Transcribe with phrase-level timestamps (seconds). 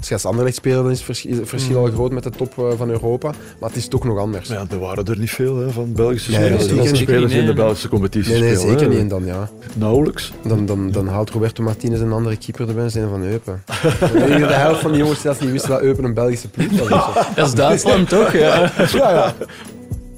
[0.00, 2.58] Als je als Anderlecht speelt, dan is het verschil, verschil al groot met de top
[2.58, 3.32] eh, van Europa.
[3.60, 4.48] Maar het is toch nog anders.
[4.48, 6.60] Ja, er waren er niet veel hè, van Belgische Nee, spelers.
[6.62, 7.10] zeker Nederlandse niet.
[7.10, 7.52] spelers in de.
[7.54, 8.78] Belgische competitie Nee, nee, spelen.
[8.78, 9.00] zeker hè.
[9.00, 9.10] niet.
[9.10, 10.32] Dan, ja, Nauwelijks.
[10.46, 13.62] dan, dan, dan haalt Roberto Martinez een andere keeper erbij en zijn van Eupen.
[14.00, 16.48] Ik denk dat de helft van die jongens zelfs niet wisten dat Eupen een Belgische
[16.48, 16.90] ploeg was.
[17.06, 17.20] of zo.
[17.36, 18.32] Dat is Duitsland toch?
[18.32, 18.72] Ja.
[18.92, 19.34] Ja, ja.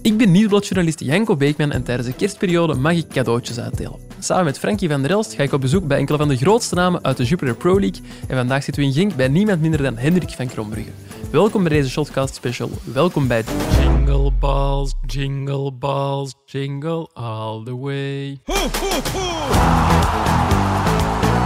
[0.03, 3.97] Ik ben nieuwsbladjournalist Janko Beekman en tijdens de kerstperiode mag ik cadeautjes uitdelen.
[4.25, 6.75] Samen met Frankie van der Elst ga ik op bezoek bij enkele van de grootste
[6.75, 9.83] namen uit de Jupiler Pro League en vandaag zitten we in Genk bij niemand minder
[9.83, 10.91] dan Hendrik van Krombrugge.
[11.31, 12.71] Welkom bij deze Shotcast special.
[12.85, 13.45] Welkom bij
[13.81, 18.41] Jingle Balls, Jingle Balls, Jingle All The Way.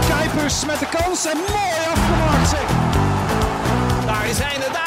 [0.07, 2.67] Kuipers met de kans en mooi afgemaakt zeg.
[4.05, 4.86] Daar is Heine,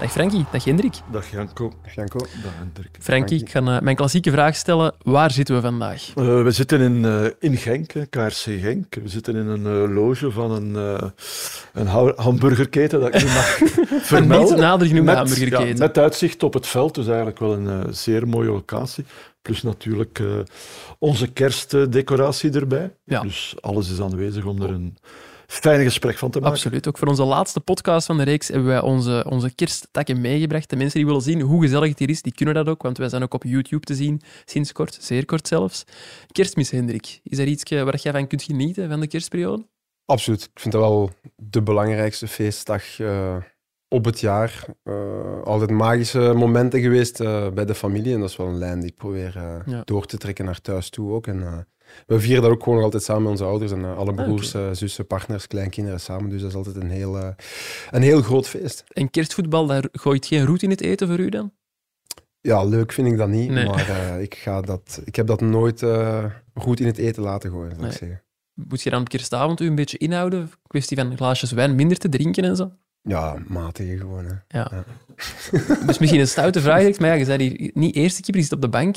[0.00, 0.94] Dag Frankie, dag Hendrik.
[1.12, 1.72] Dag Janko.
[1.94, 2.18] Janko.
[2.18, 2.96] Dag Hendrik.
[3.00, 4.94] Frankie, ik ga eh, mijn klassieke vraag stellen.
[5.02, 6.08] Waar zitten we vandaag?
[6.14, 8.94] Eh, we zitten in, eh, in Genk, KRC Genk.
[8.94, 11.08] We zitten in een eh, loge van een, eh,
[11.72, 13.58] een hamburgerketen dat ik niet mag
[14.02, 14.48] vermelden.
[14.54, 15.66] niet nader genoemde Met- hamburgerketen.
[15.68, 19.04] ja, met uitzicht op het veld, dus eigenlijk wel een eh, zeer mooie locatie.
[19.42, 20.26] Plus natuurlijk eh,
[20.98, 22.94] onze kerstdecoratie erbij.
[23.04, 23.20] Ja.
[23.20, 24.96] Dus alles is aanwezig om er een
[25.50, 26.54] fijn gesprek van te maken.
[26.54, 26.88] Absoluut.
[26.88, 30.70] Ook voor onze laatste podcast van de reeks hebben wij onze, onze kersttakken meegebracht.
[30.70, 32.98] De mensen die willen zien hoe gezellig het hier is, die kunnen dat ook, want
[32.98, 35.84] wij zijn ook op YouTube te zien, sinds kort, zeer kort zelfs.
[36.32, 37.20] Kerstmis, Hendrik.
[37.22, 39.66] Is er iets waar jij van kunt genieten van de kerstperiode?
[40.04, 40.42] Absoluut.
[40.54, 43.36] Ik vind dat wel de belangrijkste feestdag eh,
[43.88, 44.64] op het jaar.
[44.82, 48.14] Eh, altijd magische momenten geweest eh, bij de familie.
[48.14, 49.82] En dat is wel een lijn die ik probeer eh, Ja.
[49.84, 51.26] door te trekken naar thuis toe ook.
[51.26, 51.58] En, eh,
[52.06, 54.54] we vieren dat ook gewoon nog altijd samen met onze ouders en eh, alle broers,
[54.54, 56.30] eh, zussen, partners, kleinkinderen samen.
[56.30, 57.28] Dus dat is altijd een heel, eh,
[57.90, 58.84] een heel groot feest.
[58.88, 61.52] En kerstvoetbal, daar gooit geen roet in het eten voor u dan?
[62.40, 63.66] Ja, leuk vind ik dat niet, Nee.
[63.66, 65.84] maar ik, ga dat, ik heb dat nooit
[66.54, 67.90] goed in het eten laten gooien, zou Nee.
[67.90, 68.22] ik zeggen.
[68.54, 70.50] Moet je dan op kerstavond u een beetje inhouden?
[70.66, 72.72] Kwestie van glaasjes wijn minder te drinken en zo?
[73.02, 74.24] Ja, matige gewoon.
[74.24, 74.58] Hè.
[74.58, 74.84] Ja.
[75.86, 78.52] Dus misschien een stoute vraag, maar ja, je zei hier niet eerste keeper, je zit
[78.56, 78.96] op de bank.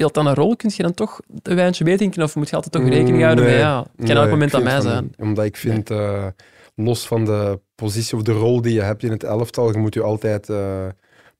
[0.00, 0.56] Speelt dat een rol?
[0.56, 3.54] Kun je dan toch een wijntje meedrinken of moet je altijd toch rekening houden met,
[3.54, 5.02] ja, het kan Nee, elk moment aan mij zijn.
[5.02, 5.16] niet.
[5.18, 6.26] Omdat ik vind, eh,
[6.74, 9.94] los van de positie of de rol die je hebt in het elftal, je moet
[9.94, 10.86] je altijd eh,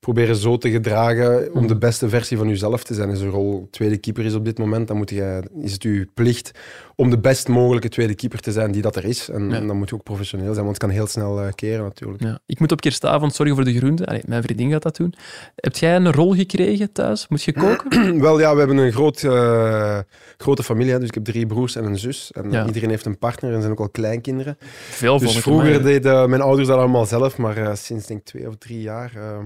[0.01, 1.67] proberen zo te gedragen om Mhm.
[1.67, 3.09] de beste versie van jezelf te zijn.
[3.09, 6.07] Als je rol tweede keeper is op dit moment, dan moet je, is het je
[6.13, 6.51] plicht
[6.95, 9.29] om de best mogelijke tweede keeper te zijn die dat er is.
[9.29, 9.55] En, Ja.
[9.55, 12.23] en dan moet je ook professioneel zijn, want het kan heel snel eh, keren natuurlijk.
[12.23, 12.39] Ja.
[12.45, 14.05] Ik moet op kerstavond zorgen voor de groenten.
[14.05, 15.13] Allee, mijn vriendin gaat dat doen.
[15.55, 17.27] Heb jij een rol gekregen thuis?
[17.27, 18.19] Moet je koken?
[18.21, 19.99] Wel ja, we hebben een groot, eh,
[20.37, 22.31] grote familie, dus ik heb drie broers en een zus.
[22.31, 22.65] En eh, Ja.
[22.65, 24.57] iedereen heeft een partner en zijn ook al kleinkinderen.
[24.89, 28.55] Veel Dus vroeger deden mijn ouders dat allemaal zelf, maar sinds denk ik twee of
[28.57, 29.45] drie jaar ehm,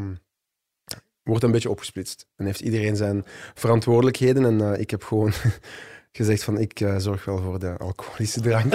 [1.25, 2.27] wordt een beetje opgesplitst.
[2.35, 5.31] En heeft iedereen zijn verantwoordelijkheden en eh, ik heb gewoon
[6.11, 8.71] gezegd van ik eh, zorg wel voor de alcoholische drank.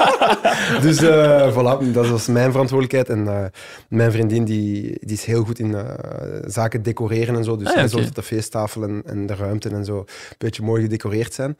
[0.86, 3.08] dus eh voilà, dat was mijn verantwoordelijkheid.
[3.08, 3.50] En
[3.88, 5.76] mijn vriendin die, die is heel goed in
[6.44, 7.56] zaken decoreren en zo.
[7.56, 10.06] Dus Ah, ja, zorgt dat de feesttafel en, en de ruimte en zo een
[10.38, 11.56] beetje mooi gedecoreerd zijn.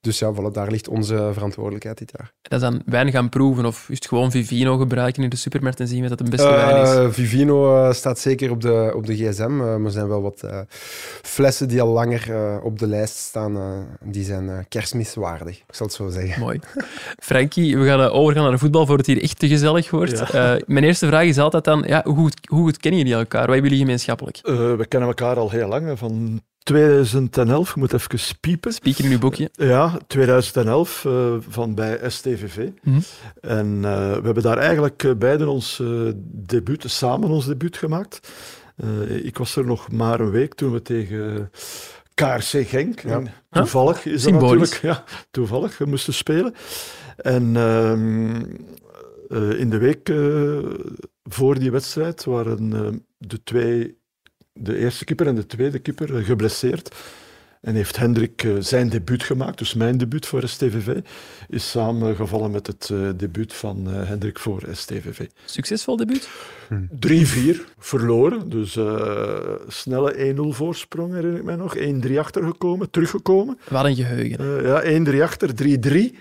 [0.00, 2.32] Dus ja, voilà, daar ligt onze verantwoordelijkheid dit jaar.
[2.42, 5.80] Dat is dan wijn gaan proeven of is het gewoon Vivino gebruiken in de supermarkt
[5.80, 6.94] en zien wat dat de beste wijn is?
[6.94, 9.42] Eh, Vivino eh, staat zeker op de, op de gsm.
[9.42, 10.58] eh, maar er zijn wel wat eh,
[11.22, 13.56] flessen die al langer eh, op de lijst staan.
[13.56, 13.62] eh,
[14.10, 16.40] die zijn eh, kerstmiswaardig, ik zal het zo zeggen.
[16.40, 16.60] Mooi.
[17.22, 20.20] Frankie, we gaan eh, overgaan naar de voetbal voor het hier echt te gezellig wordt.
[20.30, 23.40] Eh, mijn eerste vraag is altijd dan, ja, hoe, goed, hoe goed kennen jullie elkaar?
[23.40, 24.36] Wat hebben jullie gemeenschappelijk?
[24.42, 27.74] Eh, we kennen elkaar al heel lang, van 2011.
[27.74, 28.72] Je moet even piepen.
[28.72, 29.50] Speaker in uw boekje.
[29.52, 32.68] Ja, 2011 eh, van bij STVV.
[32.82, 33.00] Mhm.
[33.40, 35.88] En eh, we hebben daar eigenlijk eh, beiden ons eh,
[36.24, 38.32] debuut, samen ons debuut gemaakt.
[38.76, 41.50] Eh, ik was er nog maar een week toen we tegen
[42.14, 43.00] KRC Genk.
[43.00, 43.22] Ja.
[43.50, 46.54] Toevallig is dat natuurlijk ja, toevallig we moesten spelen.
[47.16, 48.42] En ehm,
[49.28, 50.58] eh, in de week eh,
[51.22, 53.97] voor die wedstrijd waren eh, de twee,
[54.58, 56.94] de eerste keeper en de tweede keeper, eh, geblesseerd.
[57.60, 61.00] En heeft Hendrik eh, zijn debuut gemaakt, dus mijn debuut voor STVV,
[61.48, 65.26] is samengevallen met het eh, debuut van Hendrik voor STVV.
[65.44, 66.28] Succesvol debuut?
[66.90, 69.38] 3-4 verloren, dus eh,
[69.68, 71.76] snelle 1-0 voorsprong herinner ik mij nog.
[71.76, 73.58] 1-3 achtergekomen, teruggekomen.
[73.68, 74.38] Wat een geheugen.
[74.38, 76.18] Eh, ja, 1-3 achter, 3-3.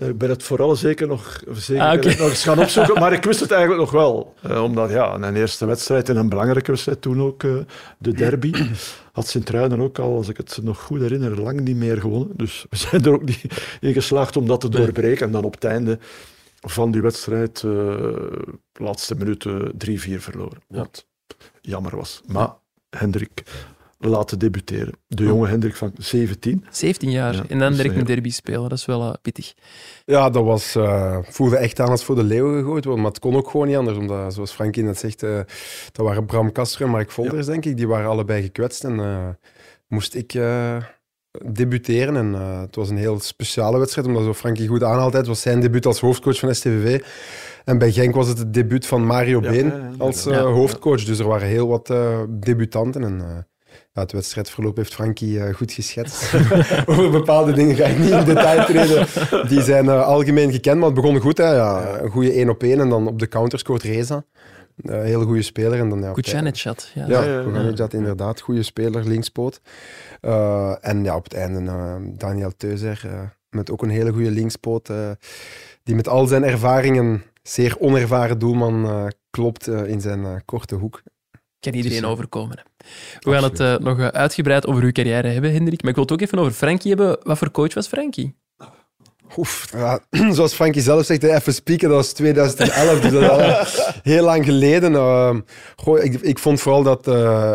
[0.00, 3.24] Eh, Ik ben het vooral zeker nog, zeker Ah, nog eens gaan opzoeken, maar ik
[3.24, 4.34] wist het eigenlijk nog wel.
[4.42, 7.56] Eh, omdat ja, een eerste wedstrijd en een belangrijke wedstrijd, toen ook eh,
[7.98, 8.52] de derby,
[9.12, 12.36] had Sint-Truiden ook al, als ik het nog goed herinner, lang niet meer gewonnen.
[12.36, 13.44] Dus we zijn er ook niet
[13.80, 15.26] in geslaagd om dat te doorbreken.
[15.26, 15.98] En dan op het einde
[16.60, 17.94] van die wedstrijd uh,
[18.72, 19.74] laatste minuten 3-4
[20.16, 20.58] verloren.
[20.68, 21.06] Wat
[21.60, 22.20] jammer was.
[22.26, 22.50] Maar
[22.90, 23.42] Hendrik
[24.08, 24.94] laten debuteren.
[25.06, 26.64] De jonge Hendrik van 17.
[26.70, 29.54] 17 jaar en dan direct een derby spelen, dat is wel uh, pittig.
[30.04, 33.20] Ja, dat was, uh, voelde echt aan als voor de leeuwen gegooid worden, maar het
[33.20, 33.98] kon ook gewoon niet anders.
[33.98, 35.36] Omdat, zoals Frankie net zegt, uh,
[35.92, 37.52] dat waren Bram Kasser en Mark Volders, ja.
[37.52, 37.76] denk ik.
[37.76, 39.38] Die waren allebei gekwetst en
[39.88, 40.38] moest ik
[41.44, 42.16] debuteren.
[42.16, 45.12] En het was een heel speciale wedstrijd, omdat zo Frankie goed aanhaalt.
[45.12, 47.02] Het was zijn debuut als hoofdcoach van STVV.
[47.64, 51.04] En bij Genk was het het debuut van Mario ja, Been als hoofdcoach.
[51.04, 51.92] Dus er waren heel wat
[52.28, 53.46] debutanten en
[53.92, 56.34] ja, het wedstrijdverloop heeft Frankie uh, goed geschetst.
[56.86, 59.06] Over bepaalde dingen ga ik niet in detail treden.
[59.48, 61.38] Die zijn uh, algemeen gekend, maar het begon goed.
[61.38, 61.98] Hè, ja.
[62.00, 64.24] Een goede 1 op 1 en dan op de counter scoort Reza.
[64.76, 65.78] Een uh, hele goede speler.
[65.78, 66.90] En dan, ja, Kuchanechat.
[66.94, 68.40] Ja, ja, ja, ja, inderdaad.
[68.40, 69.60] Goede speler, linkspoot.
[70.80, 71.72] en ja, op het einde
[72.16, 73.02] Daniel Teuzer
[73.50, 74.90] met ook een hele goede linkspoot.
[75.82, 81.02] die met al zijn ervaringen zeer onervaren doelman klopt in zijn korte hoek
[81.60, 82.62] kan iedereen overkomen.
[83.18, 85.80] We gaan het uh, nog eh, uitgebreid over uw carrière hebben, Hendrik.
[85.80, 87.18] Maar ik wil het ook even over Frankie hebben.
[87.22, 88.39] Wat voor coach was Frankie?
[89.36, 90.00] Oef, ja,
[90.34, 93.38] zoals Frankie zelf zegt, even spieken, dat was 2011, dus dat is al
[94.12, 94.92] heel lang geleden.
[94.92, 95.36] Uh,
[95.76, 97.08] goh, ik, ik, vond vooral dat...
[97.08, 97.52] Uh,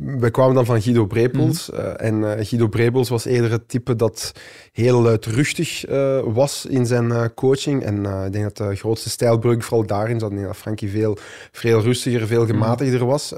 [0.00, 1.70] we kwamen dan van Guido Brepels.
[1.70, 2.24] Mm -hmm.
[2.24, 4.32] uh, en Guido Brepels was eerder het type dat
[4.72, 5.84] heel luidruchtig
[6.24, 7.82] was in zijn coaching.
[7.82, 10.30] En ik denk dat de grootste stijlbreuk vooral daarin zat.
[10.30, 11.16] dat Frankie veel,
[11.52, 13.32] veel rustiger, veel gematigder was.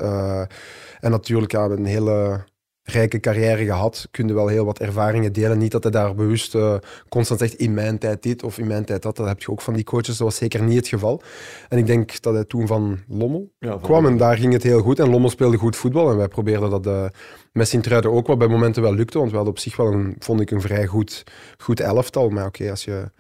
[1.00, 2.44] en natuurlijk ja, een hele
[2.88, 5.58] rijke carrière gehad, kun je wel heel wat ervaringen delen.
[5.58, 6.74] Niet dat hij daar bewust uh,
[7.08, 9.16] constant zegt in mijn tijd dit of in mijn tijd dat.
[9.16, 10.06] Dat heb je ook van die coaches.
[10.06, 11.22] Dat was zeker niet het geval.
[11.68, 14.80] En ik denk dat hij toen van Lommel ja, kwam en daar ging het heel
[14.80, 14.98] goed.
[14.98, 17.04] En Lommel speelde goed voetbal en wij probeerden dat uh,
[17.52, 19.18] met Sint-Truiden ook wat bij momenten wel lukte.
[19.18, 21.24] Want we hadden op zich wel een, vond ik, een vrij goed,
[21.58, 22.28] goed elftal.
[22.28, 23.10] Maar oké, okay, als je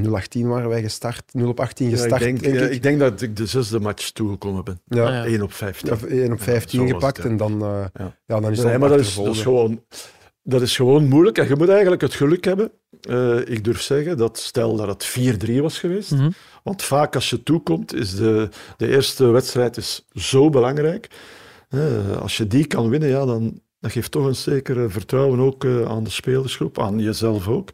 [0.00, 2.10] met 0-18 waren wij gestart, 0 op 18 gestart.
[2.10, 2.74] Ja, ik, denk, denk ik.
[2.74, 2.82] ik.
[2.82, 4.80] denk dat ik de zesde match toegekomen ben.
[4.84, 5.24] Ja.
[5.24, 5.88] 1 op 15.
[5.88, 8.16] Ja, 1 op 15 gepakt en dan, uh, ja.
[8.26, 8.40] ja.
[8.40, 9.82] dan is nee, maar dat is, dat, is gewoon,
[10.42, 11.38] dat is gewoon moeilijk.
[11.38, 12.70] En je moet eigenlijk het geluk hebben.
[13.08, 16.10] Uh, ik durf zeggen dat stel dat het 4-3 was geweest.
[16.10, 16.34] Mm -hmm.
[16.62, 21.08] Want vaak als je toekomt, is de, de eerste wedstrijd is zo belangrijk.
[21.70, 25.64] Uh, als je die kan winnen, ja, dan dat geeft toch een zeker vertrouwen ook
[25.64, 27.68] aan de spelersgroep, aan jezelf ook.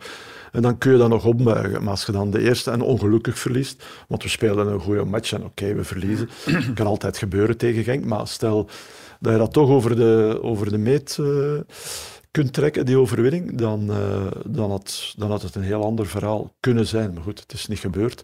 [0.52, 1.82] En dan kun je dat nog opbuigen.
[1.82, 5.32] Maar als je dan de eerste en ongelukkig verliest, want we spelen een goede match
[5.32, 6.28] en oké, okay, we verliezen.
[6.74, 8.68] kan altijd gebeuren tegen Genk, maar stel
[9.20, 11.60] dat je dat toch over de, over de meet uh,
[12.30, 16.54] kunt trekken, die overwinning, dan, uh, dan, had, dan had het een heel ander verhaal
[16.60, 17.12] kunnen zijn.
[17.12, 18.22] Maar goed, het is niet gebeurd.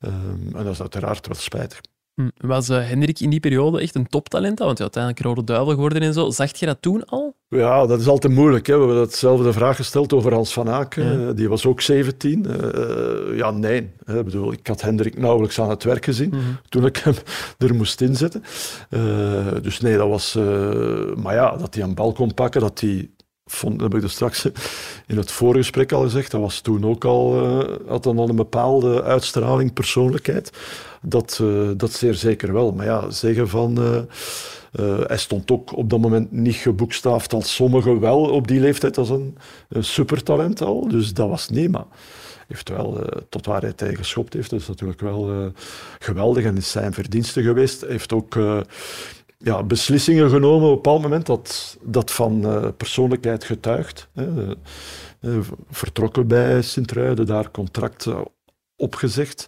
[0.00, 1.80] Um, en dat is uiteraard wel spijtig.
[2.20, 4.58] Hm, was uh, Hendrik in die periode echt een toptalent?
[4.58, 6.30] Want hij uiteindelijk rode duivel geworden en zo.
[6.30, 7.34] Zag je dat toen al?
[7.48, 8.66] Ja, dat is altijd moeilijk.
[8.66, 8.72] Hè.
[8.72, 11.20] We hebben datzelfde vraag gesteld over Hans van Aken.
[11.20, 11.32] Ja.
[11.32, 12.46] Die was ook 17.
[12.46, 13.90] Uh, eh, ja, nee.
[14.06, 16.58] Ik, bedoel, ik had Hendrik nauwelijks aan het werk gezien mm -hmm.
[16.68, 17.14] toen ik hem
[17.68, 18.42] er moest inzetten.
[18.90, 20.34] Uh, dus nee, dat was...
[21.16, 23.10] maar ja, dat hij een bal kon pakken, dat hij
[23.50, 24.44] vond, heb ik er straks
[25.06, 28.36] in het voorgesprek al gezegd, dat was toen ook al, uh, had dan al een
[28.36, 30.52] bepaalde uitstraling, persoonlijkheid.
[31.02, 32.72] Dat, uh, dat zeer zeker wel.
[32.72, 33.78] Maar ja, zeggen van...
[33.78, 33.98] Uh,
[35.06, 39.08] hij stond ook op dat moment niet geboekstaafd als sommigen wel op die leeftijd als
[39.08, 39.36] een,
[39.68, 40.88] supertalent al.
[40.88, 41.84] Dus dat was niet, maar
[42.48, 44.50] heeft wel tot waar hij tegen geschopt heeft.
[44.50, 45.52] Dat is natuurlijk wel
[45.98, 47.84] geweldig en is zijn verdienste geweest.
[47.86, 48.36] Heeft ook
[49.42, 54.08] ja, beslissingen genomen op een bepaald moment dat, dat van uh, persoonlijkheid getuigt.
[54.14, 54.54] Hè.
[55.20, 55.38] Uh,
[55.70, 58.20] vertrokken bij Sint-Truiden, daar contract uh,
[58.76, 59.46] opgezegd.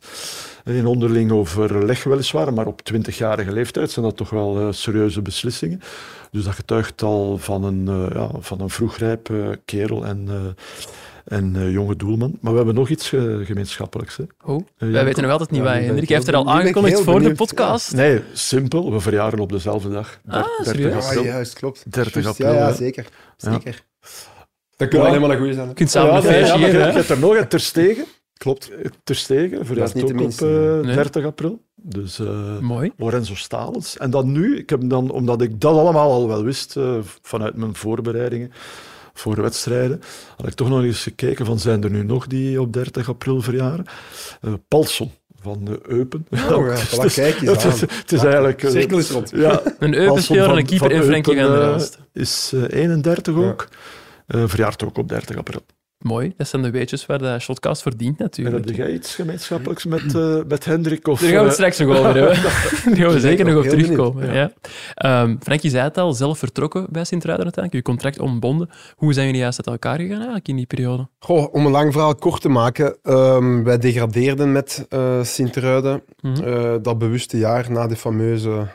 [0.64, 5.80] In onderling overleg weliswaar, maar op 20-jarige leeftijd zijn dat toch wel serieuze beslissingen.
[6.30, 9.32] Dus dat getuigt al van een, ja, van een vroegrijp
[9.64, 10.28] kerel en
[11.24, 12.38] en uh, jonge doelman.
[12.40, 14.16] Maar we hebben nog iets uh, gemeenschappelijks.
[14.16, 14.24] Hè.
[14.44, 15.82] Oh, uh, wij weten nog altijd niet ja, waar.
[15.82, 17.38] Hendrik heeft er al aangekondigd voor benieuwd.
[17.38, 17.94] de podcast.
[17.94, 18.92] Nee, simpel.
[18.92, 20.20] We verjaren op dezelfde dag.
[20.26, 21.22] Ah, 30 april.
[21.22, 21.92] Ja, juist, klopt.
[21.92, 22.52] 30 Just, april.
[22.52, 23.06] Ja, ja zeker.
[23.36, 23.84] zeker.
[24.76, 25.68] Dat kan alleen maar een goede zijn.
[25.68, 26.58] Je kunt samen een feestje.
[26.58, 28.04] Je hebt er nog een Terstegen.
[28.36, 28.70] Klopt.
[29.04, 30.94] Terstegen, verjaart ook op nee.
[30.94, 31.60] 30 april.
[31.74, 32.20] Dus,
[32.60, 32.92] Mooi.
[32.96, 33.96] Lorenzo Stalens.
[33.96, 36.76] En dan nu, ik heb dan, omdat ik dat allemaal al wel wist
[37.22, 38.52] vanuit mijn voorbereidingen,
[39.14, 40.02] voor wedstrijden,
[40.36, 43.40] had ik toch nog eens gekeken van zijn er nu nog die op 30 april
[43.40, 43.84] verjaren.
[44.40, 46.26] Uh, Palson van de Eupen.
[46.30, 48.60] Oh, ja, voilà, kijk eens het, is, het is eigenlijk...
[48.60, 49.30] Cirkel is rond.
[49.34, 51.98] Ja, een Eupen-speler en een keeper en Frenkie van der Elst.
[52.12, 53.68] is uh, 31 ook.
[54.26, 55.62] Uh, verjaart ook op 30 april.
[56.02, 58.64] Mooi, dat zijn de weetjes waar de Shotcast verdient En natuurlijk.
[58.66, 61.08] heb jij iets gemeenschappelijks met, eh, met Hendrik?
[61.08, 62.34] Of, Daar gaan we het eh, straks nog over hebben.
[62.42, 64.20] Daar gaan we zeker nog op terugkomen.
[64.26, 64.52] benieuwd, Ja.
[64.94, 67.86] Ehm, Frankie zei het al, zelf vertrokken bij Sint-Truiden uiteindelijk.
[67.86, 68.68] Uw contract ontbonden.
[68.96, 71.08] Hoe zijn jullie juist uit elkaar gegaan eigenlijk in die periode?
[71.18, 76.42] Goh, om een lang verhaal kort te maken, ehm, wij degradeerden met eh Sint-Truiden Mhm.
[76.44, 78.66] eh, dat bewuste jaar na de fameuze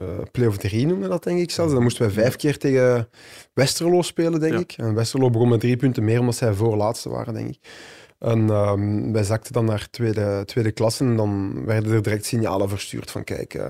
[0.00, 1.72] eh play-off 3 noemen we dat denk ik zelfs.
[1.72, 3.08] Dan moesten wij vijf keer tegen
[3.54, 4.58] Westerlo spelen, denk Ja.
[4.58, 4.72] ik.
[4.76, 7.58] En Westerlo begon met drie punten meer omdat zij voorlaatste waren, denk ik.
[8.18, 12.68] En ehm, wij zakten dan naar tweede, tweede klasse en dan werden er direct signalen
[12.68, 13.64] verstuurd van kijk, eh,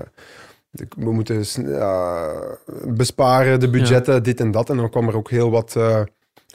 [0.97, 1.45] we moeten
[2.87, 4.69] besparen, de budgetten, dit en dat.
[4.69, 6.01] En dan kwam er ook heel wat eh,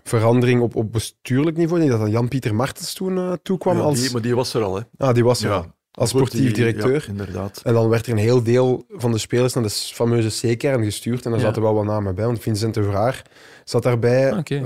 [0.04, 1.83] verandering op, op bestuurlijk niveau.
[1.83, 4.00] Ik denk dat Jan-Pieter Martens toen toekwam ja, als...
[4.00, 4.83] die, maar die was er al, hè?
[4.99, 5.56] ah, die was er Ja.
[5.56, 7.02] al, als sportief directeur.
[7.02, 7.60] Ja, inderdaad.
[7.64, 11.24] En dan werd er een heel deel van de spelers naar de fameuze C-kern gestuurd.
[11.24, 11.46] En daar Ja.
[11.46, 12.24] zaten wel wat namen bij.
[12.24, 13.22] Want Vincent de Vraar
[13.64, 14.32] zat daarbij.
[14.32, 14.38] Ah.
[14.44, 14.64] Eh,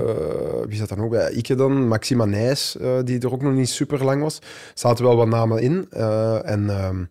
[0.67, 1.31] wie zat dan ook bij?
[1.31, 1.87] Ike dan.
[1.87, 4.39] Maxima Nijs, eh, die er ook nog niet super lang was.
[4.73, 5.85] zaten wel wat namen in.
[5.89, 7.03] Eh, en ehm,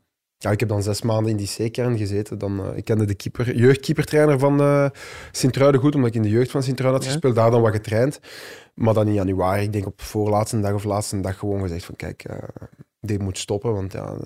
[0.42, 2.38] ja, ik heb dan zes maanden in die C-kern gezeten.
[2.38, 4.86] Dan, eh, ik kende de keeper, jeugdkeepertrainer van eh
[5.32, 7.12] Sint-Truiden goed, omdat ik in de jeugd van Sint-Truiden had Ja.
[7.14, 7.34] gespeeld.
[7.36, 8.20] Daar dan wat getraind.
[8.74, 11.96] Maar dan in januari, ik denk op voorlaatste dag of laatste dag, gewoon gezegd van
[11.96, 12.36] kijk, eh,
[13.00, 13.72] dit moet stoppen.
[13.72, 14.16] Want ja,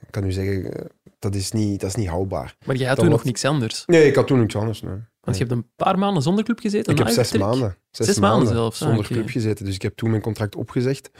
[0.00, 0.72] ik kan u zeggen,
[1.18, 2.56] dat is niet, dat is niet houdbaar.
[2.66, 3.82] Maar jij had Dan toen nog niks anders.
[3.86, 4.82] Nee, ik had toen niks anders.
[4.82, 4.96] Nee.
[5.20, 6.92] Want je hebt een paar maanden zonder club gezeten.
[6.92, 7.76] Ik heb zes maanden.
[7.90, 9.64] Zes maanden zelfs, ah, Zonder club gezeten.
[9.64, 11.10] Dus ik heb toen mijn contract opgezegd.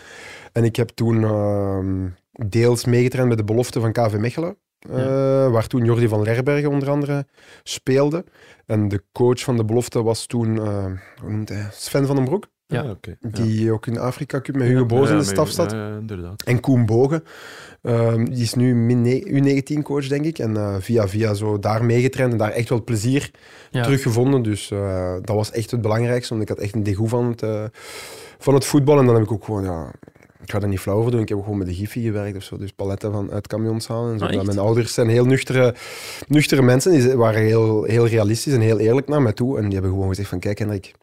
[0.53, 2.07] En ik heb toen ehm,
[2.47, 4.57] deels meegetraind met de belofte van KV Mechelen.
[4.91, 7.27] eh, waar toen Jordi van Lerbergen onder andere
[7.63, 8.25] speelde.
[8.67, 10.85] En de coach van de belofte was toen, eh,
[11.21, 11.69] hoe noemt hij?
[11.73, 12.47] Sven van den Broek.
[12.67, 12.81] Ja.
[12.83, 13.17] Ah, oké.
[13.21, 13.29] Ja.
[13.43, 15.71] Die ook in de Afrika Cup met Hugo Boos in de Ja, staf zat.
[15.71, 16.43] Ja, ja, inderdaad.
[16.43, 17.23] En Koen Bogen,
[17.83, 20.39] ehm, die is nu min ne- U19-coach, denk ik.
[20.39, 23.31] En eh, via via zo daar meegetraind en daar echt wel plezier
[23.71, 23.83] Ja.
[23.83, 24.43] teruggevonden.
[24.43, 27.43] Dus eh, dat was echt het belangrijkste, want ik had echt een degoe van het,
[27.43, 27.65] eh,
[28.39, 28.99] van het voetbal.
[28.99, 29.91] En dan heb ik ook gewoon, ja,
[30.49, 32.43] ik ga er niet flauw over doen, ik heb gewoon met de Giffy gewerkt of
[32.43, 32.57] zo.
[32.57, 34.25] Dus paletten van uit camions halen en zo.
[34.25, 35.75] Ah, mijn ouders zijn heel nuchtere,
[36.27, 39.57] nuchtere mensen, die waren heel, heel realistisch en heel eerlijk naar mij toe.
[39.57, 40.95] En die hebben gewoon gezegd van, kijk Hendrik,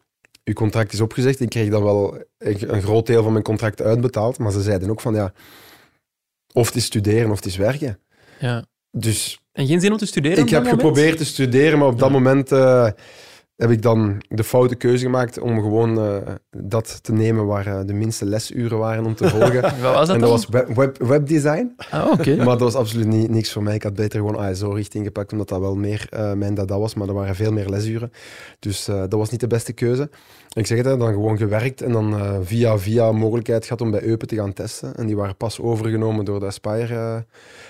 [0.44, 1.40] uw contract is opgezegd.
[1.40, 4.38] Ik kreeg dan wel een, groot deel van mijn contract uitbetaald.
[4.38, 5.32] Maar ze zeiden ook van, ja,
[6.52, 7.98] of het is studeren of het is werken.
[8.40, 8.64] Ja.
[8.90, 10.44] Dus En geen zin om te studeren?
[10.44, 12.88] ik heb geprobeerd te studeren, maar op dat moment eh,
[13.56, 17.80] heb ik dan de foute keuze gemaakt om gewoon eh, dat te nemen waar eh,
[17.86, 19.62] de minste lesuren waren om te volgen.
[19.62, 20.20] Wat was dat en dan?
[20.20, 21.74] dat was web, web, webdesign.
[21.90, 22.36] Ah, oké.
[22.36, 23.74] Maar dat was absoluut niet, niks voor mij.
[23.74, 26.94] Ik had beter gewoon ASO-richting gepakt, omdat dat wel meer eh, mijn dada was.
[26.94, 28.12] Maar er waren veel meer lesuren.
[28.58, 30.10] Dus dat was niet de beste keuze.
[30.56, 34.02] Ik zeg het, dan gewoon gewerkt en dan eh, via via mogelijkheid gehad om bij
[34.02, 34.94] Eupen te gaan testen.
[34.94, 37.20] En die waren pas overgenomen door de Aspire eh,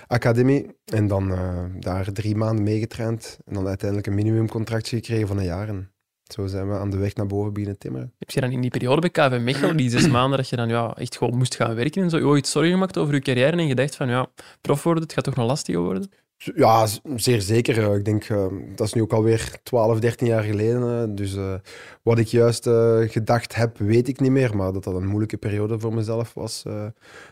[0.07, 0.67] Academie.
[0.85, 3.39] En dan eh, daar drie maanden meegetraind.
[3.47, 5.69] En dan uiteindelijk een minimumcontractje gekregen van een jaar.
[5.69, 5.91] En
[6.25, 8.13] zo zijn we aan de weg naar boven beginnen timmeren.
[8.19, 10.69] Heb je dan in die periode bij KV Mechelen, die zes maanden dat je dan
[10.69, 13.69] ja, echt gewoon moest gaan werken en zo, ooit zorgen gemaakt over je carrière en
[13.69, 14.27] gedacht van ja,
[14.61, 16.11] prof worden, het gaat toch nog lastiger worden?
[16.39, 17.95] Ja, zeer zeker.
[17.97, 21.03] Ik denk, eh, dat is nu ook alweer 12, 13 jaar geleden.
[21.11, 21.55] eh, Dus eh,
[22.03, 22.69] wat ik juist
[23.13, 24.57] gedacht heb, weet ik niet meer.
[24.57, 26.65] Maar dat dat een moeilijke periode voor mezelf was,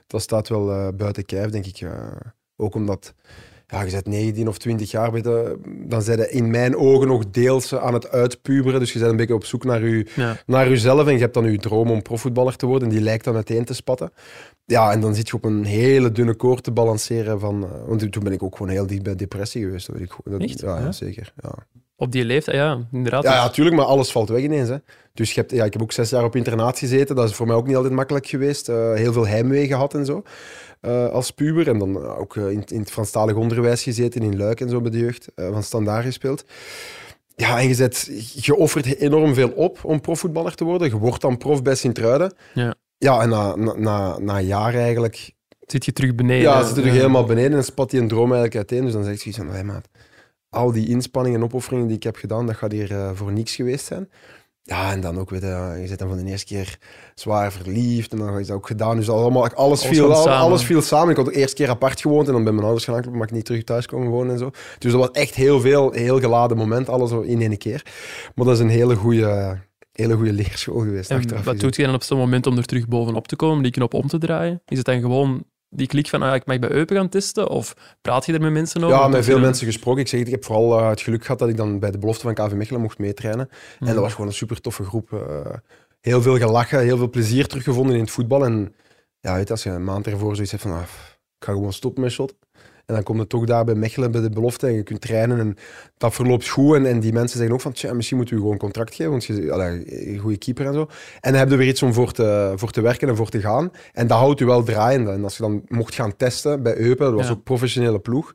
[0.07, 1.89] dat staat wel buiten kijf, denk ik.
[2.57, 3.15] ook omdat
[3.75, 5.25] ja, je bent 19 of 20 jaar, weet
[5.87, 8.81] dan zijn je in mijn ogen nog deels aan het uitpuberen.
[8.81, 10.37] Dus je bent een beetje op zoek naar, je, Ja.
[10.47, 12.89] naar jezelf en je hebt dan je droom om profvoetballer te worden.
[12.89, 14.13] En die lijkt dan uiteen te spatten.
[14.67, 17.41] Ja, en dan zit je op een hele dunne koord te balanceren.
[17.41, 19.87] Van, eh, want toen ben ik ook gewoon heel dicht bij depressie geweest.
[19.87, 20.01] Hoor.
[20.01, 20.61] Ik, dat, Echt?
[20.61, 21.33] Ja, zeker.
[21.43, 21.51] Ja.
[21.97, 23.23] Op die leeftijd, ja, inderdaad.
[23.23, 24.69] Ja, ja, tuurlijk, maar alles valt weg ineens.
[24.69, 24.77] Hè.
[25.13, 27.17] Dus je hebt, ja, ik heb ook zes jaar op internaat gezeten.
[27.17, 28.69] Dat is voor mij ook niet altijd makkelijk geweest.
[28.69, 30.23] Eh, heel veel heimwee gehad en zo.
[30.85, 31.69] Eh, als puber.
[31.69, 34.91] En dan ook eh, in, in het Franstalig onderwijs gezeten, in Luik en zo bij
[34.91, 35.29] de jeugd.
[35.35, 36.45] eh, van standaard gespeeld.
[37.37, 40.89] Ja, en je, zet, je offert enorm veel op om profvoetballer te worden.
[40.89, 42.35] Je wordt dan prof bij Sint-Truiden.
[42.55, 42.75] Ja.
[42.99, 45.33] Ja, en na, na, na, na een jaar eigenlijk
[45.67, 46.43] Zit je terug beneden?
[46.43, 48.85] ja, zit er helemaal beneden en spat die een droom eigenlijk uiteen.
[48.85, 49.89] Dus dan zegt je zoiets van, hey, maat,
[50.49, 53.85] al die inspanningen en opofferingen die ik heb gedaan, dat gaat hier voor niks geweest
[53.85, 54.09] zijn.
[54.67, 56.79] Ja, en dan ook, weet je, je zit dan van de eerste keer
[57.15, 58.97] zwaar verliefd en dan is dat ook gedaan.
[58.97, 60.39] Dus allemaal, alles, Alles viel, al- samen.
[60.39, 61.11] alles viel samen.
[61.11, 63.31] Ik had de eerste keer apart gewoond en dan bij mijn ouders gaan aankloppen, mag
[63.31, 64.51] ik niet terug thuis komen wonen en zo.
[64.79, 67.83] Dus dat was echt heel veel, heel geladen moment, alles in één keer.
[68.35, 69.59] Maar dat is een hele goede,
[69.93, 71.11] hele goede leerschool geweest.
[71.11, 73.73] En wat doet je dan op zo'n moment om er terug bovenop te komen, die
[73.73, 74.63] knop om te draaien?
[74.67, 75.45] Is het dan gewoon
[75.75, 77.49] die klik van, ah, ik mag bij Eupen gaan testen?
[77.49, 78.97] Of praat je er met mensen over?
[78.97, 80.01] Ja, met veel mensen gesproken.
[80.01, 82.23] Ik zeg ik heb vooral eh, het geluk gehad dat ik dan bij de belofte
[82.23, 83.49] van KV Mechelen mocht meetrainen.
[83.81, 85.13] En dat was gewoon een super toffe groep.
[85.13, 85.53] eh,
[86.01, 88.45] heel veel gelachen, heel veel plezier teruggevonden in het voetbal.
[88.45, 88.75] En
[89.21, 90.81] ja, weet als je een maand ervoor zoiets hebt van, ah,
[91.39, 92.35] ik ga gewoon stoppen met shot.
[92.87, 95.39] En dan kom je toch daar bij Mechelen bij de belofte en je kunt trainen
[95.39, 95.57] en
[95.97, 96.77] dat verloopt goed.
[96.77, 99.11] En, en die mensen zeggen ook van, tja, misschien moeten we gewoon een contract geven,
[99.13, 100.81] want je allee, een goede keeper en zo.
[101.21, 103.41] En dan heb je weer iets om voor te, voor te werken en voor te
[103.41, 103.71] gaan.
[103.93, 105.11] En dat houdt je wel draaiende.
[105.11, 107.33] En als je dan mocht gaan testen bij Eupen, dat was Ja.
[107.33, 108.33] ook professionele ploeg.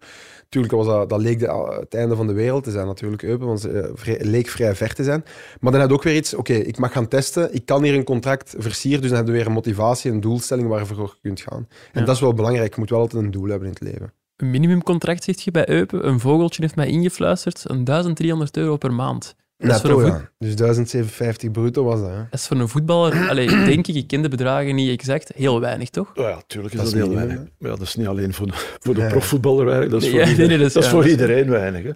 [0.50, 3.48] Tuurlijk was dat, dat leek de, het einde van de wereld te zijn natuurlijk, Eupen,
[3.48, 5.24] want het eh, vrij- leek vrij ver te zijn.
[5.60, 7.94] Maar dan had je ook weer iets, oké, ik mag gaan testen, ik kan hier
[7.94, 11.42] een contract versieren, dus dan heb je weer een motivatie, een doelstelling waarvoor je kunt
[11.42, 11.68] gaan.
[11.94, 12.06] En Ja.
[12.06, 14.14] dat is wel belangrijk, je moet wel altijd een doel hebben in het leven.
[14.40, 16.08] Een minimumcontract zegt je bij Eupen.
[16.08, 17.64] Een vogeltje heeft mij ingefluisterd.
[17.68, 19.36] Een 1300 euro per maand.
[19.58, 20.30] Dat is, voor ja.
[20.38, 22.10] Dus 1750 bruto was dat.
[22.10, 22.16] Hè.
[22.16, 25.60] dat is voor een voetballer, allee, denk ik, ik ken de bedragen niet exact, heel
[25.60, 26.12] weinig, toch?
[26.14, 27.54] Ja, ja, tuurlijk is Dat dat, is heel minimum, weinig.
[27.60, 29.08] Maar ja, dat is niet alleen voor de, voor de Ja.
[29.10, 31.04] profvoetballer weinig, dat is voor, ja, iedereen, nee, nee, dat is- dat is ja, voor
[31.06, 31.84] dat is- iedereen weinig.
[31.84, 31.92] Hè.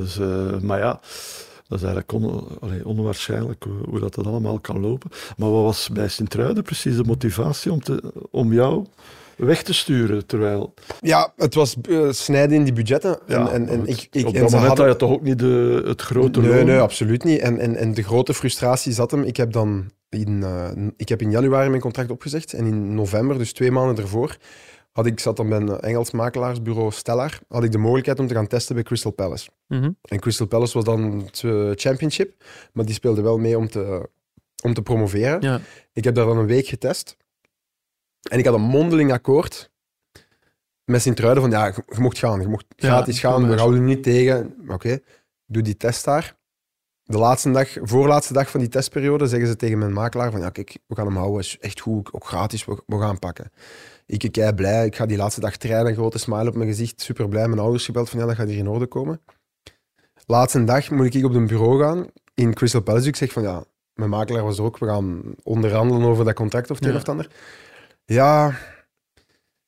[0.00, 0.92] Dus, eh, maar ja,
[1.68, 5.10] dat is eigenlijk on, allee, onwaarschijnlijk hoe, hoe dat, dat allemaal kan lopen.
[5.36, 8.86] Maar wat was bij Sint-Truiden precies de motivatie om, te, om jou
[9.46, 10.26] weg te sturen?
[10.26, 13.18] Terwijl Ja, het was eh, snijden in die budgetten.
[13.26, 15.22] ja, en, en, en ik, ik, op en dat moment hadden- had je toch ook
[15.22, 16.66] niet de, het grote Nee, loon?
[16.66, 17.40] nee, absoluut niet.
[17.40, 19.22] En, en, en de grote frustratie zat hem.
[19.22, 22.52] Ik heb dan in, eh, ik heb in januari mijn contract opgezegd.
[22.52, 24.36] En in november, dus twee maanden ervoor,
[24.92, 28.34] had ik, zat dan bij een Engels makelaarsbureau Stellar, had ik de mogelijkheid om te
[28.34, 29.48] gaan testen bij Crystal Palace.
[29.68, 29.90] Mhm.
[30.02, 34.08] En Crystal Palace was dan het eh, championship, maar die speelde wel mee om te,
[34.64, 35.40] om te promoveren.
[35.40, 35.60] Ja.
[35.92, 37.16] Ik heb daar dan een week getest.
[38.30, 39.70] En ik had een mondeling akkoord
[40.84, 42.40] met Sint-Truiden van, ja, je, mocht gaan.
[42.40, 44.54] Je mocht Ja, gratis gaan, we houden je niet tegen.
[44.68, 44.98] Oké,
[45.46, 46.36] doe die test daar.
[47.02, 50.50] De laatste dag, voorlaatste dag van die testperiode zeggen ze tegen mijn makelaar van, ja
[50.50, 53.52] kijk, we gaan hem houden, is echt goed, ook gratis, we, we gaan pakken.
[54.06, 57.00] Ik kijk blij, ik ga die laatste dag trainen, een grote smile op mijn gezicht,
[57.00, 57.48] super blij.
[57.48, 59.20] Mijn ouders gebeld van, ja, dat gaat hier in orde komen.
[60.26, 63.08] Laatste dag moet ik op een bureau gaan in Crystal Palace.
[63.08, 63.64] Ik zeg van, ja,
[63.94, 66.96] mijn makelaar was er ook, we gaan onderhandelen over dat contract of het een Ja.
[66.96, 67.28] of het ander.
[68.04, 68.58] Ja,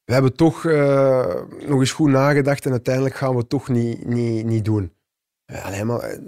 [0.05, 4.05] we hebben toch eh, nog eens goed nagedacht en uiteindelijk gaan we het toch niet,
[4.05, 4.93] niet, niet doen.
[5.45, 6.19] Ja, alleen maar eh,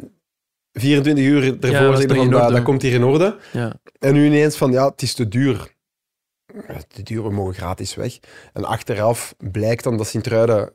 [0.73, 3.39] 24 uur Ja, ervoor zeggen toch van, dat, komt hier in orde.
[3.53, 3.75] Ja.
[3.99, 5.75] En nu ineens van, ja, het is te duur.
[6.69, 8.19] Ja, Te duur, we mogen gratis weg.
[8.53, 10.73] En achteraf blijkt dan dat Sint-Truiden eh,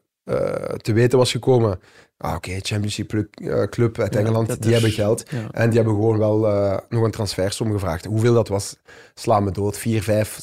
[0.78, 1.80] te weten was gekomen.
[2.18, 5.24] Ah, oké, Championship club, eh, club uit Engeland, die hebben geld.
[5.30, 5.48] Ja.
[5.52, 8.06] En die hebben gewoon wel eh, nog een transfersom gevraagd.
[8.06, 8.78] Hoeveel dat was,
[9.14, 9.78] sla me dood.
[9.78, 10.40] 4, 5,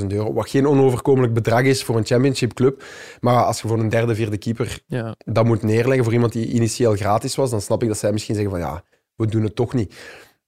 [0.00, 0.32] 600.000 euro.
[0.32, 2.82] Wat geen onoverkomelijk bedrag is voor een championship club.
[3.20, 5.14] Maar als je voor een derde, vierde keeper Ja.
[5.24, 8.34] dat moet neerleggen voor iemand die initieel gratis was, dan snap ik dat zij misschien
[8.34, 8.82] zeggen van ja,
[9.16, 9.94] we doen het toch niet.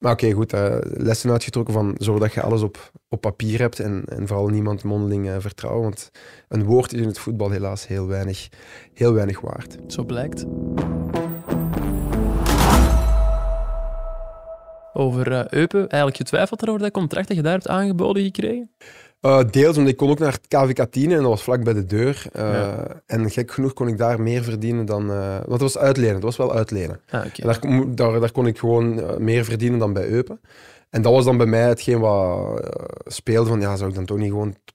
[0.00, 0.52] Maar oké, goed.
[0.52, 4.48] eh, lessen uitgetrokken van zorg dat je alles op, op papier hebt en, en vooral
[4.48, 5.82] niemand mondeling eh, vertrouwen.
[5.82, 6.10] Want
[6.48, 8.48] een woord is in het voetbal helaas heel weinig,
[8.94, 9.76] heel weinig waard.
[9.86, 10.46] Zo blijkt.
[14.92, 18.70] Over eh, Eupen, eigenlijk getwijfeld over dat contract dat je daar hebt aangeboden gekregen?
[19.20, 21.72] Eh, deels omdat ik kon ook naar het KVK 10 en dat was vlak bij
[21.72, 22.26] de deur.
[22.32, 22.86] Eh, Ja.
[23.06, 25.10] En gek genoeg kon ik daar meer verdienen dan...
[25.10, 27.00] eh, want het was uitlenen, het was wel uitlenen.
[27.10, 30.40] Ah, daar, kon- daar, daar kon ik gewoon meer verdienen dan bij Eupen.
[30.90, 32.60] En dat was dan bij mij hetgeen wat
[33.04, 34.74] speelde van, ja, zou ik dan toch niet gewoon het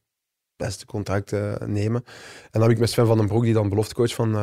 [0.55, 1.31] beste contract
[1.65, 2.03] nemen?
[2.41, 4.36] En dan heb ik met Sven van den Broek, die dan beloftecoach van,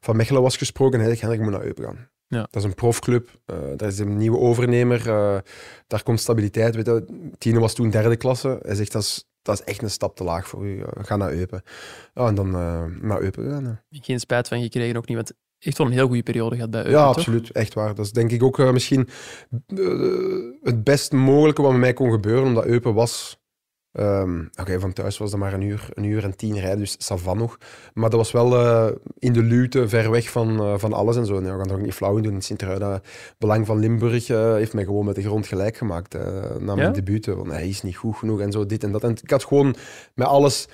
[0.00, 0.98] van Mechelen was, gesproken.
[1.00, 2.08] En hij Hendrik, je moet naar Eupen gaan.
[2.28, 2.40] Ja.
[2.40, 5.38] Dat is een profclub, eh daar is een nieuwe overnemer, eh,
[5.86, 6.74] daar komt stabiliteit.
[6.74, 7.30] Weet je.
[7.38, 8.58] Tine was toen derde klasse.
[8.62, 10.80] Hij zegt, dat is, dat is echt een stap te laag voor u.
[10.80, 11.62] Eh, ga naar Eupen.
[12.14, 12.50] Ja, en dan
[13.06, 13.64] naar Eupen gegaan.
[13.88, 13.98] ja.
[14.00, 16.80] Geen spijt van gekregen ook niet, want echt wel een heel goede periode gehad bij
[16.80, 17.16] Eupen, Ja, toch?
[17.16, 17.50] absoluut.
[17.50, 17.94] Echt waar.
[17.94, 19.08] Dat is denk ik ook misschien
[20.62, 23.38] het best mogelijke wat met mij kon gebeuren, omdat Eupen was...
[23.92, 26.96] ehm, Oké, van thuis was dat maar een uur, een uur en tien rijden, dus
[26.98, 27.58] savan nog.
[27.94, 31.26] Maar dat was wel eh, in de luwte, ver weg van, eh, van alles en
[31.26, 31.40] zo.
[31.40, 32.34] Nee, we gaan er ook niet flauw in doen.
[32.34, 33.02] In Sint-Truiden,
[33.38, 36.14] Belang van Limburg eh, heeft mij gewoon met de grond gelijk gemaakt
[36.58, 36.90] na mijn Ja?
[36.90, 37.26] debuut.
[37.26, 39.04] Want hij is niet goed genoeg en zo, dit en dat.
[39.04, 39.76] En ik had gewoon
[40.14, 40.68] met alles...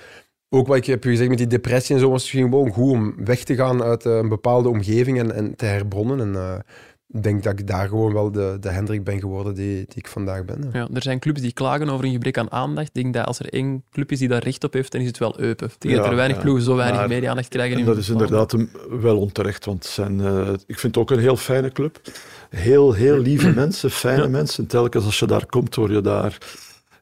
[0.49, 3.25] Ook wat ik heb gezegd met die depressie en zo, was het gewoon goed om
[3.25, 6.19] weg te gaan uit een bepaalde omgeving en, en te herbronnen.
[6.19, 6.63] En
[7.07, 10.45] denk dat ik daar gewoon wel de, de Hendrik ben geworden die, die ik vandaag
[10.45, 10.69] ben.
[10.73, 10.87] ja.
[10.93, 12.87] Er zijn clubs die klagen over een gebrek aan aandacht.
[12.87, 15.07] Ik denk dat als er één club is die daar recht op heeft, dan is
[15.07, 15.67] het wel Eupen.
[15.67, 16.43] Ik denk Ja, dat er weinig ja.
[16.43, 17.73] ploegen zo weinig media-aandacht krijgen.
[17.73, 21.11] En in dat is inderdaad een, wel onterecht, want zijn, eh, ik vind het ook
[21.11, 22.01] een heel fijne club.
[22.49, 24.27] Heel, heel lieve mensen, fijne Ja.
[24.29, 24.67] mensen.
[24.67, 26.37] Telkens als je daar komt, word je daar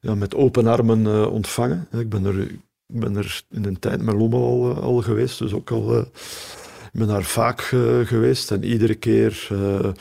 [0.01, 1.87] ja, met open armen eh, ontvangen.
[1.91, 2.39] Ik ben er,
[2.87, 6.05] ik ben er in een tijd met Lommel al, eh, al geweest, dus ook al...
[6.93, 9.47] ik ben daar vaak eh, geweest en iedere keer...
[9.51, 9.91] eh,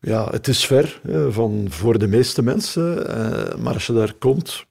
[0.00, 4.66] ja, het is ver van, voor de meeste mensen, eh, maar als je daar komt,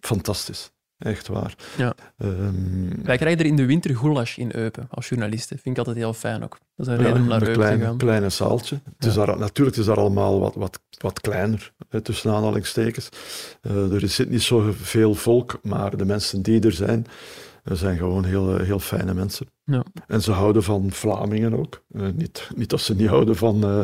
[0.00, 0.70] fantastisch.
[0.98, 1.54] Echt waar.
[1.76, 1.94] Ja.
[2.18, 5.58] Ehm, Wij krijgen er in de winter goulash in Eupen als journalisten.
[5.58, 6.58] Vind ik altijd heel fijn ook.
[6.76, 8.80] Dat is een Ja, reden om naar een te kleine, zaaltje.
[8.96, 13.08] Het is daar, natuurlijk is daar allemaal wat, wat, wat kleiner, hè, tussen aanhalingstekens.
[13.62, 17.06] Er zit niet zoveel volk, maar de mensen die er zijn,
[17.68, 19.46] Dat zijn gewoon heel, heel fijne mensen.
[19.64, 19.84] Ja.
[20.06, 21.82] En ze houden van Vlamingen ook.
[21.92, 23.80] Eh, niet, niet dat ze niet houden van, eh,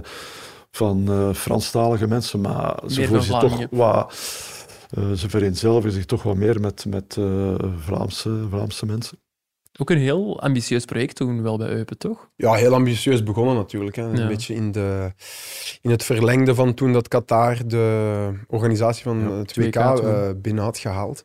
[0.70, 4.14] van eh, Franstalige mensen, maar ze voelen zich toch wat...
[4.90, 9.18] eh, ze vereenzelvigen zich toch wat meer met, met eh, Vlaamse, Vlaamse mensen.
[9.80, 12.30] Ook een heel ambitieus project toen wel bij Eupen, toch?
[12.36, 13.96] Ja, heel ambitieus begonnen natuurlijk.
[13.96, 14.02] Hè.
[14.02, 14.26] Een Ja.
[14.26, 15.12] beetje in, de,
[15.80, 20.04] in het verlengde van toen dat Qatar de organisatie van Ja, het WK 2K toen.
[20.06, 21.24] eh, binnen had gehaald.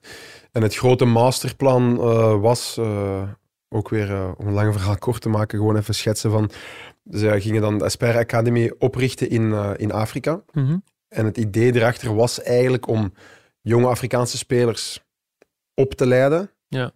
[0.51, 3.29] En het grote masterplan eh, was, eh,
[3.69, 6.49] ook weer eh, om een lang verhaal kort te maken, gewoon even schetsen van...
[7.11, 10.41] Ze gingen dan de Aspire Academy oprichten in, in Afrika.
[10.51, 10.77] Mhm.
[11.07, 13.13] En het idee erachter was eigenlijk om
[13.61, 15.03] jonge Afrikaanse spelers
[15.73, 16.51] op te leiden.
[16.67, 16.91] Ja.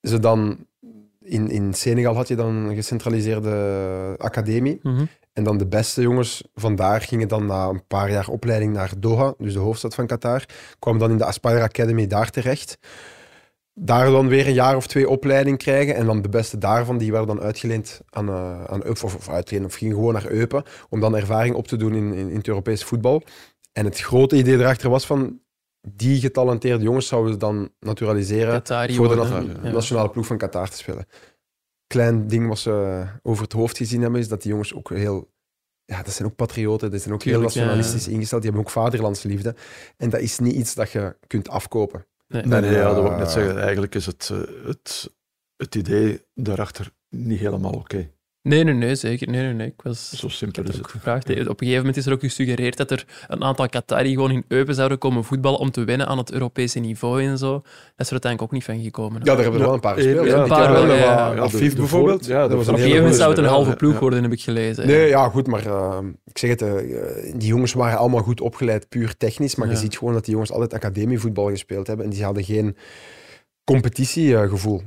[0.00, 0.66] Ze dan
[1.30, 4.78] in, in Senegal had je dan een gecentraliseerde academie.
[4.82, 5.04] Mhm.
[5.32, 9.34] En dan de beste jongens vandaar gingen dan na een paar jaar opleiding naar Doha,
[9.38, 10.44] dus de hoofdstad van Qatar.
[10.78, 12.78] Kwamen dan in de Aspire Academy daar terecht.
[13.74, 15.94] Daar dan weer een jaar of twee opleiding krijgen.
[15.94, 19.28] En dan de beste daarvan, die werden dan uitgeleend aan, eh aan Eupen, of, of
[19.28, 22.36] uitgeleend, of gingen gewoon naar Eupen, om dan ervaring op te doen in, in, in
[22.36, 23.22] het Europees voetbal.
[23.72, 25.40] En het grote idee erachter was van,
[25.88, 29.46] die getalenteerde jongens zouden we dan naturaliseren Qatari voor de worden.
[29.46, 29.70] nat- Ja.
[29.70, 31.06] nationale ploeg van Qatar te spelen.
[31.86, 35.32] Klein ding wat ze over het hoofd gezien hebben, is dat die jongens ook heel...
[35.84, 37.42] Ja, dat zijn ook patrioten, die zijn ook heel ja.
[37.42, 38.42] nationalistisch ingesteld.
[38.42, 39.54] Die hebben ook vaderlandsliefde.
[39.96, 42.06] En dat is niet iets dat je kunt afkopen.
[42.28, 42.42] Nee.
[42.42, 43.58] Nee, nee, ja, dat wil ik eh, net zeggen.
[43.60, 45.14] Eigenlijk is het, eh, het,
[45.56, 48.10] het idee daarachter niet helemaal oké.
[48.42, 49.28] Nee, nee, nee, zeker.
[49.28, 49.66] Nee, nee, nee.
[49.66, 50.10] Ik was...
[50.10, 51.24] Zo simpel is het gevraagd.
[51.30, 54.44] Op een gegeven moment is er ook gesuggereerd dat er een aantal Qatari gewoon in
[54.48, 57.52] Eupen zouden komen voetballen om te winnen aan het Europese niveau en zo.
[57.52, 57.62] Dat
[57.96, 59.18] is er uiteindelijk ook niet van gekomen.
[59.18, 60.26] Ja, daar hebben er wel een paar gespeeld.
[60.26, 61.34] Ja, een paar wel, ja.
[61.36, 62.26] Afif bijvoorbeeld.
[62.26, 63.98] ja, dat was Op een gegeven moment zou het een halve ploeg ja.
[63.98, 64.86] worden, heb ik gelezen.
[64.86, 66.74] Nee, ja, goed, maar eh, ik zeg het, eh,
[67.36, 69.54] die jongens waren allemaal goed opgeleid, puur technisch.
[69.54, 69.72] Maar Ja.
[69.72, 72.04] je ziet gewoon dat die jongens altijd academievoetbal gespeeld hebben.
[72.06, 72.76] En die hadden geen
[73.64, 74.82] competitiegevoel.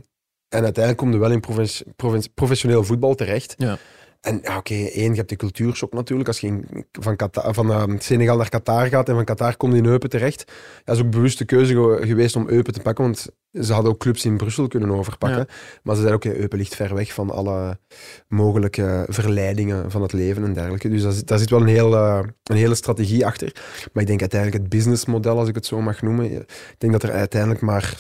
[0.54, 3.54] En uiteindelijk kom je wel in provinci- provinci- professioneel voetbal terecht.
[3.58, 3.78] Ja.
[4.22, 6.28] En ja, oké, één, je hebt de cultuurshock natuurlijk.
[6.30, 9.74] Als je in- van, Qatar, van eh, Senegal naar Qatar gaat en van Qatar komt
[9.74, 10.52] in Eupen terecht.
[10.84, 13.28] Dat is ook bewuste keuze ge- geweest om Eupen te pakken, want
[13.62, 15.40] ze hadden ook clubs in Brussel kunnen overpakken.
[15.40, 15.54] Ja.
[15.84, 17.80] Maar ze zeiden ook, ja, Eupen ligt ver weg van alle
[18.28, 20.90] mogelijke verleidingen van het leven en dergelijke.
[20.90, 23.52] Dus daar zit, daar zit wel een, heel, eh, een hele strategie achter.
[23.94, 26.46] Maar ik denk uiteindelijk het businessmodel, als ik het zo mag noemen, ik
[26.78, 28.00] denk dat er uiteindelijk maar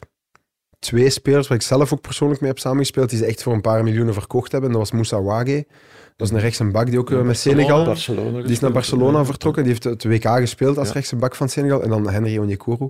[0.84, 3.62] twee spelers, waar ik zelf ook persoonlijk mee heb samengespeeld, die ze echt voor een
[3.62, 4.70] paar miljoenen verkocht hebben.
[4.70, 5.66] En dat was Moussa Wage.
[6.16, 7.60] Dat is een rechtse bak die ook eh, met Barcelona.
[7.62, 7.86] Senegal...
[7.86, 8.72] Barcelona Die is naar.
[8.72, 9.26] Barcelona Ja.
[9.26, 9.64] vertrokken.
[9.64, 10.94] Die heeft het WK gespeeld als Ja.
[10.94, 11.84] rechtse bak van Senegal.
[11.84, 12.90] En dan Henry Onyekuru,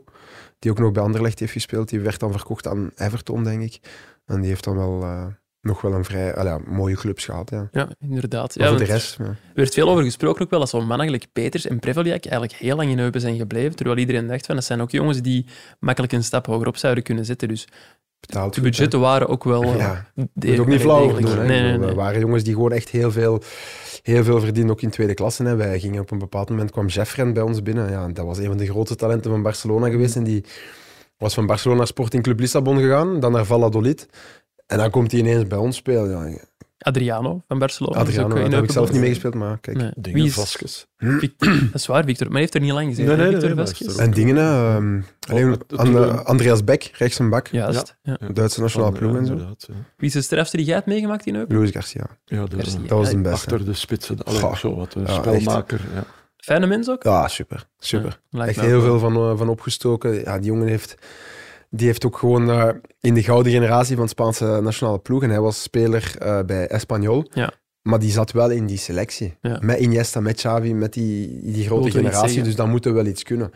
[0.60, 1.90] die ook nog bij Anderlecht heeft gespeeld.
[1.90, 3.80] Die werd dan verkocht aan Everton, denk ik.
[4.26, 5.26] En die heeft dan wel eh,
[5.64, 7.50] nog wel een vrij ah ja, mooie clubs gehad.
[7.50, 7.68] Ja.
[7.72, 8.56] Ja, inderdaad.
[8.58, 9.16] Maar Ja, voor de rest...
[9.20, 9.26] Ja.
[9.26, 12.54] Er werd veel over gesproken ook wel, dat zo'n mannen gelijk Peters en Preveljak eigenlijk
[12.54, 15.46] heel lang in Eupen zijn gebleven, terwijl iedereen dacht van, dat zijn ook jongens die
[15.80, 17.48] makkelijk een stap hoger op zouden kunnen zetten.
[17.48, 17.68] Dus
[18.20, 19.62] Betaald de goed, budgetten waren ook wel...
[19.64, 19.70] hè.
[19.72, 21.38] eh, Ja, de- ook niet flauw doen.
[21.38, 21.46] Hè.
[21.46, 21.88] Nee, nee.
[21.90, 23.42] Er waren jongens die gewoon echt heel veel,
[24.04, 25.44] heel veel verdienden, ook in tweede klasse.
[25.44, 25.56] Hè.
[25.56, 27.90] Wij gingen op een bepaald moment, kwam Jeffren bij ons binnen.
[27.90, 30.16] Ja, dat was een van de grootste talenten van Barcelona geweest.
[30.16, 30.44] En die
[31.18, 34.08] was van Barcelona naar Sporting Club Lissabon gegaan, dan naar Valladolid.
[34.66, 36.30] En dan komt hij ineens bij ons spelen.
[36.30, 36.38] Ja,
[36.78, 37.96] Adriano van Barcelona.
[37.96, 39.78] is Adriano, daar heb ik zelf niet meegespeeld, maar kijk.
[39.78, 39.92] Nee.
[39.96, 40.34] Dingen Wie is...
[40.34, 40.86] Vasquez.
[41.38, 42.26] Dat is waar, Victor.
[42.26, 43.06] Maar hij heeft er niet lang gezeten.
[43.08, 43.98] Nee, nee, hè, nee, Victor Vasquez.
[43.98, 47.98] En dingen, hè, ehm, alleen, het- het- An- het- Andreas Beck, rechts een bak, Juist.
[48.02, 48.18] Ja.
[48.20, 48.28] Ja.
[48.34, 49.36] Duitse nationale Van, ploeg en zo.
[49.98, 51.56] Wie is de strafste die jij hebt meegemaakt in Eupen?
[51.58, 52.80] Luis Garcia, Ja, de, Garcia.
[52.80, 53.30] dat was de beste.
[53.36, 54.24] achter de spitsen.
[54.24, 55.82] Allee, zo wat, een Ja, spelmaker.
[55.94, 56.04] Ja.
[56.38, 57.04] Fijne mens ook?
[57.04, 57.68] Ja, super.
[57.78, 58.20] super.
[58.32, 60.14] Echt heel veel van, eh, van opgestoken.
[60.24, 60.96] Ja, die jongen heeft,
[61.76, 62.70] die heeft ook gewoon eh,
[63.02, 65.24] in de gouden generatie van de Spaanse nationale ploeg.
[65.24, 67.30] En hij was speler eh, bij Espanyol.
[67.34, 67.52] Ja.
[67.82, 69.38] Maar die zat wel in die selectie.
[69.42, 69.60] Ja.
[69.62, 72.44] Met Iniesta, met Xavi, met die, die grote generatie.
[72.44, 73.52] Dus dan moet er wel iets kunnen.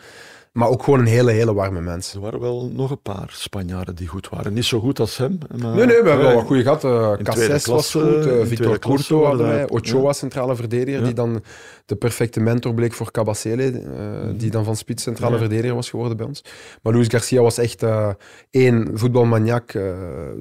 [0.57, 2.13] Maar ook gewoon een hele, hele warme mens.
[2.13, 4.53] Er waren wel nog een paar Spanjaarden die goed waren.
[4.53, 5.37] Niet zo goed als hem.
[5.57, 6.83] Maar, Nee, nee, we hebben wel wat goede gehad.
[6.83, 11.05] Uh, Casses tweede was goed, eh, in Victor Curto hadden wij, Ochoa, centrale verdediger, Ja.
[11.05, 11.43] die dan
[11.85, 13.81] de perfecte mentor bleek voor Cabacele, eh,
[14.37, 15.39] die dan van spits centrale Ja.
[15.39, 16.43] verdediger was geworden bij ons.
[16.81, 18.09] Maar Luis Garcia was echt eh,
[18.51, 19.71] één voetbalmaniak.
[19.73, 19.91] eh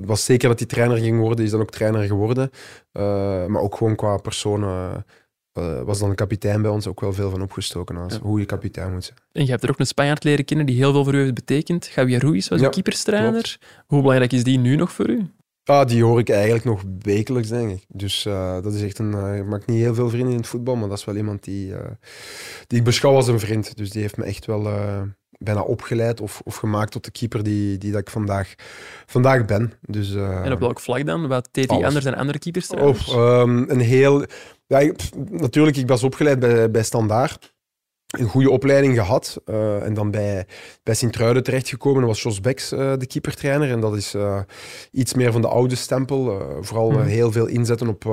[0.04, 2.50] was zeker dat hij trainer ging worden, is dan ook trainer geworden.
[2.92, 3.02] Eh,
[3.46, 4.64] maar ook gewoon qua persoon
[5.56, 7.96] eh, was dan kapitein bij ons ook wel veel van opgestoken.
[7.96, 8.18] Als Ja.
[8.20, 9.18] hoe je kapitein moet zijn.
[9.32, 11.34] En je hebt er ook een Spanjaard leren kennen die heel veel voor u heeft
[11.34, 11.90] betekend.
[11.94, 13.58] Javier Ruiz was Ja, keeperstrainer.
[13.86, 15.26] Hoe belangrijk is die nu nog voor u?
[15.64, 17.84] Ah, die hoor ik eigenlijk nog wekelijks, denk ik.
[17.88, 19.14] Dus eh, dat is echt een...
[19.14, 21.44] eh, ik maak niet heel veel vrienden in het voetbal, maar dat is wel iemand
[21.44, 21.72] die,
[22.66, 23.76] die ik beschouw als een vriend.
[23.76, 24.68] Dus die heeft me echt wel
[25.38, 28.54] bijna opgeleid of, of gemaakt tot de keeper die, die dat ik vandaag,
[29.06, 29.72] vandaag ben.
[29.80, 31.28] Dus, En op welk vlak dan?
[31.28, 33.08] Wat deed hij anders dan andere keeperstrainers?
[33.08, 34.24] Of ehm, een heel...
[34.66, 37.54] Ja, ik- pff, natuurlijk, ik was opgeleid bij, bij Standaard.
[38.06, 39.40] een goede opleiding gehad.
[39.44, 40.46] eh, en dan bij,
[40.82, 42.00] bij Sint-Truiden terechtgekomen.
[42.00, 43.70] Dat was Jos Beks eh, de keepertrainer.
[43.70, 44.40] En dat is eh,
[44.90, 46.42] iets meer van de oude stempel.
[46.60, 47.02] vooral Mhm.
[47.06, 48.04] heel veel inzetten op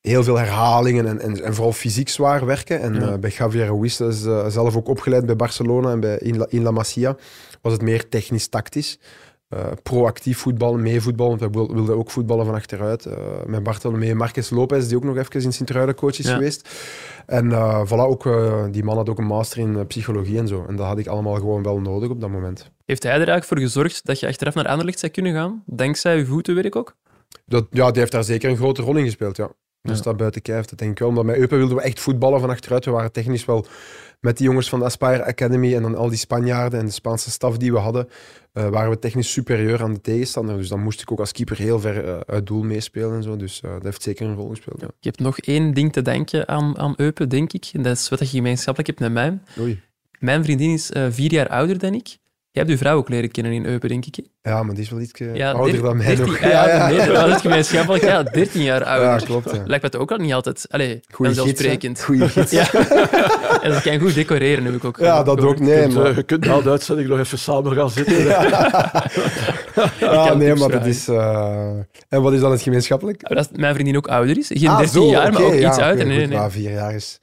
[0.00, 2.80] heel veel herhalingen en, en, en vooral fysiek zwaar werken.
[2.80, 3.18] En Ja.
[3.18, 6.62] bij Javier Ruiz, dat is zelf ook opgeleid bij Barcelona en bij, in, La, in
[6.62, 7.16] La Masia,
[7.62, 8.98] was het meer technisch-tactisch.
[9.54, 11.38] Eh, proactief voetballen, meevoetballen.
[11.38, 13.06] Want wij wil- wilden ook voetballen van achteruit.
[13.06, 16.34] Eh, met Bartolomeu Marques Lopez, die ook nog even in Sint-Truiden coach is Ja.
[16.34, 16.68] geweest.
[17.26, 18.28] En eh voilà, ook,
[18.70, 20.64] die man had ook een master in psychologie en zo.
[20.68, 22.70] En dat had ik allemaal gewoon wel nodig op dat moment.
[22.84, 25.62] Heeft hij er eigenlijk voor gezorgd dat je achteraf naar Anderlecht zou kunnen gaan?
[25.66, 26.94] Dankzij je voetenwerk ook?
[27.46, 29.48] Dat, ja, die heeft daar zeker een grote rol in gespeeld, ja.
[29.82, 30.02] Dus Ja.
[30.04, 31.08] dat buiten kijf, dat denk ik wel.
[31.08, 32.84] Omdat met Eupen wilden we echt voetballen van achteruit.
[32.84, 33.66] We waren technisch wel
[34.20, 37.30] met die jongens van de Aspire Academy en dan al die Spanjaarden en de Spaanse
[37.30, 38.08] staf die we hadden,
[38.54, 40.56] eh, waren we technisch superieur aan de tegenstander.
[40.56, 43.36] Dus dan moest ik ook als keeper heel ver eh, uit doel meespelen en zo.
[43.36, 44.86] Dus eh, dat heeft zeker een rol gespeeld, ja.
[45.00, 47.70] Je hebt nog één ding te danken aan, aan Eupen, denk ik.
[47.72, 49.38] En dat is wat je gemeenschappelijk hebt met mij.
[49.60, 49.80] Oei.
[50.18, 52.16] Mijn vriendin is vier jaar ouder dan ik.
[52.54, 54.14] Jij hebt uw vrouw ook leren kennen in Eupen, denk ik.
[54.42, 54.50] hè?
[54.50, 56.38] Ja, maar die is wel iets eh, Ja, ouder der- dan mij 13 nog.
[56.50, 58.04] Ja, ja, nee, dat het gemeenschappelijk.
[58.04, 59.08] Ja, 13 jaar ouder.
[59.08, 59.50] Ja, klopt.
[59.50, 59.56] Ja.
[59.56, 60.66] Lijkt me het ook al niet altijd.
[60.70, 61.54] Allee, Goeie gids, hè.
[61.54, 62.02] vanzelfsprekend.
[62.02, 62.50] Goeie gids.
[62.50, 62.72] Ja.
[63.64, 65.58] en ze kan goed decoreren, heb ik ook Ja, dat ook.
[65.58, 66.14] Nee, je, kunt, eh, maar...
[66.14, 68.24] je kunt na de uitzending nog even samen gaan zitten.
[68.24, 68.66] Ja,
[70.00, 71.08] kan nee, maar dat is...
[71.08, 71.68] eh,
[72.08, 73.22] En wat is dan het gemeenschappelijk?
[73.22, 74.46] Maar dat is- mijn vriendin ook ouder is.
[74.54, 76.06] Geen Ah, 13 zo, jaar, maar ook ja, iets ouder.
[76.06, 76.28] Nee, goed.
[76.28, 76.38] nee, nee.
[76.38, 77.20] Ja, vier jaar is...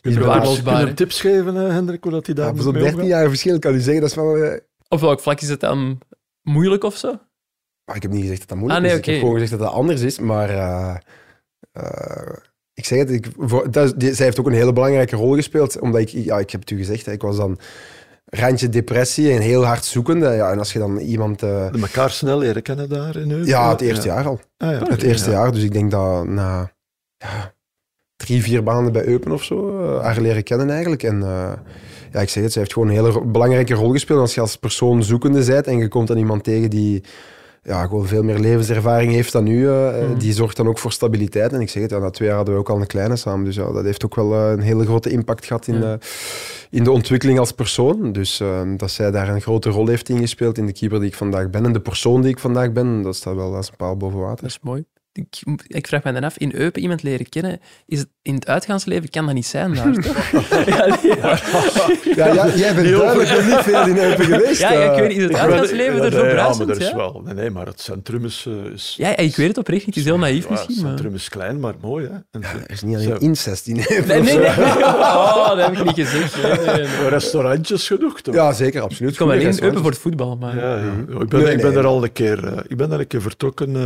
[0.00, 0.84] Kun je Is hem- waardeloosbaar, kun je hè?
[0.86, 3.08] hem tips geven, eh, Hendrik, hoe dat hij Ja, daar moet zo'n 13 meegaan?
[3.18, 4.36] jaar verschil kan u zeggen, dat is wel...
[4.36, 4.58] eh,
[4.88, 5.98] Op welk vlak is het dan
[6.42, 7.18] moeilijk of zo?
[7.84, 9.06] Maar ik heb niet gezegd dat dat moeilijk Ah, nee, is.
[9.06, 10.18] Ik heb gewoon gezegd dat dat anders is.
[10.18, 10.96] Maar eh,
[11.72, 12.36] eh,
[12.74, 15.78] ik zeg het, ik, voor, dat, die- zij heeft ook een hele belangrijke rol gespeeld.
[15.78, 17.58] Omdat ik, ja, ik heb het u gezegd, hè, ik was dan
[18.24, 20.28] randje depressie en heel hard zoekende.
[20.30, 21.42] Ja, en als je dan iemand...
[21.42, 24.40] eh, De elkaar snel leren kennen daar in ja, het eerste jaar al.
[24.56, 25.36] Ah, ja, Het eerste ja.
[25.36, 25.52] jaar.
[25.52, 26.72] Dus ik denk dat na
[27.16, 27.54] ja,
[28.18, 31.02] drie, vier maanden bij Eupen of zo, eh, haar leren kennen eigenlijk.
[31.02, 31.52] En eh,
[32.12, 34.20] ja, ik zeg het, zij heeft gewoon een hele belangrijke rol gespeeld.
[34.20, 37.02] Als je als persoon zoekende bent en je komt dan iemand tegen die
[37.62, 40.18] ja, gewoon veel meer levenservaring heeft dan u, eh, Mhm.
[40.18, 41.52] die zorgt dan ook voor stabiliteit.
[41.52, 43.44] En ik zeg het, ja, na twee jaar hadden we ook al een kleine samen.
[43.44, 45.92] Dus ja, dat heeft ook wel een hele grote impact gehad in, eh,
[46.70, 48.12] in de ontwikkeling als persoon.
[48.12, 48.42] Dus
[48.76, 51.64] dat zij daar een grote rol heeft ingespeeld in de keeper die ik vandaag ben
[51.64, 54.42] en de persoon die ik vandaag ben, dat staat wel als een paal boven water.
[54.42, 54.84] Dat is mooi.
[55.18, 58.46] Ik, ik vraag me dan af, in Eupen iemand leren kennen, is het, in het
[58.46, 60.30] uitgaansleven kan dat niet zijn daar, toch?
[60.66, 61.38] ja, nee, ja.
[62.16, 64.60] Ja, ja, jij bent duidelijk nog niet veel in Eupen geweest.
[64.60, 64.98] Ja, ja, ik eh.
[65.00, 66.70] weet niet, is het uitgaansleven er zo nee, Ja, maar bruisend?
[66.70, 67.22] er is wel...
[67.24, 68.46] Nee, nee, maar het centrum is...
[68.48, 69.94] eh, is ja, ik weet het oprecht niet.
[69.94, 70.92] Het is heel naïef ja, misschien, Het maar...
[70.92, 72.06] centrum is klein, maar mooi.
[72.06, 72.14] Hè?
[72.30, 73.16] En Er is niet alleen Zo.
[73.16, 74.06] incest in Eupen.
[74.06, 74.48] Nee, nee, nee.
[75.18, 76.42] Oh, dat heb ik niet gezegd.
[76.42, 77.08] Nee, nee, nee.
[77.08, 78.34] Restaurantjes genoeg, toch?
[78.34, 79.12] Ja, zeker, absoluut.
[79.12, 80.56] Ik kom alleen in Eupen voor het voetbal, maar...
[80.56, 80.82] Ja, ja.
[80.82, 81.22] Mhm.
[81.22, 81.78] Ik ben, Nee, ik ben nee.
[81.78, 83.76] er al een keer, eh, ik ben daar een keer vertrokken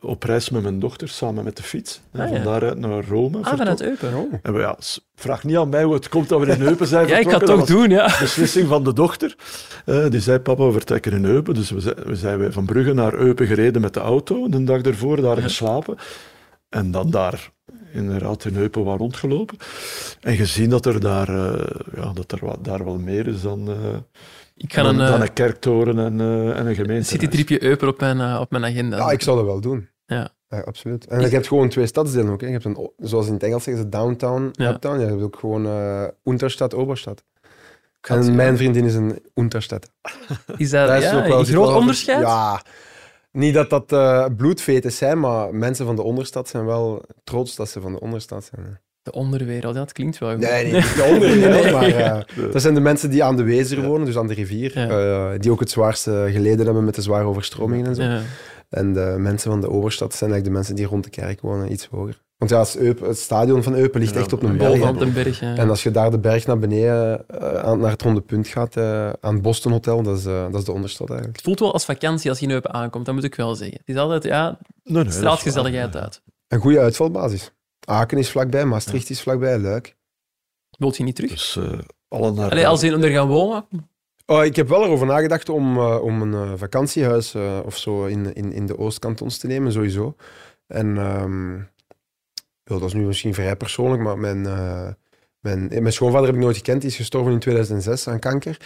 [0.00, 2.00] op reis met mijn dochter, samen met de fiets.
[2.12, 2.34] En Ah, ja.
[2.34, 3.38] van daaruit naar Rome.
[3.42, 3.82] Ah, vanuit.
[3.82, 4.40] Eupen.
[4.42, 4.76] En we, ja,
[5.14, 7.38] vraag niet aan mij hoe het komt dat we in Eupen zijn Ja, ik ga
[7.38, 8.04] het Dat doen, ja.
[8.20, 9.36] beslissing van de dochter.
[9.84, 11.54] Eh, die zei, papa, we vertrekken in Eupen.
[11.54, 14.48] Dus we zijn, we zijn van Brugge naar Eupen gereden met de auto.
[14.48, 15.96] De dag ervoor daar geslapen.
[16.68, 17.50] En dan daar
[17.92, 19.56] inderdaad in Eupen wat rondgelopen.
[20.20, 21.66] En gezien dat er daar, eh,
[21.96, 23.74] ja, dat er wat, daar wel meer is dan, eh,
[24.56, 27.08] Ik ga dan, een dan eh, een kerktoren en, eh, en een gemeente.
[27.08, 28.96] citytripje Eupen op mijn, eh, op mijn agenda.
[28.96, 29.88] Ja, ik zou dat wel doen.
[30.06, 30.28] Ja.
[30.48, 31.06] absoluut.
[31.06, 32.40] En je hebt gewoon twee stadsdelen ook.
[32.40, 32.46] Hè.
[32.46, 34.70] Je hebt een, zoals in het Engels zeggen ze downtown, Ja.
[34.70, 34.98] uptown.
[34.98, 35.66] Ja, je hebt ook gewoon
[36.24, 37.24] Unterstadt, Oberstadt.
[38.00, 39.90] ga het En mijn vriendin is een Unterstadt.
[40.56, 42.20] Is dat, Dat is ja, ook wel- een zit groot wel- onderscheid?
[42.20, 42.62] Ja.
[43.32, 47.68] Niet dat dat eh bloedveten zijn, maar mensen van de onderstad zijn wel trots dat
[47.68, 48.80] ze van de onderstad zijn.
[49.04, 50.40] De onderwereld, ja, dat klinkt wel goed.
[50.40, 51.72] Nee, nee, niet de onderwereld, Nee.
[51.72, 53.86] maar eh, dat zijn de mensen die aan de Wezer Ja.
[53.86, 54.88] wonen, dus aan de rivier, Ja.
[54.88, 58.02] eh, die ook het zwaarste geleden hebben met de zware overstromingen en zo.
[58.02, 58.20] Ja.
[58.68, 61.72] En de mensen van de Overstad zijn eigenlijk de mensen die rond de kerk wonen,
[61.72, 62.22] iets hoger.
[62.38, 64.82] Want ja, het, Eupen- het stadion van Eupen ligt Ja, echt op een berg.
[64.82, 65.00] Op.
[65.40, 68.76] En als je daar de berg naar beneden, eh, aan, naar het ronde punt gaat,
[68.76, 71.36] eh, aan het Boston Hotel, dat is, dat is de onderstad eigenlijk.
[71.36, 73.76] Het voelt wel als vakantie als je in Eupen aankomt, dat moet ik wel zeggen.
[73.84, 75.52] Het is altijd, ja, Nee, nee, dat is straalt waar.
[75.52, 76.22] gezelligheid uit.
[76.48, 77.50] Een goede uitvalbasis.
[77.84, 79.96] Aken is vlakbij, Maastricht is vlakbij, Luik.
[80.78, 81.30] Wilt je niet terug?
[81.30, 83.66] Dus eh alle naar Allee, als je er gaan wonen,
[84.26, 88.04] Oh, ik heb wel erover nagedacht om, eh, om een eh, vakantiehuis eh, of zo
[88.04, 90.16] in, in, in de Oostkantons te nemen, sowieso.
[90.66, 91.52] En ehm,
[92.64, 94.88] wel, dat is nu misschien vrij persoonlijk, maar mijn, eh,
[95.44, 96.80] mijn, mijn schoonvader heb ik nooit gekend.
[96.80, 98.56] Die is gestorven in 2006 aan kanker.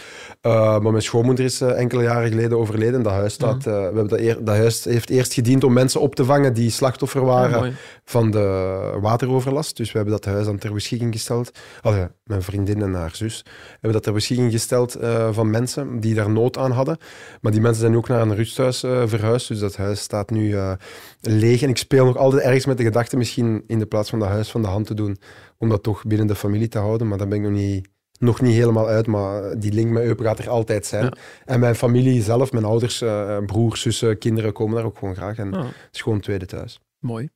[0.41, 3.03] Eh, maar mijn schoonmoeder is eh, enkele jaren geleden overleden.
[3.03, 6.01] Dat huis, staat, eh, we hebben dat, eer- dat huis heeft eerst gediend om mensen
[6.01, 7.75] op te vangen die slachtoffer waren Ja, mooi.
[8.05, 9.77] van de wateroverlast.
[9.77, 11.51] Dus we hebben dat huis dan ter beschikking gesteld.
[11.83, 16.15] Allee, mijn vriendin en haar zus hebben dat ter beschikking gesteld eh, van mensen die
[16.15, 16.99] daar nood aan hadden.
[17.41, 19.49] Maar die mensen zijn ook naar een rusthuis eh, verhuisd.
[19.49, 20.73] Dus dat huis staat nu eh,
[21.21, 21.63] leeg.
[21.63, 24.29] En ik speel nog altijd ergens met de gedachte misschien in de plaats van dat
[24.29, 25.19] huis van de hand te doen,
[25.59, 27.09] om dat toch binnen de familie te houden.
[27.09, 29.07] Maar daar ben ik nog niet, nog niet helemaal uit.
[29.07, 31.05] Maar die link met Eupen gaat er altijd zijn.
[31.05, 31.13] Ja.
[31.45, 35.39] En mijn familie zelf, mijn ouders, eh, broers, zussen, kinderen komen daar ook gewoon graag.
[35.39, 36.81] En Ah, het is gewoon tweede thuis.
[36.99, 37.29] mooi.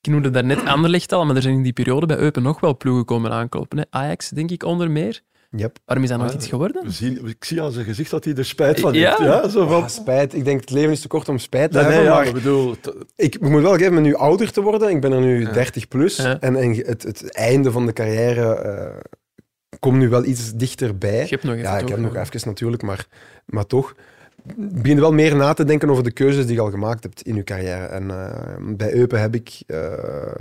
[0.00, 2.76] Ik noemde daarnet Anderlecht al, maar er zijn in die periode bij Eupen nog wel
[2.76, 3.78] ploegen komen aankloppen.
[3.78, 3.84] Hè?
[3.90, 5.20] Ajax, denk ik, onder meer.
[5.56, 5.78] Yep.
[5.84, 6.84] Waarom is dat nooit Ah, iets geworden?
[6.84, 9.18] We zien, ik zie aan zijn gezicht dat hij er spijt van heeft.
[9.18, 9.82] Ja, zo van...
[9.82, 10.34] Ah, spijt.
[10.34, 12.12] Ik denk, het leven is te kort om spijt te Nee, nee, hebben.
[12.12, 12.76] ja, maar ik bedoel...
[12.80, 14.90] t- ik moet wel geven, nu ouder te worden.
[14.90, 15.52] Ik ben er nu Ja.
[15.52, 16.16] 30 plus.
[16.16, 16.40] Ja.
[16.40, 18.96] En, en het, het einde van de carrière eh,
[19.78, 21.20] komt nu wel iets dichterbij.
[21.22, 23.06] Je hebt nog even Ja, ik heb nog even natuurlijk, maar,
[23.46, 23.94] maar toch.
[24.56, 27.34] Begin wel meer na te denken over de keuzes die je al gemaakt hebt in
[27.34, 27.86] je carrière.
[27.86, 29.92] En eh, bij Eupen heb ik eh,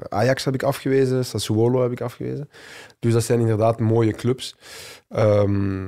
[0.09, 2.49] Ajax heb ik afgewezen, Sassuolo heb ik afgewezen.
[2.99, 4.55] Dus dat zijn inderdaad mooie clubs.
[5.09, 5.87] Ehm,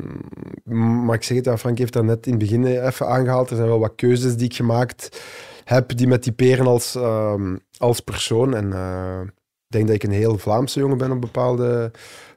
[1.05, 3.49] maar ik zeg het, ja, Frank heeft dat net in het begin even aangehaald.
[3.49, 5.21] Er zijn wel wat keuzes die ik gemaakt
[5.63, 8.55] heb die me typeren als, ehm, als persoon.
[8.55, 11.91] En eh, ik denk dat ik een heel Vlaamse jongen ben op bepaalde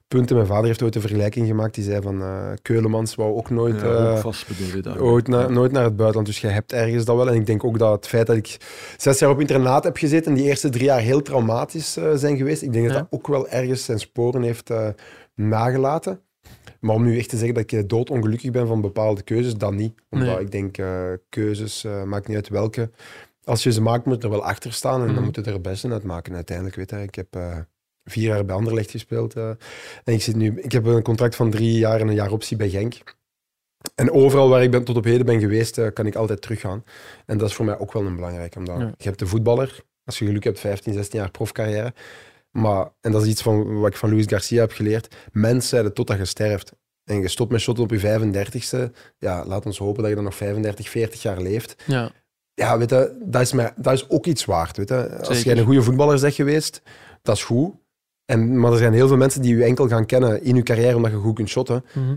[0.09, 0.37] punten.
[0.37, 1.75] Mijn vader heeft ooit een vergelijking gemaakt.
[1.75, 3.81] Die zei van eh Keulemans wou ook nooit...
[3.81, 5.01] ja, eh, ook vast bedoel je daar.
[5.01, 6.27] Ooit na- nooit naar het buitenland.
[6.27, 7.29] Dus jij hebt ergens dat wel.
[7.29, 8.57] En ik denk ook dat het feit dat ik
[8.97, 12.37] zes jaar op internaat heb gezeten en die eerste drie jaar heel traumatisch eh, zijn
[12.37, 13.01] geweest, ik denk dat Ja.
[13.01, 14.89] dat ook wel ergens zijn sporen heeft eh,
[15.35, 16.21] nagelaten.
[16.81, 19.95] Maar om nu echt te zeggen dat ik doodongelukkig ben van bepaalde keuzes, dan niet.
[20.11, 20.41] Omdat Nee.
[20.41, 22.91] ik denk, eh, keuzes, eh, maakt niet uit welke.
[23.45, 25.15] Als je ze maakt, moet je er wel achter staan en Mhm.
[25.15, 26.35] dan moet je er het beste uit maken.
[26.35, 27.57] Uiteindelijk, weet je, ik heb eh,
[28.09, 29.35] vier jaar bij Anderlecht gespeeld.
[29.35, 29.49] eh,
[30.05, 32.57] en ik, zit nu, ik heb een contract van drie jaar en een jaar optie
[32.57, 33.17] bij Genk.
[33.95, 36.85] En overal waar ik ben, tot op heden ben geweest, eh, kan ik altijd teruggaan.
[37.27, 38.59] En dat is voor mij ook wel een belangrijke.
[38.59, 38.95] Omdat Ja.
[38.99, 41.93] je hebt de voetballer, als je geluk hebt, 15, 16 jaar profcarrière.
[42.51, 45.15] Maar, en dat is iets van wat ik van Luis Garcia heb geleerd.
[45.33, 46.73] Mens zijn het totdat je sterft.
[47.05, 48.93] En je stopt met shotten op je 35ste.
[49.19, 51.83] Ja, laat ons hopen dat je dan nog 35, 40 jaar leeft.
[51.87, 52.11] Ja,
[52.55, 54.77] Ja, weet je, dat is, mij, dat is ook iets waard.
[54.77, 55.17] Weet je.
[55.19, 55.45] Als Zeker.
[55.45, 56.83] jij een goede voetballer bent geweest,
[57.23, 57.75] dat is goed.
[58.31, 60.97] En, maar er zijn heel veel mensen die je enkel gaan kennen in je carrière
[60.97, 61.85] omdat je goed kunt shotten.
[61.95, 62.17] mhm.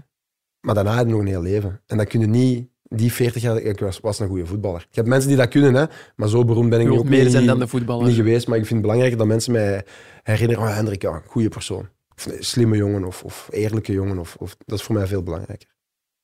[0.59, 1.81] Maar daarna heb je nog een heel leven.
[1.85, 2.69] En dat kun je niet...
[2.83, 4.79] Die 40 jaar, ik was, was een goede voetballer.
[4.79, 7.31] Je hebt mensen die dat kunnen, hè, maar zo beroemd ben ik ook meer niet,
[7.31, 8.07] zijn dan de voetballer.
[8.07, 8.47] niet geweest.
[8.47, 9.85] Maar ik vind het belangrijk dat mensen mij
[10.23, 11.89] herinneren, oh Hendrik, ja, goede persoon.
[12.15, 14.17] Of een slimme jongen, of, of eerlijke jongen.
[14.19, 15.67] Of, of, dat is voor mij veel belangrijker.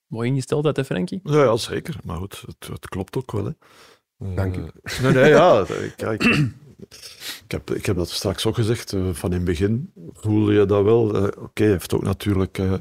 [0.07, 1.19] Mooi ingesteld, hè, Frankie?
[1.23, 1.95] Ja, ja, zeker.
[2.03, 3.45] Maar goed, het, het klopt ook wel.
[3.45, 3.51] Hè.
[4.19, 4.63] Eh, Dank u.
[5.01, 5.65] Nee, nee, ja.
[5.95, 6.23] Kijk,
[7.43, 8.93] ik, heb, ik heb dat straks ook gezegd.
[8.93, 11.15] eh, van in het begin voelde je dat wel.
[11.15, 12.73] eh, Oké, hij heeft ook natuurlijk eh,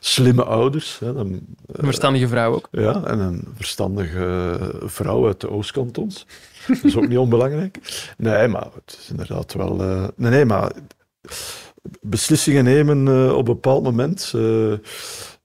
[0.00, 0.98] slimme ouders.
[0.98, 1.26] Hè, dan,
[1.66, 2.68] Een verstandige vrouw ook.
[2.70, 6.26] ja, en een verstandige vrouw uit de Oostkantons.
[6.66, 7.78] Dat is ook niet onbelangrijk.
[8.16, 9.74] Nee, maar het is inderdaad wel...
[10.16, 10.72] nee, nee, maar
[12.00, 14.32] beslissingen nemen op een bepaald moment...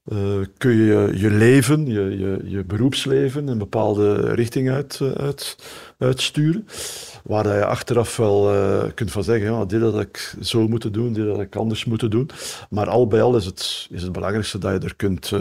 [0.06, 5.56] eh, kun je je leven, je, je, je beroepsleven, een bepaalde richting uit, eh, uit,
[5.98, 6.66] uitsturen.
[7.24, 11.12] Waar je achteraf wel eh, kunt van zeggen, ja, dit had ik zo moeten doen,
[11.12, 12.30] dit had ik anders moeten doen.
[12.70, 15.32] Maar al bij al is het, is het belangrijkste dat je er kunt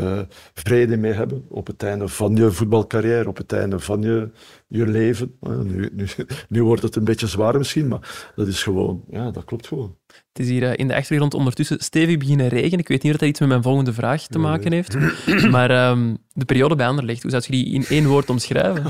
[0.54, 4.30] vrede mee hebben op het einde van je voetbalcarrière, op het einde van je,
[4.68, 5.38] je leven.
[5.64, 6.06] Nu, nu,
[6.50, 9.96] nu wordt het een beetje zwaar misschien, maar dat is gewoon, ja, dat klopt gewoon.
[10.34, 12.80] Het is hier eh, in de achtergrond ondertussen stevig beginnen regenen.
[12.80, 14.96] Ik weet niet of dat iets met mijn volgende vraag te maken heeft.
[15.52, 18.84] Maar ehm, de periode bij Anderlecht, hoe zou je die in één woord omschrijven?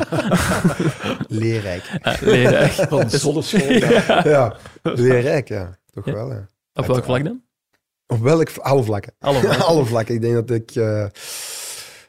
[1.27, 1.89] Leerrijk.
[2.01, 2.71] Ah, leerrijk.
[2.71, 3.71] Van zonneschool.
[4.33, 5.77] ja, leerrijk, ja.
[5.91, 6.13] Toch Ja.
[6.13, 6.49] wel, ja.
[6.73, 7.41] Op welk vlak dan?
[8.07, 8.49] Op welk...
[8.57, 9.13] Alle vlakken.
[9.19, 9.65] Alle vlakken.
[9.65, 10.15] Alle vlakken.
[10.15, 10.71] Ik denk dat ik...
[10.75, 11.05] eh,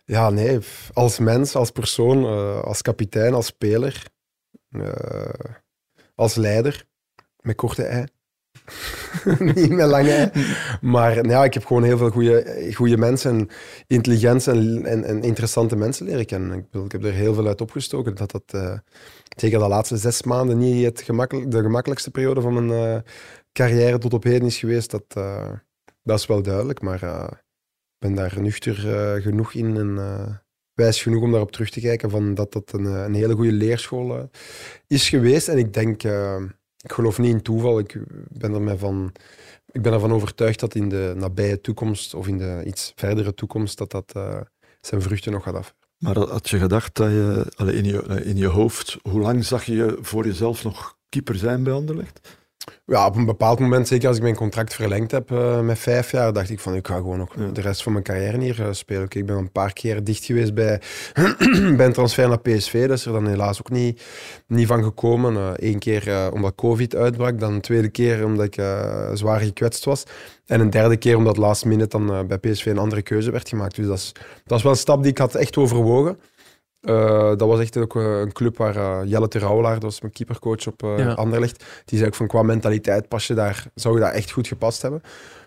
[0.04, 0.58] ja, nee.
[0.92, 4.02] Als mens, als persoon, eh, als kapitein, als speler,
[4.70, 5.50] eh,
[6.14, 6.84] als leider,
[7.40, 8.04] met korte ei.
[9.54, 10.32] Niet met lange.
[10.80, 12.10] Maar ja, ik heb gewoon heel veel
[12.72, 13.48] goede mensen en
[13.86, 16.58] intelligente en, en, interessante mensen leren kennen.
[16.58, 18.14] Ik, ik heb er heel veel uit opgestoken.
[18.14, 18.78] Dat dat, eh,
[19.36, 20.96] zeker de laatste zes maanden niet het
[21.48, 23.00] de gemakkelijkste periode van mijn eh,
[23.52, 24.90] carrière tot op heden is geweest.
[24.90, 25.52] Dat, eh,
[26.02, 28.74] dat is wel duidelijk, maar ik ben daar nuchter
[29.22, 30.40] genoeg in en
[30.72, 34.30] wijs genoeg om daarop terug te kijken van dat dat een, een hele goede leerschool
[34.86, 35.48] is geweest.
[35.48, 36.02] En ik denk,
[36.86, 37.78] ik geloof niet in toeval.
[37.78, 39.12] Ik ben er van,
[39.70, 43.78] ik ben ervan overtuigd dat in de nabije toekomst of in de iets verdere toekomst
[43.78, 44.40] dat dat eh,
[44.80, 45.74] zijn vruchten nog gaat af.
[45.98, 49.98] Maar had je gedacht dat je, in je, in je hoofd, hoe lang zag je
[50.00, 52.38] voor jezelf nog keeper zijn bij Anderlecht?
[52.86, 56.10] Ja, op een bepaald moment, zeker als ik mijn contract verlengd heb eh, met vijf
[56.10, 57.46] jaar, dacht ik van ik ga gewoon Ja.
[57.52, 59.06] de rest van mijn carrière hier eh, spelen.
[59.08, 60.80] Ik ben een paar keer dicht geweest bij,
[61.76, 62.86] bij een transfer naar PSV.
[62.88, 64.02] Dat is er dan helaas ook niet,
[64.46, 65.54] niet van gekomen.
[65.56, 68.54] Eén keer eh, omdat COVID uitbrak, dan een tweede keer omdat ik
[69.14, 70.04] zwaar gekwetst was.
[70.46, 73.76] En een derde keer omdat last minute dan bij PSV een andere keuze werd gemaakt.
[73.76, 74.12] Dus dat is,
[74.44, 76.18] dat is wel een stap die ik had echt overwogen.
[76.86, 80.12] Eh, dat was echt ook eh, een club waar uh, Jelle Terouwelaar, dat was mijn
[80.12, 81.12] keepercoach op Ja.
[81.12, 84.48] Anderlecht, die zei ook van qua mentaliteit pas je daar, zou je daar echt goed
[84.48, 85.02] gepast hebben.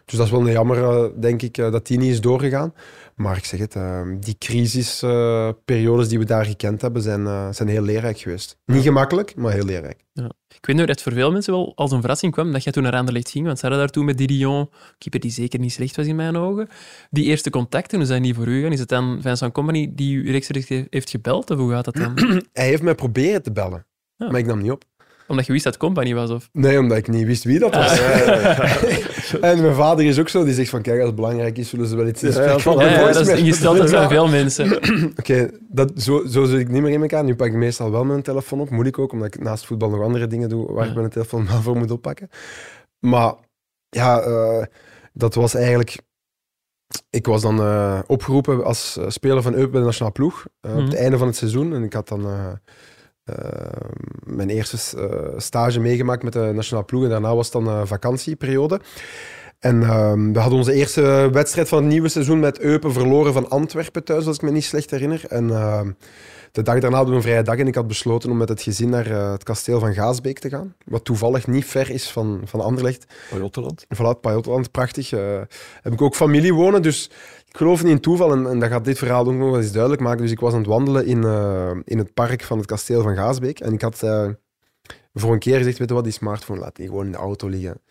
[0.10, 2.74] Dus dat is wel een jammer, eh, denk ik, eh, dat die niet is doorgegaan.
[3.22, 7.70] Maar ik zeg het, eh, die crisisperiodes die we daar gekend hebben, zijn, eh, zijn
[7.70, 8.58] heel leerrijk geweest.
[8.66, 10.06] Niet gemakkelijk, maar heel leerrijk.
[10.48, 12.72] Ik weet nog dat het voor veel mensen wel als een verrassing kwam dat jij
[12.74, 15.72] toen naar Anderlecht ging, want ze hadden daar toen met Didion, keeper die zeker niet
[15.72, 16.68] slecht was in mijn ogen,
[17.10, 18.72] die eerste contacten, hoe zijn die voor u gegaan?
[18.72, 22.14] Is het dan Vincent Company die u rechtstreeks heeft gebeld, of hoe gaat dat dan?
[22.54, 24.30] Hij heeft mij proberen te bellen, Ja.
[24.30, 24.84] maar ik nam niet op.
[25.30, 26.50] Omdat je wist dat het Company was, of?
[26.52, 28.00] Nee, omdat ik niet wist wie dat was.
[29.42, 31.88] en mijn vader is ook zo, die zegt van kijk, als het belangrijk is, zullen
[31.88, 34.08] ze wel iets Ja, spreken ja, dat is ingesteld Ja.
[34.10, 34.80] veel mensen.
[35.20, 37.24] Oké, dat zo, zo zit ik niet meer in elkaar.
[37.24, 38.70] Nu pak ik meestal wel mijn telefoon op.
[38.70, 40.90] Moet ik ook, omdat ik naast voetbal nog andere dingen doe waar Ja.
[40.90, 42.30] ik mijn telefoon wel voor moet oppakken.
[43.00, 43.34] Maar
[43.90, 44.64] ja, eh,
[45.14, 45.98] dat was eigenlijk...
[47.10, 50.70] Ik was dan eh, opgeroepen als eh, speler van Eupen bij de nationale ploeg op
[50.72, 50.84] Mhm.
[50.84, 51.74] het einde van het seizoen.
[51.74, 52.26] En ik had dan
[54.24, 57.04] mijn eerste eh, stage meegemaakt met de nationale ploeg.
[57.04, 58.80] En daarna was het dan eh, vakantieperiode.
[59.60, 63.50] En ehm, we hadden onze eerste wedstrijd van het nieuwe seizoen met Eupen verloren van
[63.50, 65.26] Antwerpen thuis, als ik me niet slecht herinner.
[65.28, 65.92] En ehm,
[66.52, 68.62] de dag daarna hadden we een vrije dag en ik had besloten om met het
[68.62, 70.76] gezin naar eh, het kasteel van Gaasbeek te gaan.
[70.86, 73.06] Wat toevallig niet ver is van, van Anderlecht.
[73.32, 73.86] Bij Otterland.
[73.90, 75.10] Vanuit Pajotland, prachtig.
[75.82, 77.10] heb ik ook familie wonen, dus
[77.50, 78.32] ik geloof niet in toeval.
[78.32, 80.22] En, en dat gaat dit verhaal ook nog wel eens duidelijk maken.
[80.22, 83.16] Dus ik was aan het wandelen in, eh, in het park van het kasteel van
[83.16, 83.60] Gaasbeek.
[83.60, 84.28] En ik had eh,
[85.14, 87.48] voor een keer gezegd, weet je wat, die smartphone laat die gewoon in de auto
[87.48, 87.82] liggen.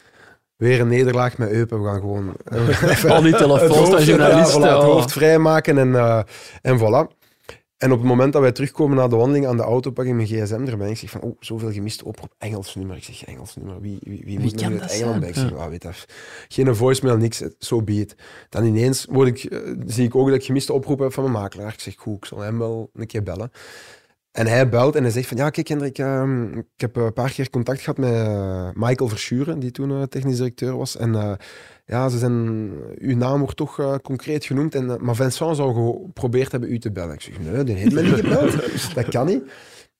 [0.57, 1.83] Weer een nederlaag met Eupen.
[1.83, 2.35] We gaan gewoon...
[2.53, 4.61] even Al die telefoons journalisten.
[4.61, 4.93] Ja, voilà, het oh.
[4.93, 6.25] hoofd vrijmaken en,
[6.63, 7.18] en voilà.
[7.79, 10.14] En op het moment dat wij terugkomen na de wandeling aan de auto, pak ik
[10.14, 10.91] mijn gsm erbij.
[10.91, 12.35] Ik zeg van, oh, zoveel gemiste oproep.
[12.39, 12.97] Engels nummer.
[12.97, 13.81] Ik zeg, Engels nummer.
[13.81, 15.29] Wie, wie, wie, moet uit Engeland bij?
[15.29, 16.07] Ik zeg, ah, weet dat.
[16.49, 17.43] Geen voicemail, niks.
[17.59, 18.16] Zo be it.
[18.49, 21.43] Dan ineens word ik, eh, zie ik ook dat ik gemiste oproep heb van mijn
[21.43, 21.72] makelaar.
[21.72, 23.51] Ik zeg, goed, ik zal hem wel een keer bellen.
[24.39, 27.31] En hij belt en hij zegt van, ja, kijk Hendrik, ehm, ik heb een paar
[27.31, 30.97] keer contact gehad met eh, Michael Verschuren, die toen eh, technisch directeur was.
[30.97, 31.33] En eh,
[31.91, 34.74] ja, ze zijn, uw naam wordt toch eh, concreet genoemd.
[34.74, 35.74] En, eh, maar Vincent zou
[36.05, 37.14] geprobeerd hebben u te bellen.
[37.14, 38.55] Ik zeg, nee, die heeft mij niet gebeld.
[38.95, 39.43] Dat kan niet.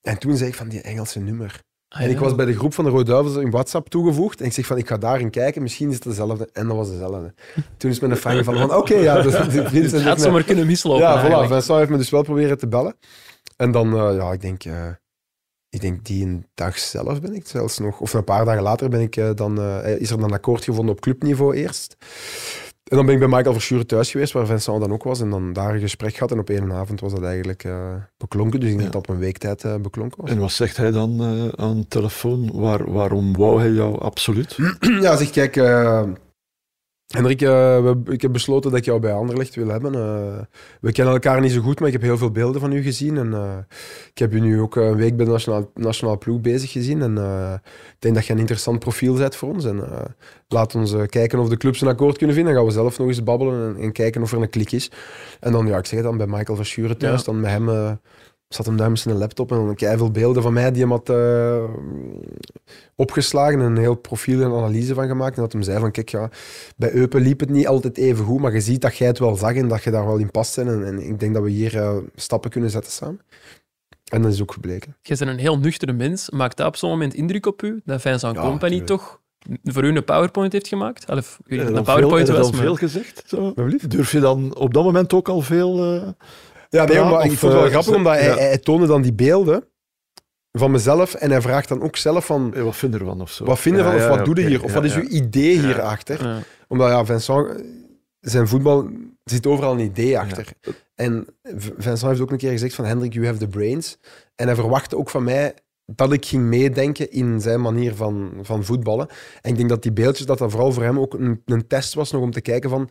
[0.01, 1.61] En toen zei ik van, die Engelse nummer.
[1.87, 4.39] Ah, En ik was bij de groep van de Rode Duivels in WhatsApp toegevoegd.
[4.39, 6.49] En ik zeg van, ik ga daarin kijken, misschien is het dezelfde.
[6.53, 7.33] En dat was dezelfde.
[7.77, 10.43] Toen is mijn vraag gevallen van, oké, ja, dus de vriend Het had mij- zomaar
[10.43, 11.01] kunnen mislopen.
[11.03, 11.47] ja, voilà.
[11.47, 12.95] Vincent heeft me dus wel proberen te bellen.
[13.57, 14.63] En dan, eh, ja, ik denk,
[15.69, 18.89] ik denk die een dag zelf ben ik zelfs nog, of een paar dagen later
[18.89, 21.97] ben ik eh, dan, eh, is er dan een akkoord gevonden op clubniveau eerst.
[22.83, 25.21] En dan ben ik bij Michael Verschuren thuis geweest, waar Vincent dan ook was.
[25.21, 26.31] En dan daar een gesprek gehad.
[26.31, 28.59] En op één avond was dat eigenlijk eh, beklonken.
[28.59, 28.99] Dus ik denk Ja.
[28.99, 30.29] dat op een weektijd eh, beklonken was.
[30.31, 31.21] En wat zegt hij dan
[31.55, 32.49] aan de telefoon?
[32.53, 34.57] Waar, waarom wou hij jou absoluut?
[35.01, 35.55] Ja, zeg, kijk,
[37.09, 39.95] Hendrik, eh, ik heb besloten dat ik jou bij Anderlecht wil hebben.
[39.95, 40.43] Eh,
[40.81, 43.17] we kennen elkaar niet zo goed, maar ik heb heel veel beelden van u gezien.
[43.17, 43.57] En eh,
[44.11, 47.01] ik heb u nu ook een week bij de nationaal, nationaal ploeg bezig gezien.
[47.01, 47.17] En
[47.93, 49.65] ik denk dat je een interessant profiel bent voor ons.
[49.65, 49.83] En
[50.47, 52.53] laat ons kijken of de clubs een akkoord kunnen vinden.
[52.53, 54.91] Dan gaan we zelf nog eens babbelen en, en kijken of er een klik is.
[55.39, 57.25] En dan, ja, ik zeg het dan, bij Michael Verschuren thuis, Ja.
[57.25, 57.99] dan met hem...
[58.49, 61.09] zat hem daar met zijn laptop en dan veel beelden van mij die hem had
[61.09, 61.63] eh,
[62.95, 65.35] opgeslagen en een heel profiel en analyse van gemaakt.
[65.35, 66.29] En dat hem zei van, kijk, ja,
[66.75, 69.35] bij Eupen liep het niet altijd even goed, maar je ziet dat jij het wel
[69.35, 70.57] zag en dat je daar wel in past.
[70.57, 73.21] En, en ik denk dat we hier eh, stappen kunnen zetten samen.
[74.11, 74.95] En dat is ook gebleken.
[75.01, 76.29] Jij bent een heel nuchtere mens.
[76.29, 77.81] Maakt dat op zo'n moment indruk op u?
[77.85, 78.87] Dat Vincent Ja, Company tuurlijk.
[78.87, 79.19] toch
[79.63, 81.09] voor u een PowerPoint heeft gemaakt?
[81.09, 82.61] Of een veel, PowerPoint je was, maar...
[82.61, 83.23] veel gezegd?
[83.25, 83.53] Zo?
[83.87, 85.93] Durf je dan op dat moment ook al veel...
[85.95, 86.07] eh,
[86.69, 88.35] Ja, nee, omdat, ik vond het wel eh, grappig, omdat hij, ja.
[88.35, 89.63] hij toonde dan die beelden
[90.51, 93.45] van mezelf en hij vraagt dan ook zelf van, wat vind je ervan of zo?
[93.45, 94.93] wat vind je Ja, van, of ja, wat doe je hier, of ja, wat is
[94.93, 94.99] ja.
[94.99, 96.23] uw idee hierachter?
[96.23, 96.39] Ja.
[96.67, 97.63] Omdat ja, Vincent,
[98.19, 98.83] zijn voetbal
[99.29, 100.47] er zit overal een idee achter.
[100.95, 103.97] En Vincent heeft ook een keer gezegd van Hendrik, you have the brains.
[104.35, 105.53] En hij verwachtte ook van mij
[105.85, 109.07] dat ik ging meedenken in zijn manier van, van voetballen.
[109.41, 111.93] En ik denk dat die beeldjes, dat dat vooral voor hem ook een, een test
[111.93, 112.89] was nog om te kijken van,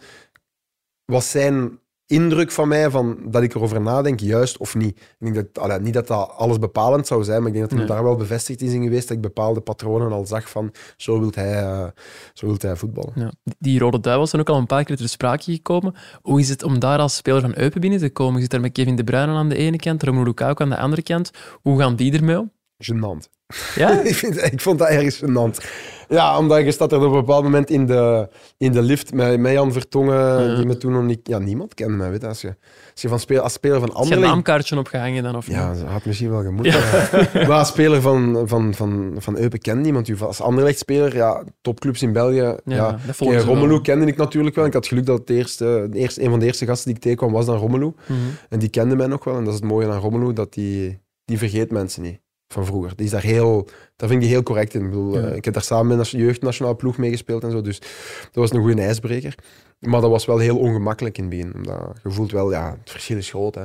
[1.05, 1.79] was zijn
[2.09, 4.99] indruk van mij, van dat ik erover nadenk, juist of niet.
[4.99, 7.79] Ik denk dat, allee, niet dat dat alles bepalend zou zijn, maar ik denk dat
[7.79, 7.87] Nee.
[7.87, 11.31] daar wel bevestigd is in geweest, dat ik bepaalde patronen al zag van, zo wil
[11.35, 11.87] hij, eh,
[12.33, 13.13] zo wilt hij voetballen.
[13.15, 13.33] Ja.
[13.59, 15.95] Die Rode Duivels zijn ook al een paar keer ter sprake gekomen.
[16.23, 18.35] Hoe is het om daar als speler van Eupen binnen te komen?
[18.35, 20.79] Je zit daar met Kevin De Bruyne aan de ene kant, Romelu Lukaku aan de
[20.79, 21.31] andere kant.
[21.63, 22.51] Hoe gaan die ermee om?
[22.85, 23.29] Gênant.
[23.75, 24.01] Ja?
[24.11, 25.65] ik, vind, ik vond dat ergens gênant.
[26.09, 29.41] Ja, omdat je staat er op een bepaald moment in de, in de lift met,
[29.41, 30.55] met Jan Vertongen, Ja.
[30.57, 31.21] die me toen nog niet...
[31.23, 32.27] Ja, niemand kende mij, weet je.
[32.27, 32.55] Als je,
[32.93, 34.33] als je van speel, als speler van Is je een Anderlecht...
[34.33, 35.37] naamkaartje opgehangen dan?
[35.37, 35.81] Of Ja, niet?
[35.81, 36.67] dat had misschien wel gemoet.
[36.67, 40.09] Maar, maar als speler van, van, van, van Eupen kende niemand.
[40.09, 40.17] u.
[40.21, 42.55] Als Anderlecht-speler, ja, topclubs in België...
[42.65, 43.35] Ja, wel.
[43.39, 44.65] Romelu kende ik natuurlijk wel.
[44.65, 47.03] Ik had geluk dat het eerste, de eerste, een van de eerste gasten die ik
[47.03, 47.93] tegenkwam was dan Romelu.
[48.07, 48.19] Mhm.
[48.49, 49.37] En die kende mij nog wel.
[49.37, 52.97] En dat is het mooie aan Romelu, dat die, die vergeet mensen niet van vroeger.
[52.97, 53.65] Die is daar heel,
[53.97, 54.81] daar vind ik die heel correct in.
[54.85, 55.27] Ik, bedoel, Ja.
[55.29, 57.61] eh, ik heb daar samen met de jeugdnationale ploeg meegespeeld en zo.
[57.61, 59.35] Dus dat was een goede ijsbreker.
[59.81, 61.55] Maar dat was wel heel ongemakkelijk in het begin.
[61.55, 63.55] Omdat je voelt wel, ja, het verschil is groot.
[63.55, 63.65] Hè.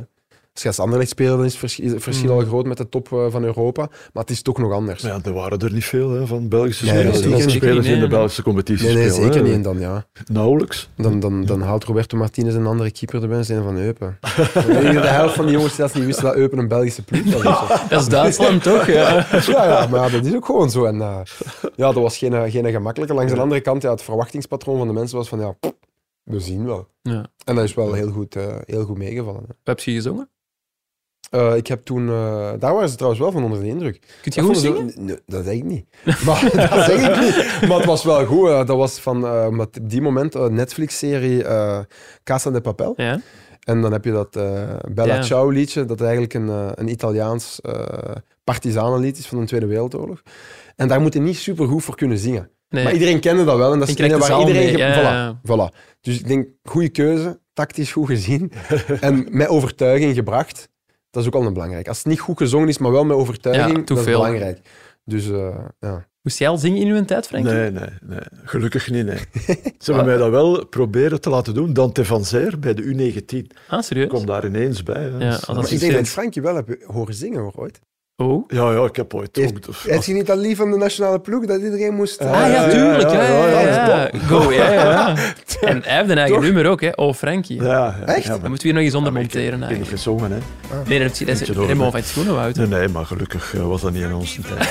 [0.54, 2.40] Als je als Anderlecht speelt, dan is het verschil Mm.
[2.40, 3.82] al groot met de top eh, van Europa.
[4.14, 5.02] Maar het is toch nog anders.
[5.02, 7.54] Ja, er waren er niet veel hè, van Belgische Nee, spelers.
[7.54, 7.86] niet.
[7.86, 8.08] in de.
[8.08, 9.24] Belgische competitie nee, nee, spelen.
[9.34, 9.48] zeker hè.
[9.48, 9.54] niet.
[9.56, 10.90] En dan, ja, Nauwelijks.
[10.96, 14.18] dan, dan, dan haalt Roberto Martinez een andere keeper erbij en zijn van Eupen.
[14.66, 17.62] de helft van die jongens zelfs niet wisten dat Eupen een Belgische ploeg was.
[17.62, 17.86] of zo.
[17.90, 18.88] Dat is Duitsland toch?
[18.88, 19.26] Ja.
[19.48, 20.86] Ja, ja, maar ja, dat is ook gewoon zo.
[20.86, 21.20] En, eh,
[21.76, 23.14] ja, dat was geen, geen gemakkelijke.
[23.16, 25.56] Langs de andere kant, ja, het verwachtingspatroon van de mensen was van, ja,
[26.24, 26.88] we zien wel.
[27.02, 27.26] Ja.
[27.46, 29.44] En dat is wel heel goed, eh, heel goed meegevallen.
[29.48, 29.54] hè.
[29.64, 30.30] Heb je gezongen?
[31.34, 34.00] Eh, ik heb toen, eh, daar waren ze trouwens wel van onder de indruk.
[34.00, 34.94] Kun je Dat goed zingen?
[34.96, 35.86] Nee, dat zeg ik niet.
[36.26, 37.68] Maar, dat zeg ik niet.
[37.70, 38.48] Maar het was wel goed.
[38.48, 41.46] eh, dat was van, met die moment, een Netflix-serie
[42.24, 42.94] Casa de Papel.
[42.96, 43.20] Ja.
[43.60, 44.32] En dan heb je dat
[44.94, 45.24] Bella Ja.
[45.24, 47.62] Ciao liedje, dat eigenlijk een, een Italiaans
[48.44, 50.22] partisanenlied is van de Tweede Wereldoorlog.
[50.76, 52.50] En daar moet je niet super goed voor kunnen zingen.
[52.70, 52.84] Nee.
[52.84, 54.78] Maar iedereen kende dat wel en dat is En waar iedereen...
[54.78, 55.78] ja, voilà, voilà.
[56.02, 58.52] Dus ik denk, goede keuze, tactisch goed gezien
[59.00, 60.72] en met overtuiging gebracht.
[61.14, 61.88] Dat is ook al een belangrijk.
[61.88, 64.60] Als het niet goed gezongen is, maar wel met overtuiging, Ja, dat is belangrijk.
[65.06, 66.08] Dus eh, ja.
[66.22, 67.44] Moest jij al zingen in uw tijd, Frank?
[67.44, 68.20] Nee, nee, nee.
[68.44, 69.18] Gelukkig niet, nee.
[69.78, 71.74] Ze hebben mij dat wel proberen te laten doen.
[71.74, 73.58] Dante van Zeer bij de U19.
[73.68, 74.10] Ah, serieus?
[74.10, 75.02] Kom daar ineens bij.
[75.04, 75.10] hè.
[75.10, 76.06] Ja, Dus, als Maar ik denk dat assistent.
[76.08, 77.80] ik Frank je wel heb horen zingen hoor, ooit.
[78.16, 78.44] Oh.
[78.48, 79.76] Ja, ja, ik heb ooit Heeft- ook...
[79.88, 82.20] Heb je niet dat lief van de nationale ploeg, dat iedereen moest...
[82.22, 83.10] Ah, Ah ja, ja, tuurlijk.
[83.12, 85.08] Ja, ja, ja, ja, ja, dat is Go, ja, ja.
[85.62, 86.44] En hij heeft een eigen Toch?
[86.44, 86.90] nummer ook, hè.
[86.96, 87.62] Oh, Frankie.
[87.62, 88.24] Ja, ja, Echt?
[88.26, 89.90] Ja, Dan moeten we hier nog eens onder ik- monteren, Ik eigenlijk.
[89.90, 90.38] gezongen, hè.
[90.88, 92.56] Nee, dat is, helemaal van het schoenen uit.
[92.56, 94.70] Nee, nee, maar gelukkig eh, was dat niet in onze tijd.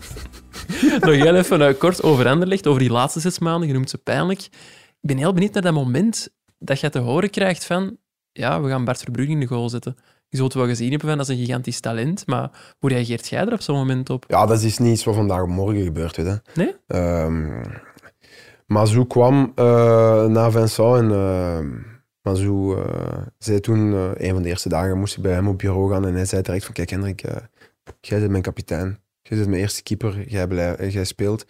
[1.00, 3.68] Nog heel even eh, kort over Anderlecht, over die laatste zes maanden.
[3.68, 4.40] Je noemt ze pijnlijk.
[5.00, 7.96] Ik ben heel benieuwd naar dat moment dat je te horen krijgt van
[8.32, 9.96] ja, we gaan Bart Verbrugge in de goal zetten.
[10.36, 13.40] Je zult wel gezien hebben van dat is een gigantisch talent, maar hoe reageert jij
[13.46, 14.24] er op zo'n moment op?
[14.28, 16.34] Ja, dat is niet iets wat vandaag op morgen gebeurd weet, hè.
[16.54, 16.74] Nee?
[16.86, 17.62] Ehm,
[18.66, 21.58] Mazou kwam eh, na Vincent en eh
[22.22, 25.58] Mazou eh, zei toen, eh, een van de eerste dagen moest ik bij hem op
[25.58, 27.20] bureau gaan en hij zei direct van, kijk Hendrik,
[28.00, 28.98] jij bent mijn kapitein.
[29.22, 31.44] Jij bent mijn eerste keeper, jij, blij- eh, jij speelt.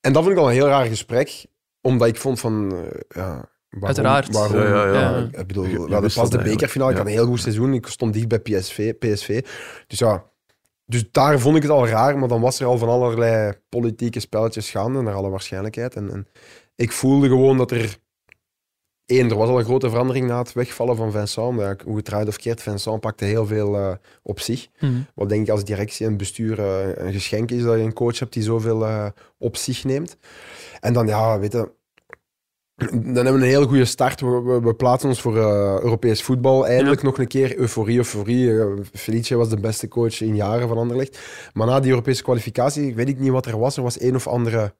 [0.00, 1.46] En dat vond ik al een heel raar gesprek,
[1.80, 2.74] omdat ik vond van,
[3.08, 4.32] ja, waarom, Uiteraard.
[4.32, 5.28] Waarom, Ja, ja, ja.
[5.40, 7.26] Ik bedoel, Je- je we hadden wist pas dat de bekerfinale, ik had een heel
[7.26, 8.94] goed seizoen, ik stond dicht bij PSV.
[8.94, 9.44] PSV.
[9.86, 10.24] Dus ja,
[10.86, 14.20] dus daar vond ik het al raar, maar dan was er al van allerlei politieke
[14.20, 15.94] spelletjes gaande, naar alle waarschijnlijkheid.
[15.94, 16.26] En, en
[16.76, 17.96] ik voelde gewoon dat er...
[19.06, 21.82] Eén, er was al een grote verandering na het wegvallen van Vincent.
[21.84, 23.92] Hoe het draait of keert, Vincent pakte heel veel eh,
[24.22, 24.68] op zich.
[24.78, 24.86] Hm.
[25.14, 28.18] Wat denk ik als directie en bestuur eh, een geschenk is dat je een coach
[28.18, 29.06] hebt die zoveel eh,
[29.38, 30.16] op zich neemt.
[30.80, 31.76] En dan, ja, weet je...
[32.78, 34.20] Dan hebben we een heel goede start.
[34.20, 35.42] We, we, we plaatsen ons voor eh,
[35.82, 36.66] Europees voetbal.
[36.66, 38.60] Eindelijk nog een keer euforie, euforie.
[38.60, 41.18] Eh, Felice was de beste coach in jaren van Anderlecht.
[41.52, 43.76] Maar na die Europese kwalificatie, weet ik niet wat er was.
[43.76, 44.74] Er was een of andere...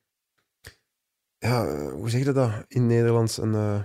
[1.39, 3.39] Ja, hoe zeg je dat in het Nederlands?
[3.39, 3.81] Een, eh,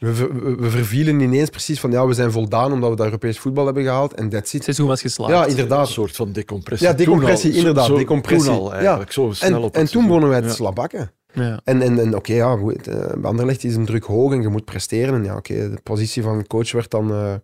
[0.00, 3.04] we, ver- we, we vervielen ineens precies van ja, we zijn voldaan omdat we dat
[3.06, 4.14] Europees voetbal hebben gehaald.
[4.14, 4.64] En that's Het it.
[4.64, 5.32] seizoen was geslaagd.
[5.32, 5.88] Ja, Een inderdaad.
[5.88, 6.88] soort van decompressie.
[6.88, 8.50] Ja, decompressie, Toen al, inderdaad, Zo, decompressie.
[8.50, 10.52] Toen al eigenlijk, zo snel En, op het en toen begonnen wij te Ja.
[10.52, 11.12] slabakken.
[11.34, 11.60] Ja.
[11.64, 14.48] En, en, en oké, ja, goed, eh, bij Anderlecht is een druk hoog en je
[14.48, 15.14] moet presteren.
[15.14, 17.34] En ja, oké, de positie van coach werd dan, eh,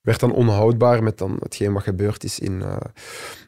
[0.00, 2.76] werd dan onhoudbaar met dan hetgeen wat gebeurd is in, eh,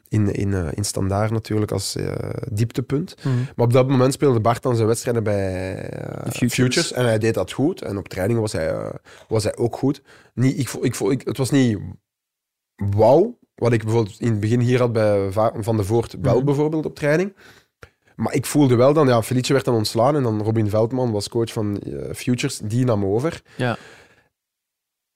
[0.09, 2.13] in, in, in standaard natuurlijk als eh,
[2.51, 3.15] dieptepunt.
[3.21, 3.29] Hm.
[3.55, 5.75] Maar op dat moment speelde Bart dan zijn wedstrijden bij
[6.23, 6.53] Futures.
[6.53, 6.91] Futures.
[6.93, 7.81] En hij deed dat goed.
[7.81, 8.91] En op training was hij,
[9.27, 10.01] was hij ook goed.
[10.33, 11.77] Niet, ik, ik, ik, het was niet
[12.75, 16.35] wauw, wat ik bijvoorbeeld in het begin hier had bij Va- Van de Voort wel
[16.35, 16.45] Mhm.
[16.45, 17.35] bijvoorbeeld op training.
[18.21, 21.29] Maar ik voelde wel dan, ja, Felice werd dan ontslaan en dan Robin Veldman was
[21.29, 23.41] coach van eh, Futures, die nam over.
[23.57, 23.77] Ja.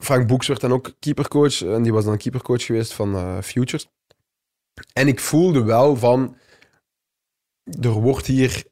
[0.03, 3.87] Frank Boeks werd dan ook keepercoach en die was dan keepercoach geweest van eh, Futures.
[4.93, 6.37] En ik voelde wel van,
[7.81, 8.63] er wordt hier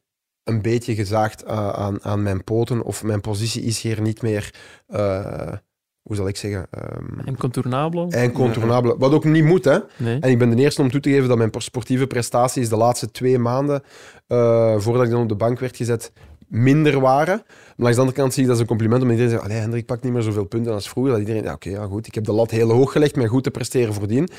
[0.44, 4.54] een beetje gezaagd a- aan, aan mijn poten of mijn positie is hier niet meer,
[4.88, 5.54] eh,
[6.10, 6.68] hoe zal ik zeggen,
[7.26, 8.07] Incontournabel?
[8.07, 8.97] incontournabel.
[8.97, 9.78] Wat ook niet moet, hè.
[9.97, 10.20] Nee.
[10.20, 13.12] En ik ben de eerste om toe te geven dat mijn sportieve prestaties de laatste
[13.12, 13.84] twee maanden,
[14.28, 16.12] eh, voordat ik dan op de bank werd gezet,
[16.47, 17.36] minder waren.
[17.45, 19.62] Maar langs de andere kant zie ik dat als een compliment, omdat iedereen zegt, allee,
[19.62, 21.12] Hendrik pakt niet meer zoveel punten als vroeger.
[21.12, 23.43] Dat iedereen, ja, oké, ja, goed, ik heb de lat heel hoog gelegd met goed
[23.43, 24.30] te presteren voordien.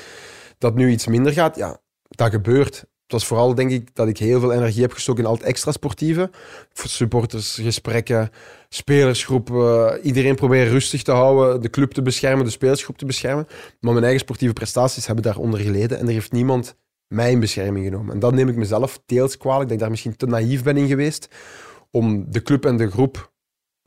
[0.59, 2.85] Dat nu iets minder gaat, ja, dat gebeurt.
[3.11, 5.43] Het was vooral, denk ik, dat ik heel veel energie heb gestoken in al het
[5.43, 6.31] extra sportieve.
[6.73, 8.31] Supportersgesprekken,
[8.69, 10.01] spelersgroepen.
[10.03, 13.47] Iedereen proberen rustig te houden, de club te beschermen, de spelersgroep te beschermen.
[13.81, 15.99] Maar mijn eigen sportieve prestaties hebben daaronder geleden.
[15.99, 16.75] En er heeft niemand
[17.07, 18.15] mij in bescherming genomen.
[18.15, 20.87] En dat neem ik mezelf deels kwalijk, dat ik daar misschien te naïef ben in
[20.89, 21.29] geweest.
[21.91, 23.33] Om de club en de groep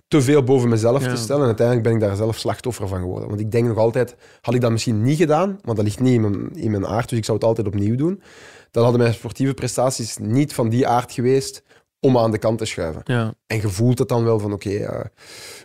[0.07, 1.09] te veel boven mezelf Ja.
[1.09, 1.41] te stellen.
[1.41, 3.27] En uiteindelijk ben ik daar zelf slachtoffer van geworden.
[3.29, 6.13] Want ik denk nog altijd, had ik dat misschien niet gedaan, want dat ligt niet
[6.13, 8.21] in mijn, in mijn aard, dus ik zou het altijd opnieuw doen,
[8.73, 11.63] dan hadden mijn sportieve prestaties niet van die aard geweest
[11.99, 13.01] om aan de kant te schuiven.
[13.05, 13.33] Ja.
[13.47, 15.05] En je voelt het dan wel van, oké, eh,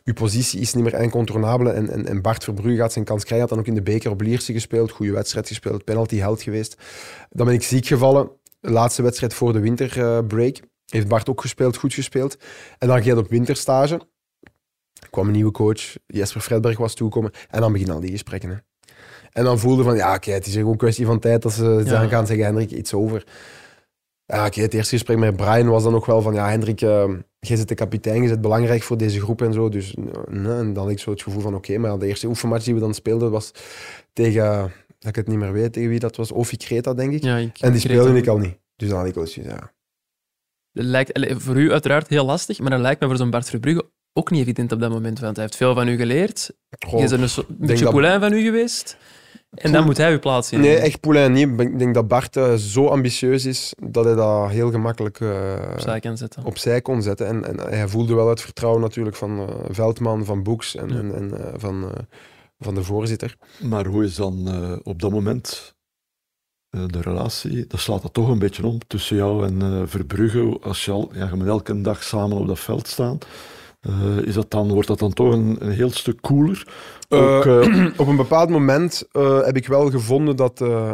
[0.05, 3.49] uw positie is niet meer incontournabele en, en, en Bart Verbrugge gaat zijn kans krijgen.
[3.49, 6.77] Had dan ook in de beker op Lierse gespeeld, goede wedstrijd gespeeld, penalty held geweest.
[7.31, 8.31] Dan ben ik ziek gevallen,
[8.61, 10.61] de laatste wedstrijd voor de winterbreak.
[10.87, 12.37] Heeft Bart ook gespeeld, goed gespeeld.
[12.79, 13.95] En dan ging het op winterstage.
[15.01, 17.31] Er kwam een nieuwe coach, Jesper Fredberg was toegekomen.
[17.49, 18.51] En dan beginnen al die gesprekken.
[18.51, 18.57] Hè.
[19.33, 21.83] En dan voelde van, ja, oké, het is gewoon een kwestie van tijd dat ze
[21.85, 22.07] Ja.
[22.09, 23.25] gaan zeggen, Hendrik, iets over.
[24.25, 27.09] Ja, oké, het eerste gesprek met Brian was dan ook wel van, ja, Hendrik, eh,
[27.39, 29.69] jij zit de kapitein, je zit belangrijk voor deze groep en zo.
[29.69, 29.95] Dus
[30.31, 32.75] nee, en dan had ik zo het gevoel van, oké, maar de eerste oefenmatch die
[32.75, 33.51] we dan speelden was
[34.13, 37.23] tegen, dat ik het niet meer weet, tegen wie dat was, Ofi Kreta, denk ik.
[37.23, 38.59] Ja, ik, en die speelde ik al niet.
[38.77, 39.73] Dus dan had ik wel zoiets, ja.
[40.73, 43.91] Het lijkt voor u uiteraard heel lastig, maar dat lijkt me voor zo'n Bart Verbrugge
[44.13, 46.51] ook niet evident op dat moment, want hij heeft veel van u geleerd.
[46.87, 48.97] Goh, bent een, beetje dat- poulain van u geweest.
[49.51, 50.61] En dan moet hij uw plaats in.
[50.61, 51.61] Nee, echt Poulain niet.
[51.61, 56.01] Ik denk dat Bart eh, zo ambitieus is dat hij dat heel gemakkelijk eh, opzij
[56.01, 56.45] kan zetten.
[56.45, 57.27] opzij kon zetten.
[57.27, 60.95] En, en hij voelde wel het vertrouwen natuurlijk van eh, Veldman, van Boeks en, Ja.
[60.99, 61.99] en, en, eh, van, eh,
[62.59, 63.37] van de voorzitter.
[63.63, 65.75] Maar hoe is dan eh, op dat moment
[66.71, 67.67] eh, de relatie?
[67.67, 70.59] Dat slaat dat toch een beetje om tussen jou en eh, Verbrugge.
[70.63, 73.19] Als je, al, ja, je moet elke dag samen op dat veld staan.
[73.81, 76.67] Eh, is dat dan, wordt dat dan toch een, een heel stuk cooler?
[77.09, 80.93] Ook, Eh, eh, Op een bepaald moment eh, heb ik wel gevonden dat, eh,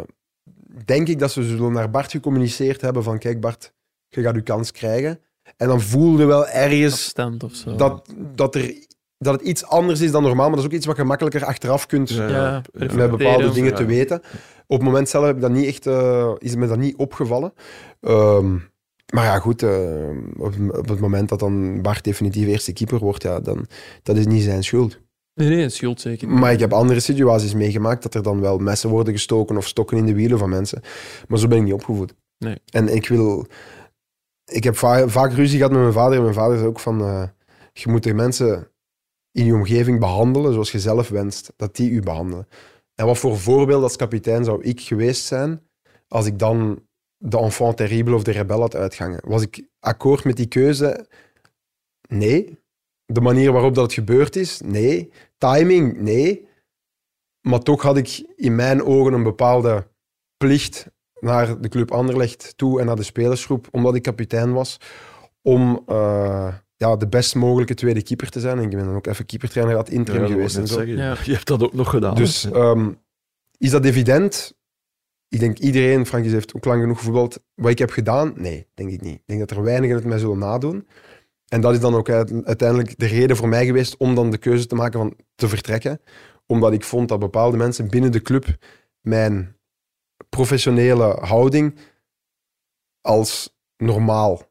[0.85, 3.73] denk ik, dat ze zullen naar Bart gecommuniceerd hebben van kijk Bart,
[4.09, 5.21] je gaat je kans krijgen.
[5.57, 7.13] En dan voelde wel ergens
[7.45, 7.77] of zo.
[7.77, 8.75] dat, dat, er,
[9.19, 11.45] dat het iets anders is dan normaal, maar dat is ook iets wat je makkelijker
[11.45, 14.23] achteraf kunt ja, eh, met bepaalde dingen te weten.
[14.67, 17.53] Op het moment zelf heb ik dat niet echt, eh, is me dat niet opgevallen.
[18.01, 18.57] Ehm,
[19.13, 23.23] maar ja, goed, eh, op, op het moment dat dan Bart definitief eerste keeper wordt,
[23.23, 23.67] ja, dan
[24.03, 25.01] dat is niet zijn schuld.
[25.35, 26.29] Nee, nee, schuld zeker.
[26.29, 26.39] niet.
[26.39, 29.97] Maar ik heb andere situaties meegemaakt dat er dan wel messen worden gestoken of stokken
[29.97, 30.83] in de wielen van mensen.
[31.29, 32.15] Maar zo ben ik niet opgevoed.
[32.39, 32.57] Nee.
[32.71, 33.47] En ik wil...
[34.45, 36.17] Ik heb va- vaak ruzie gehad met mijn vader.
[36.17, 37.01] En mijn vader zei ook van...
[37.01, 37.23] eh,
[37.73, 38.69] je moet de mensen
[39.33, 42.49] in je omgeving behandelen zoals je zelf wenst dat die u behandelen.
[42.95, 45.61] En wat voor voorbeeld als kapitein zou ik geweest zijn
[46.09, 46.83] als ik dan
[47.25, 49.21] de enfant terrible of de rebel had uitgangen?
[49.25, 51.07] Was ik akkoord met die keuze?
[52.09, 52.59] Nee.
[53.07, 54.61] De manier waarop dat het gebeurd is?
[54.65, 55.11] Nee.
[55.39, 56.01] Timing?
[56.01, 56.49] Nee.
[57.41, 59.87] Maar toch had ik in mijn ogen een bepaalde
[60.37, 60.87] plicht
[61.21, 64.81] naar de club Anderlecht toe en naar de spelersgroep, omdat ik kapitein was,
[65.43, 68.59] om eh, ja, de best mogelijke tweede keeper te zijn.
[68.59, 70.57] En ik ben dan ook even keepertrainer aan het interim ja, geweest.
[70.57, 70.83] En zo.
[70.83, 71.17] Ja.
[71.25, 72.15] Je hebt dat ook nog gedaan.
[72.15, 72.91] Dus ehm,
[73.59, 74.55] is dat evident?
[75.35, 77.39] Ik denk iedereen, Frankjes heeft ook lang genoeg gevoetbald.
[77.55, 78.33] Wat ik heb gedaan?
[78.37, 79.15] Nee, denk ik niet.
[79.15, 80.89] Ik denk dat er weinigen het mij zullen nadoen.
[81.49, 84.39] En dat is dan ook uit- uiteindelijk de reden voor mij geweest om dan de
[84.39, 86.01] keuze te maken van te vertrekken.
[86.47, 88.47] Omdat ik vond dat bepaalde mensen binnen de club
[89.01, 89.57] mijn
[90.29, 91.79] professionele houding
[93.01, 94.43] als normaal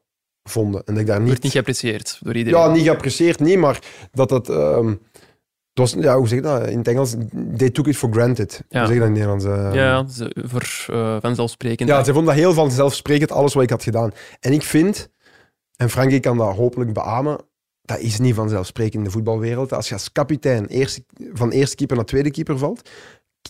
[0.42, 0.84] vonden.
[0.84, 1.42] En dat ik daar Wordt niet...
[1.42, 2.60] niet geapprecieerd door iedereen.
[2.60, 4.48] Ja, niet geapprecieerd, niet, maar dat het...
[4.48, 4.94] ehm,
[5.74, 6.66] het was, ja, hoe zeg je dat?
[6.68, 7.14] In het Engels,
[7.56, 8.62] they took it for granted.
[8.68, 8.78] Ja.
[8.78, 9.44] Hoe zeg je dat in het Nederlands?
[9.44, 11.88] Eh, Ja, ze- voor uh, vanzelfsprekend.
[11.88, 14.12] ja, ze vonden dat heel vanzelfsprekend, alles wat ik had gedaan.
[14.40, 15.08] En ik vind,
[15.76, 17.38] en Frankie kan dat hopelijk beamen,
[17.82, 19.72] dat is niet vanzelfsprekend in de voetbalwereld.
[19.72, 22.90] Als je als kapitein eerste, van eerste keeper naar tweede keeper valt,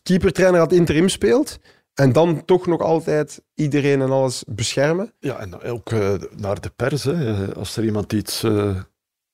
[0.02, 1.58] keepertrainer had interim speelt,
[1.94, 5.12] en dan toch nog altijd iedereen en alles beschermen.
[5.18, 7.04] Ja, en ook eh, naar de pers.
[7.04, 7.54] Hè.
[7.54, 8.76] Als er iemand iets, eh,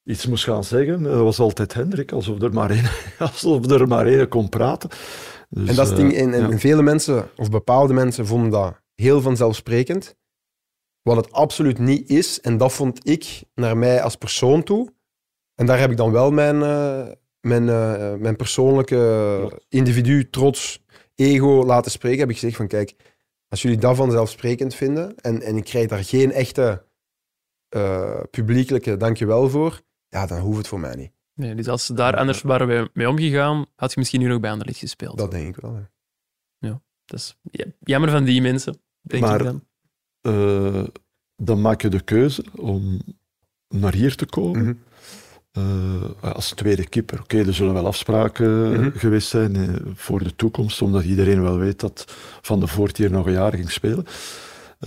[0.05, 4.07] iets moest gaan zeggen, eh, was altijd Hendrik, alsof er maar één, alsof er maar
[4.07, 4.91] één kon praten.
[5.49, 6.59] Dus, en dat is eh, ding, en, en ja.
[6.59, 10.19] vele mensen, of bepaalde mensen, vonden dat heel vanzelfsprekend.
[11.03, 14.93] Wat het absoluut niet is, en dat vond ik naar mij als persoon toe.
[15.55, 17.09] En daar heb ik dan wel mijn, eh,
[17.41, 20.85] mijn, eh, mijn persoonlijke individu, trots,
[21.15, 22.19] ego laten spreken.
[22.19, 22.95] Heb ik gezegd van, kijk,
[23.49, 26.85] als jullie dat vanzelfsprekend vinden, en, en ik krijg daar geen echte
[27.69, 29.81] eh, publiekelijke dankjewel voor,
[30.11, 31.11] ja, dan hoeft het voor mij niet.
[31.35, 34.51] Nee, dus als ze daar anders waren mee- omgegaan, had je misschien nu nog bij
[34.51, 35.19] Anderlecht gespeeld.
[35.19, 35.75] Dat denk ik wel.
[35.75, 35.83] hè.
[37.05, 39.65] Dat is ja, jammer van die mensen, denk Maar- ik dan.
[40.21, 40.85] Eh,
[41.37, 43.01] dan maak je de keuze om
[43.69, 44.63] naar hier te komen.
[44.63, 44.75] Mhm.
[45.59, 46.03] Uh,
[46.35, 47.21] als tweede keeper.
[47.21, 51.59] Oké, er zullen wel afspraken mm geweest zijn uh, voor de toekomst, omdat iedereen wel
[51.59, 52.05] weet dat
[52.41, 54.07] Van de Voort hier nog een jaar ging spelen.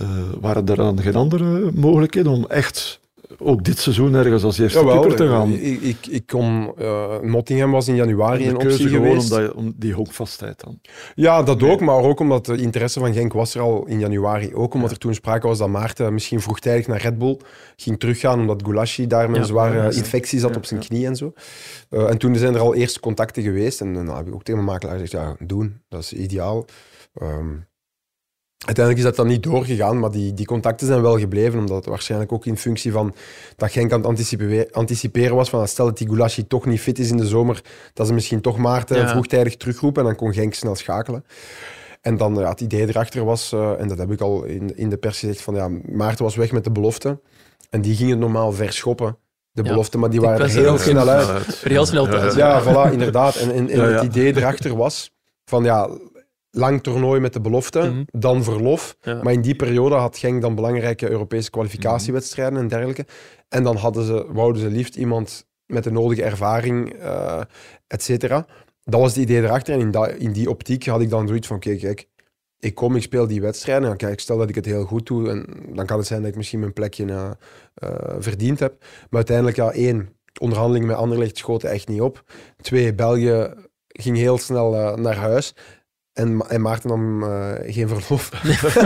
[0.02, 3.00] Uh, waren er dan geen andere mogelijkheden om echt
[3.38, 5.52] ook dit seizoen ergens als eerste Jawel, keeper te gaan.
[5.52, 9.32] Ik, ik, ik kon, uh, Nottingham was in januari een optie geweest.
[9.32, 10.80] Omdat je, om die hoogvastheid dan.
[11.14, 14.54] Ja, dat ook, maar ook omdat de interesse van Genk was er al in januari.
[14.54, 17.38] Ook omdat er toen sprake was dat Maarten misschien vroegtijdig naar Red Bull
[17.76, 21.32] ging teruggaan, omdat Gulashi daar met een zware infectie zat op zijn knie en zo.
[21.90, 24.64] Uh, en toen zijn er al eerste contacten geweest en dan heb ik ook tegen
[24.64, 26.64] mijn makelaar gezegd, ja, doen, dat is ideaal.
[27.22, 27.66] Um,
[28.64, 31.86] Uiteindelijk is dat dan niet doorgegaan, maar die, die contacten zijn wel gebleven, omdat het
[31.86, 33.14] waarschijnlijk ook in functie van
[33.56, 36.98] dat Genk aan het anticiperen, anticiperen was van stel dat die Gulashi toch niet fit
[36.98, 37.62] is in de zomer,
[37.92, 39.08] dat ze misschien toch Maarten ja.
[39.08, 41.24] vroegtijdig terugroepen en dan kon Genk snel schakelen.
[42.00, 44.88] En dan ja, het idee erachter was, uh, en dat heb ik al in, in
[44.88, 47.20] de pers gezegd, van ja, Maarten was weg met de belofte
[47.70, 49.16] en die gingen normaal verschoppen
[49.54, 51.46] de belofte, maar die waren er heel snel uit.
[51.46, 52.34] Heel snel uit.
[52.34, 53.36] Ja, voilà, inderdaad.
[53.36, 55.10] En, en, en het idee erachter was
[55.44, 55.88] van ja,
[56.54, 58.02] lang toernooi met de belofte, mhm.
[58.06, 58.96] dan verlof.
[59.22, 63.06] Maar in die periode had Genk dan belangrijke Europese kwalificatiewedstrijden en dergelijke.
[63.48, 67.40] En dan hadden ze, wouden ze liefst iemand met de nodige ervaring, uh,
[67.86, 68.46] et cetera.
[68.82, 69.74] Dat was het idee erachter.
[69.74, 72.08] En in, dat, in die optiek had ik dan zoiets van, kijk, kijk,
[72.58, 73.90] ik kom, ik speel die wedstrijden.
[73.90, 76.30] En kijk, stel dat ik het heel goed doe, en dan kan het zijn dat
[76.30, 77.30] ik misschien mijn plekje uh,
[77.84, 78.76] uh, verdiend heb.
[78.80, 80.08] Maar uiteindelijk, ja, één,
[80.40, 82.24] onderhandelingen met Anderlecht schoten echt niet op.
[82.56, 83.54] Twee, België
[83.88, 85.54] ging heel snel naar huis.
[86.14, 88.30] En, en Maarten nam uh, geen verlof.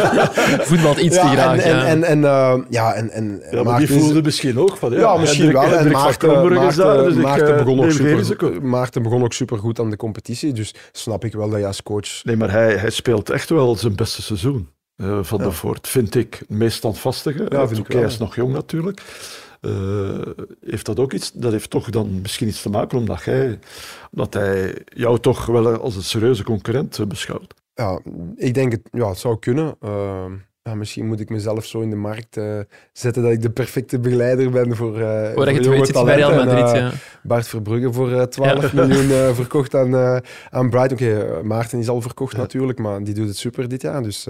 [0.69, 1.59] Voetbal iets te graag.
[1.59, 1.87] En, ja.
[1.87, 4.93] en, en, uh, ja, en, en ja, maar die voelde misschien ook van.
[4.93, 5.63] Ja, ja misschien wel.
[5.63, 9.91] En Maarten, Maarten, dus Maarten, ik, begon ook super, Maarten begon ook super goed aan
[9.91, 10.53] de competitie.
[10.53, 12.25] Dus snap ik wel dat je als coach.
[12.25, 14.69] Nee, maar hij, hij speelt echt wel zijn beste seizoen.
[14.97, 16.37] Uh, van de Voort, vind ik.
[16.39, 17.47] Het meest standvastige.
[17.49, 19.03] Ja, vind ik hij is nog jong natuurlijk.
[19.61, 20.21] Uh,
[20.61, 21.33] heeft dat ook iets?
[21.33, 23.59] Dat heeft toch dan misschien iets te maken omdat, jij,
[24.11, 27.55] omdat hij jou toch wel als een serieuze concurrent beschouwt.
[27.75, 28.01] Ja,
[28.37, 29.77] ik denk het, ja, het zou kunnen.
[29.85, 30.25] Uh,
[30.63, 32.59] ja, misschien moet ik mezelf zo in de markt uh,
[32.93, 35.93] zetten dat ik de perfecte begeleider ben voor, uh, voor je.
[36.05, 36.93] Real Madrid, ja.
[37.23, 38.87] Bart Verbrugge voor 12 ja.
[38.87, 40.93] miljoen verkocht aan, aan Brighton.
[40.93, 44.03] Oké, Maarten is al verkocht natuurlijk, maar die doet het super dit jaar.
[44.03, 44.27] Dus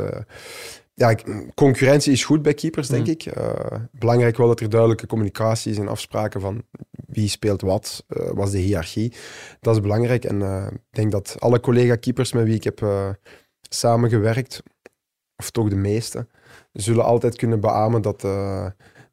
[0.99, 1.15] ja,
[1.55, 3.13] concurrentie is goed bij keepers, denk mm.
[3.13, 3.27] ik.
[3.27, 3.53] Uh,
[3.93, 8.47] belangrijk wel dat er duidelijke communicatie is en afspraken van wie speelt wat, uh, wat
[8.47, 9.13] is de hiërarchie.
[9.61, 10.25] Dat is belangrijk.
[10.25, 12.87] En uh, ik denk dat alle collega-keepers met wie ik heb
[13.69, 14.63] samengewerkt,
[15.37, 16.27] of toch de meeste,
[16.73, 18.27] zullen altijd kunnen beamen dat,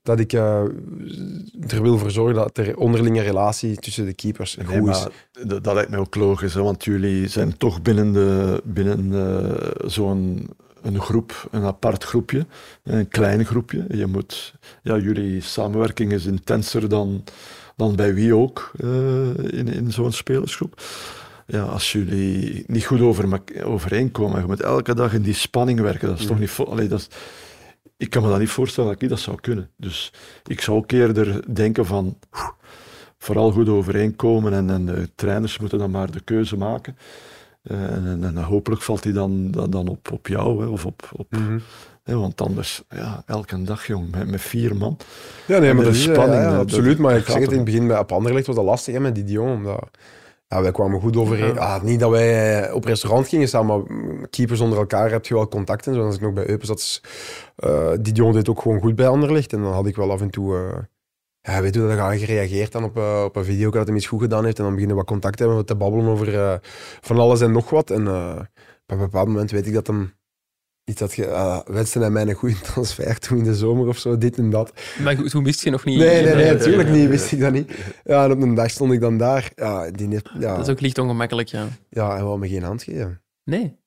[0.01, 4.89] dat ik er wil voor zorgen dat er onderlinge relatie tussen de keepers nee, goed
[4.89, 5.07] is.
[5.31, 9.11] Dat, dat lijkt mij ook logisch, hè, want jullie zijn toch binnen, de, binnen
[9.91, 10.49] zo'n
[10.85, 12.45] een groep, een apart groepje,
[12.83, 13.85] een klein groepje.
[13.89, 17.23] Je moet, ja, jullie samenwerking is intenser dan,
[17.75, 18.89] dan bij wie ook uh,
[19.37, 20.81] in, in zo'n spelersgroep.
[21.47, 26.07] Ja, als jullie niet goed over, overeenkomen, je moet elke dag in die spanning werken,
[26.07, 26.57] dat is toch niet...
[26.67, 27.07] Allee, dat is,
[27.97, 29.69] ik kan me dat niet voorstellen dat ik dat zou kunnen.
[29.77, 30.13] Dus
[30.45, 32.17] ik zou ook eerder denken van
[33.17, 36.97] vooral goed overeenkomen en, en de trainers moeten dan maar de keuze maken.
[37.67, 41.09] Eh, en, en, hopelijk valt hij dan, dan, dan op, op jou hè, of op.
[41.13, 41.61] op mm
[42.05, 44.97] hè, want anders, ja, elke dag jong, met, met vier man.
[45.47, 46.41] Ja, nee, maar dat is spanning.
[46.41, 46.97] Ja, absoluut.
[46.97, 49.15] Maar ik zeg het in het begin bij op Anderlecht was dat lastig hè, met
[49.15, 49.51] die Dion.
[49.51, 49.89] Omdat,
[50.47, 51.59] ja, wij kwamen goed overeen.
[51.59, 53.81] Ah, niet dat wij op restaurant gingen staan, maar
[54.29, 56.05] keepers onder elkaar heb je wel contact en zo.
[56.05, 57.01] Als ik nog bij Eupen zat,
[57.65, 59.53] uh, die Dion deed ook gewoon goed bij Anderlecht.
[59.53, 60.55] En dan had ik wel af en toe.
[60.55, 60.77] Uh,
[61.45, 64.07] ja, weet je, dat hij gereageerd dan op, uh, op een video dat hij iets
[64.07, 64.57] goed gedaan heeft.
[64.57, 66.53] En dan beginnen we wat contact te hebben, te babbelen over uh,
[67.01, 67.89] van alles en nog wat.
[67.89, 68.39] En uh,
[68.85, 70.13] op een bepaald moment weet ik dat hem
[70.83, 74.17] iets had ge, wenste hij mij een goede transfer toen in de zomer of zo,
[74.17, 74.73] dit en dat.
[75.03, 75.97] Maar toen wist je nog niet?
[75.97, 77.71] Nee, nee, nee, natuurlijk niet, wist ik dat niet.
[78.03, 79.51] Ja, en op een dag stond ik dan daar.
[79.55, 80.55] Ja, die net, ja.
[80.55, 81.67] Dat is ook licht ongemakkelijk, ja.
[81.89, 83.21] Ja, hij wou me geen hand geven.
[83.43, 83.77] Nee.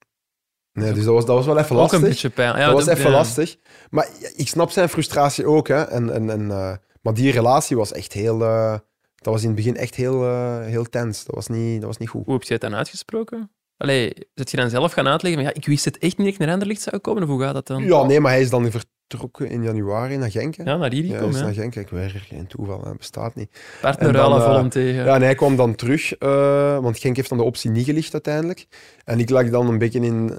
[0.72, 1.98] Nee, dus dat was, dat was wel even lastig.
[1.98, 2.56] Ook een beetje pijn.
[2.56, 3.56] Ja, dat was even lastig.
[3.90, 5.68] Maar ik snap zijn frustratie ook.
[5.68, 5.82] Hè.
[5.82, 8.40] En, en, en maar die relatie was echt heel.
[8.40, 8.76] Uh,
[9.14, 11.24] dat was in het begin echt heel, uh, heel tens.
[11.24, 12.24] Dat was, niet, dat was niet goed.
[12.24, 13.50] Hoe heb je het dan uitgesproken?
[13.76, 15.42] Allee, zit je dan zelf gaan uitleggen?
[15.42, 17.22] Maar ja, ik wist het echt niet dat ik naar Anderlecht zou komen.
[17.22, 17.82] Of hoe gaat dat dan?
[17.82, 18.62] Ja, nee, maar hij is dan
[19.08, 20.54] vertrokken in januari naar Genk.
[20.56, 21.74] Ja, naar hier ja, naar Genk.
[21.74, 23.50] Ik er geen toeval, dat bestaat niet.
[23.80, 24.80] Partnerale volonté.
[24.80, 25.04] Ja.
[25.04, 28.12] ja, en hij kwam dan terug, uh, want Genk heeft dan de optie niet gelicht
[28.12, 28.66] uiteindelijk.
[29.04, 30.32] En ik lag dan een beetje in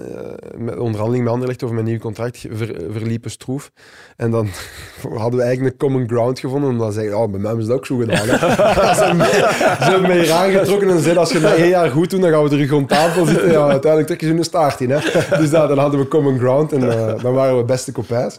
[0.58, 3.70] uh, onderhandeling met Anderlecht over mijn nieuw contract, ver, verliepen stroef.
[4.16, 4.48] En dan
[5.22, 7.78] hadden we eigenlijk een common ground gevonden, omdat ze oh, bij mij hebben ze dat
[7.78, 8.26] ook zo gedaan.
[8.26, 11.90] ze, hebben mij, ze hebben mij hier aangetrokken en zeiden, als je dat één jaar
[11.90, 13.50] goed doet, dan gaan we terug rond tafel zitten.
[13.50, 14.90] Ja, uiteindelijk trekken ze hun staart in.
[14.90, 14.98] Hè.
[15.38, 18.38] Dus dan hadden we common ground en uh, dan waren we beste copains.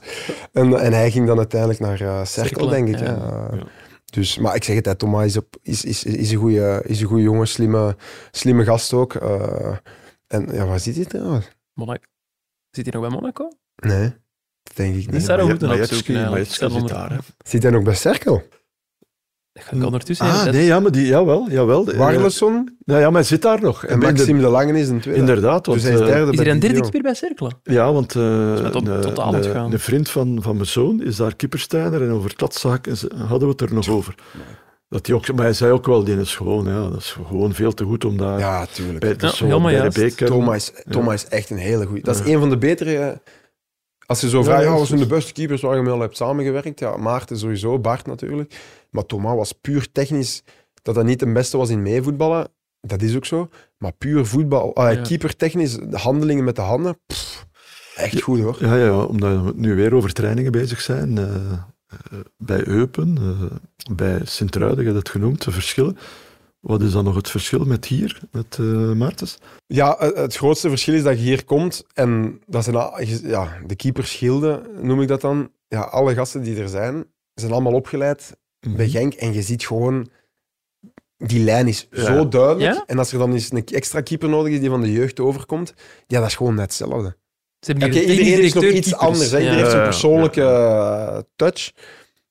[0.52, 3.00] En, en hij ging dan uiteindelijk naar uh, Cerkel, denk ik.
[3.00, 3.06] Ja.
[3.06, 3.64] Ja.
[4.06, 7.02] Dus, maar ik zeg het, hè, Thomas is, op, is, is, is, een goede, is
[7.02, 7.96] een goede jongen, slimme,
[8.32, 9.16] slimme gast ook.
[9.16, 9.76] Eh,
[10.28, 11.48] en ja, waar zit hij trouwens?
[11.74, 12.04] Monaco.
[12.72, 13.50] Zit hij nog bij Monaco?
[13.76, 14.14] Nee,
[14.64, 15.24] dat denk ik Dat niet.
[15.24, 16.16] zou we Majet- moeten Majetski-
[16.66, 17.24] opzoeken.
[17.46, 18.44] Zit hij nog bij Cerkel?
[19.54, 21.88] Dat ga ik ondertussen Ah, nee, ja, maar die, jawel, jawel.
[21.88, 23.86] Eh, Warleson Ja, ja, maar hij zit daar nog.
[23.86, 25.20] en in de- Maxime de Lange is een tweede.
[25.20, 25.66] Inderdaad.
[25.66, 27.52] Want, Dus hij is eh, derde Is bij er een derde keeper bij Cercle?
[27.64, 29.72] Ja, want eh, tot- ontgaan.
[29.72, 33.48] een vriend van, van mijn zoon is daar kippersteiner en over dat zaken ze- hadden
[33.48, 34.16] we het er nog over.
[34.90, 37.54] Dat hij ook, maar hij zei ook wel, die is gewoon, ja, dat is gewoon
[37.54, 39.00] veel te goed om daar Ja, tuurlijk.
[39.00, 39.16] bij,
[39.72, 40.28] Ja, de beker.
[40.28, 42.02] Thomas, is- Thomas is echt een hele goede.
[42.02, 42.34] Dat is Ja.
[42.34, 43.22] een van de betere.
[44.12, 46.80] Als je zo vraagt, ja, zijn de beste keepers waar je mee al hebt samengewerkt?
[46.80, 48.60] Ja, Maarten sowieso, Bart natuurlijk.
[48.90, 50.44] Maar Thomas was puur technisch.
[50.82, 52.48] Dat dat niet de beste was in meevoetballen,
[52.82, 53.50] dat is ook zo.
[53.78, 55.02] Maar puur voetbal, ah, Ja.
[55.02, 57.46] keeper technisch, de handelingen met de handen, pff,
[57.96, 58.58] echt goed hoor.
[58.60, 61.18] Ja, ja, omdat we nu weer over trainingen bezig zijn.
[61.18, 61.26] eh,
[61.88, 63.58] eh, bij Eupen, eh,
[63.96, 65.98] bij Sint-Truiden, je het genoemd, de verschillen.
[66.62, 69.38] Wat is dan nog het verschil met hier, met eh Maartens?
[69.68, 72.76] Ja, het het grootste verschil is dat je hier komt en dat zijn
[73.24, 75.52] ja, de keepersgilden, noem ik dat dan.
[75.68, 78.38] Ja, alle gasten die er zijn, zijn allemaal opgeleid
[78.76, 80.10] bij Genk en je ziet gewoon,
[81.18, 82.04] die lijn is Ja.
[82.06, 82.74] zo duidelijk.
[82.76, 82.84] Ja?
[82.86, 85.74] En als er dan eens een extra keeper nodig is die van de jeugd overkomt,
[86.08, 87.18] ja, dat is gewoon net hetzelfde.
[87.60, 89.32] Ze een iedereen is nog iets anders.
[89.32, 89.38] Hè.
[89.38, 91.72] Iedereen heeft zijn persoonlijke eh, touch.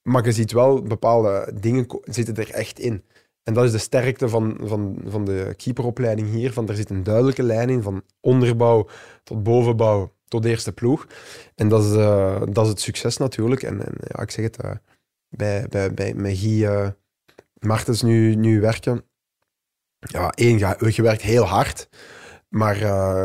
[0.02, 3.04] Maar je ziet wel bepaalde dingen zitten er echt in.
[3.50, 6.52] En dat is de sterkte van, van, van de keeperopleiding hier.
[6.52, 8.88] Van, er zit een duidelijke lijn in, van onderbouw
[9.22, 11.06] tot bovenbouw tot eerste ploeg.
[11.54, 13.62] En dat is, eh, dat is het succes natuurlijk.
[13.62, 14.70] En, en ja, ik zeg het, eh,
[15.28, 16.88] bij, bij, bij, met Guy eh,
[17.58, 19.04] Martens nu, nu werken.
[19.98, 20.58] Ja, één,
[20.90, 21.88] je werkt heel hard.
[22.48, 22.82] Maar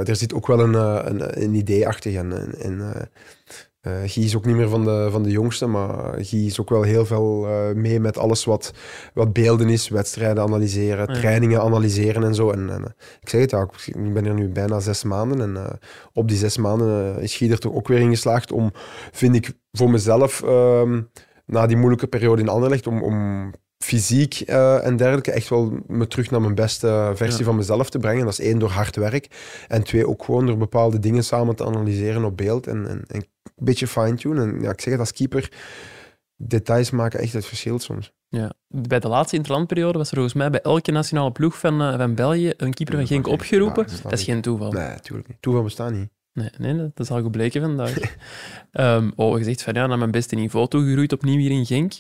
[0.07, 2.17] er zit ook wel een, een, een idee achter.
[2.17, 3.09] En, en,
[3.86, 6.69] eh, Guy is ook niet meer van de, van de jongste, maar Guy is ook
[6.69, 8.73] wel heel veel eh, mee met alles wat,
[9.13, 9.89] wat beelden is.
[9.89, 12.51] Wedstrijden analyseren, trainingen analyseren en zo.
[12.51, 15.41] En, en eh, ik zeg het, ja, ik- ben er nu bijna zes maanden.
[15.41, 15.77] En
[16.13, 18.71] op die zes maanden is Guy er toch ook weer in geslaagd om,
[19.11, 21.01] vind ik, voor mezelf, ehm,
[21.45, 23.51] na die moeilijke periode in Anderlecht, om, om
[23.83, 27.45] fysiek en dergelijke echt wel me terug naar mijn beste versie Ja.
[27.45, 28.23] van mezelf te brengen.
[28.25, 29.27] Dat is één, door hard werk.
[29.67, 33.25] En twee, ook gewoon door bepaalde dingen samen te analyseren op beeld en, en, en
[33.55, 34.53] een beetje fine-tunen.
[34.53, 35.51] En ja, ik zeg het als keeper,
[36.35, 38.13] details maken echt het verschil soms.
[38.27, 38.53] Ja.
[38.67, 42.15] Bij de laatste interlandperiode was er volgens mij bij elke nationale ploeg van, eh, van
[42.15, 43.83] België een keeper van Genk opgeroepen.
[43.87, 44.71] Ja, dat dat is geen toeval.
[44.71, 45.37] Nee, natuurlijk niet.
[45.41, 46.09] Toeval bestaat niet.
[46.33, 47.97] Nee, nee, dat is al gebleken vandaag.
[48.71, 51.93] Ehm oh, gezegd van ja, naar mijn beste niveau toegegroeid opnieuw hier in Genk.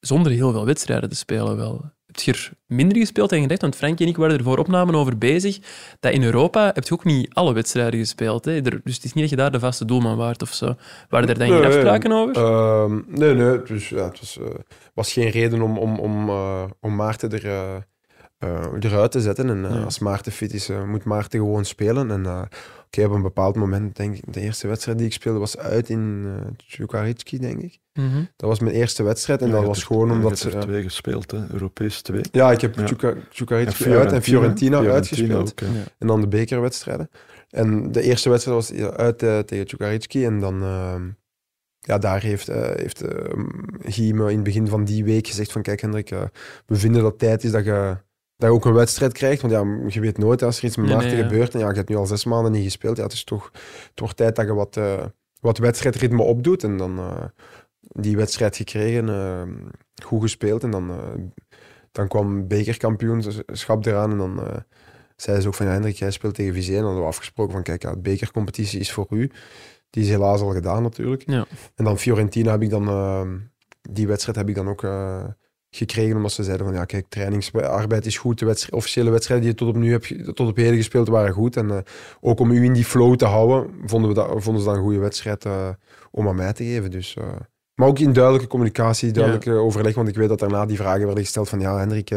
[0.00, 1.90] Zonder heel veel wedstrijden te spelen wel.
[2.12, 3.60] Heb je er minder gespeeld dan gedacht?
[3.60, 5.58] Want Frank en ik waren er voor opnamen over bezig.
[6.00, 8.44] Dat in Europa heb je ook niet alle wedstrijden gespeeld.
[8.44, 8.60] Hè?
[8.60, 10.74] Dus het is niet dat je daar de vaste doelman waart of zo.
[11.08, 12.36] Waren er dan geen Nee, afspraken over?
[12.36, 13.62] Ehm, nee, nee.
[13.62, 14.46] Dus, ja, het was, eh,
[14.94, 17.76] was geen reden om, om, om, eh, om Maarten er, eh,
[18.80, 19.48] eruit te zetten.
[19.50, 19.82] En Ja.
[19.84, 22.10] als Maarten fit is, moet Maarten gewoon spelen.
[22.10, 22.48] En
[22.96, 25.58] eh, oké, op een bepaald moment, denk ik, de eerste wedstrijd die ik speelde was
[25.58, 26.24] uit in
[26.78, 27.78] uh, denk ik.
[27.92, 28.24] Mhm.
[28.36, 29.40] Dat was mijn eerste wedstrijd.
[29.40, 30.42] En Ja, dat was gewoon omdat Je ze...
[30.42, 30.66] hebt er ja.
[30.68, 31.38] twee gespeeld, hè?
[31.52, 32.22] Europees twee.
[32.32, 32.82] Ja, ik heb Ja.
[32.82, 32.92] Uit
[33.68, 35.50] en Fiorentina, Fiorentina uitgespeeld.
[35.50, 35.66] ook, hè.
[35.66, 35.84] Ja.
[35.98, 37.10] En dan de bekerwedstrijden.
[37.50, 40.24] En de eerste wedstrijd was uit eh, tegen Tjukaritski.
[40.24, 41.08] En dan, ehm,
[41.78, 43.04] ja, daar heeft, eh heeft
[43.78, 46.22] Guy me in het begin van die week gezegd van kijk Hendrik, eh,
[46.66, 47.96] we vinden dat het tijd is dat je,
[48.42, 49.42] dat je ook een wedstrijd krijgt.
[49.42, 51.28] Want ja, je weet nooit als er iets met Nee, Maarten nee, ja.
[51.28, 51.54] gebeurt.
[51.54, 52.96] En ja, je hebt nu al zes maanden niet gespeeld.
[52.96, 53.50] Ja, het is toch,
[53.90, 55.04] het wordt tijd dat je wat, eh,
[55.40, 56.64] wat wedstrijdritme opdoet.
[56.64, 57.24] En dan eh,
[57.80, 59.42] die wedstrijd gekregen, eh,
[60.04, 60.62] goed gespeeld.
[60.62, 60.90] En dan,
[61.92, 64.10] dan kwam bekerkampioenschap eraan.
[64.10, 64.40] En dan...
[65.16, 66.70] zei ze ook van, ja, Hendrik, jij speelt tegen Vizé.
[66.70, 69.30] En dan hadden we afgesproken van, kijk, ja, de bekercompetitie is voor u.
[69.90, 71.22] Die is helaas al gedaan natuurlijk.
[71.26, 71.46] Ja.
[71.74, 73.50] En dan Fiorentina heb ik dan,
[73.90, 74.82] die wedstrijd heb ik dan ook
[75.74, 78.38] gekregen, omdat ze zeiden van, ja, kijk, trainingsarbeid is goed.
[78.38, 81.32] De wedstrijd, officiële wedstrijden die je tot op nu hebt, tot op heden gespeeld waren
[81.32, 81.56] goed.
[81.56, 81.76] En eh,
[82.20, 84.82] ook om u in die flow te houden, vonden, we dat, vonden ze dat een
[84.82, 85.68] goede wedstrijd eh,
[86.10, 86.90] om aan mij te geven.
[86.90, 87.16] Dus...
[87.16, 87.24] eh,
[87.74, 89.94] maar ook in duidelijke communicatie, duidelijke overleg.
[89.94, 92.10] Want ik weet dat daarna die vragen werden gesteld van ja, Hendrik,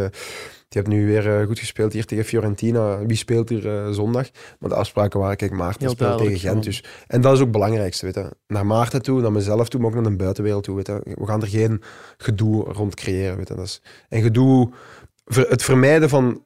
[0.68, 3.06] je hebt nu weer eh, goed gespeeld hier tegen Fiorentina.
[3.06, 4.30] Wie speelt hier eh, zondag?
[4.60, 6.64] Maar de afspraken waren, kijk, Maarten speelt tegen Gent.
[6.64, 8.32] Dus, en dat is ook het belangrijkste, weet je.
[8.48, 11.02] Naar Maarten toe, naar mezelf toe, maar ook naar de buitenwereld toe, weet je.
[11.04, 11.82] We gaan er geen
[12.18, 13.56] gedoe rond creëren, weet je.
[13.56, 14.72] Dat is, en gedoe,
[15.26, 16.44] het vermijden van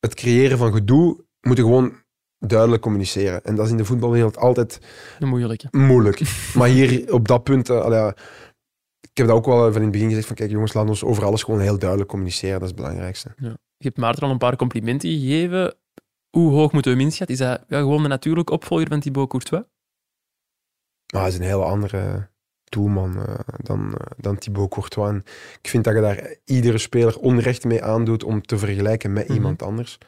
[0.00, 1.92] het creëren van gedoe, moet je gewoon
[2.38, 3.44] duidelijk communiceren.
[3.44, 4.78] En dat is in de voetbalwereld altijd
[5.18, 5.68] Een moeilijke.
[5.70, 6.20] moeilijk.
[6.58, 8.14] maar hier op dat punt, ja,
[9.10, 11.04] ik heb dat ook wel van in het begin gezegd van kijk jongens, laat ons
[11.04, 12.52] over alles gewoon heel duidelijk communiceren.
[12.60, 13.34] Dat is het belangrijkste.
[13.76, 15.74] Je hebt Maarten al een paar complimenten gegeven.
[16.30, 17.36] Hoe hoog moeten we hem inschatten?
[17.36, 19.62] Is dat ja, gewoon de natuurlijke opvolger van Thibaut Courtois?
[21.12, 22.30] Maar hij is een hele andere
[22.64, 25.10] doelman eh, dan, eh, dan Thibaut Courtois.
[25.10, 25.22] En
[25.62, 29.36] ik vind dat je daar iedere speler onrecht mee aandoet om te vergelijken met Mhm.
[29.36, 29.98] iemand anders.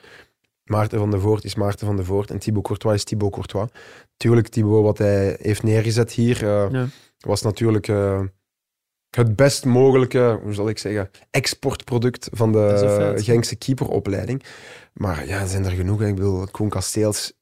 [0.65, 3.69] Maarten van der Voort is Maarten van der Voort en Thibaut Courtois is Thibaut Courtois.
[4.17, 6.87] Tuurlijk, Thibaut, wat hij heeft neergezet hier, eh, Ja.
[7.19, 7.87] was natuurlijk
[9.15, 12.59] het best mogelijke, hoe zal ik zeggen, exportproduct van de.
[13.23, 14.43] Genkse keeperopleiding.
[14.93, 16.01] Maar ja, er zijn er genoeg.
[16.01, 16.07] hè.
[16.07, 17.33] Ik bedoel, Koen Kasteels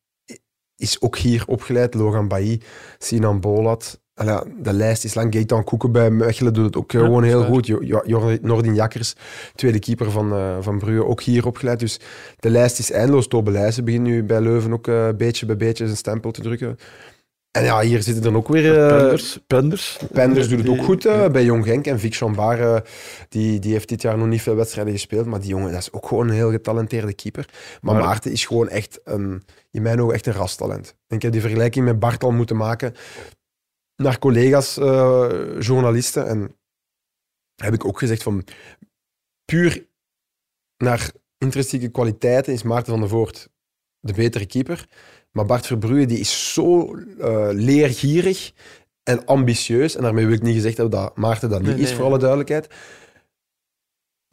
[0.77, 1.95] is ook hier opgeleid.
[1.95, 2.61] Logan Bailly,
[2.99, 4.01] Sinan Bolat.
[4.15, 5.35] Al ja, de lijst is lang.
[5.35, 7.67] Gaetan Koeken bij Mechelen doet het ook eh, Ja, gewoon heel goed.
[7.67, 9.15] Jo- Jo- Jor- Nordin Jakkers,
[9.55, 11.81] tweede keeper van, eh van Brugge, ook hier opgeleid.
[11.81, 12.01] Dus
[12.39, 13.29] de lijst is eindeloos.
[13.29, 16.77] Tobe Leijzen begint nu bij Leuven ook eh, beetje bij beetje zijn stempel te drukken.
[17.53, 18.79] En ja, hier zitten dan ook weer...
[18.87, 19.99] eh, Penders, Penders.
[20.13, 21.31] Penders doet het ook goed eh, ja.
[21.31, 21.87] bij Jong Genk.
[21.87, 22.91] En Vic Chambard, eh,
[23.29, 25.27] die, die heeft dit jaar nog niet veel wedstrijden gespeeld.
[25.27, 27.49] Maar die jongen, dat is ook gewoon een heel getalenteerde keeper.
[27.81, 30.97] Maar, Maar- Maarten is gewoon echt, een, in mijn ogen, echt een rastalent.
[31.07, 32.95] En ik heb die vergelijking met Bart al moeten maken
[33.97, 34.75] naar collega's,
[35.59, 36.27] journalisten.
[36.27, 36.57] En
[37.63, 38.45] heb ik ook gezegd van,
[39.45, 39.87] puur
[40.77, 43.49] naar intrinsieke kwaliteiten is Maarten van der Voort
[44.03, 44.87] de betere keeper.
[45.31, 48.53] Maar Bart Verbrugge die is zo eh, leergierig
[49.03, 49.97] en ambitieus.
[49.97, 52.05] En daarmee wil ik niet gezegd hebben dat Maarten dat niet Nee, is, nee, voor
[52.05, 52.69] alle duidelijkheid.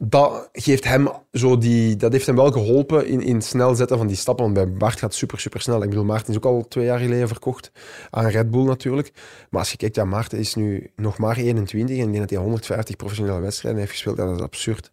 [0.02, 3.96] Dat, geeft hem zo die, dat heeft hem wel geholpen in, in het snel zetten
[3.98, 4.44] van die stappen.
[4.44, 5.82] Want bij Bart gaat super, super snel.
[5.82, 7.72] Ik bedoel, Maarten is ook al twee jaar geleden verkocht
[8.10, 9.12] aan Red Bull natuurlijk.
[9.50, 12.30] Maar als je kijkt, ja, Maarten is nu nog maar 21 en ik denk dat
[12.30, 14.16] hij 150 professionele wedstrijden heeft gespeeld.
[14.16, 14.92] Dat is absurd.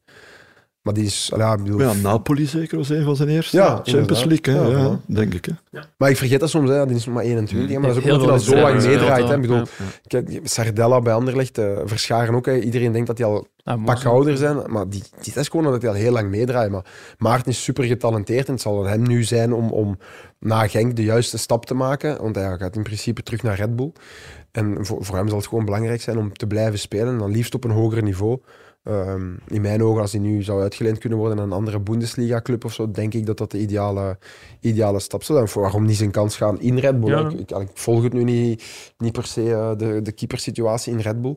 [0.88, 3.58] Maar die is, ja, ik bedoel, Ja, Napoli zeker was een van zijn eerste.
[3.58, 4.46] Ja, Champions inderdaad.
[4.46, 4.82] League, hè?
[4.82, 5.46] Ja, denk ik.
[5.46, 5.80] Hè.
[5.98, 6.86] Maar ik vergeet dat soms, hè.
[6.86, 7.70] die is nog maar 21.
[7.72, 9.28] hè, Maar dat is ook omdat hij al zo lang meedraait.
[9.28, 9.36] Hè.
[9.36, 9.64] Ik bedoel,
[10.08, 12.46] kijk, Sardella bij Anderlecht, eh Verscharen ook.
[12.46, 12.60] Hè.
[12.60, 14.72] Iedereen denkt dat die al Ah, pak ouder zijn.
[14.72, 16.72] Maar die, die, dat is gewoon omdat hij al heel lang meedraait.
[16.72, 16.86] Maar
[17.18, 18.48] Maarten is super getalenteerd.
[18.48, 19.98] En het zal aan hem nu zijn om, om
[20.40, 22.22] na Genk de juiste stap te maken.
[22.22, 23.92] Want hij gaat in principe terug naar Red Bull.
[24.52, 27.08] En voor, voor hem zal het gewoon belangrijk zijn om te blijven spelen.
[27.08, 28.40] En dan liefst op een hoger niveau.
[28.88, 32.66] Ehm, in mijn ogen, als hij nu zou uitgeleend kunnen worden aan een andere Bundesliga-club
[32.66, 34.18] of zo, denk ik dat dat de ideale,
[34.60, 35.50] ideale stap zou zijn.
[35.50, 37.10] Voor waarom niet zijn kans gaan in Red Bull?
[37.10, 37.30] Ja.
[37.30, 41.00] Ik, ik, ik volg het nu niet, niet per se, eh, de, de keepersituatie in
[41.00, 41.36] Red Bull.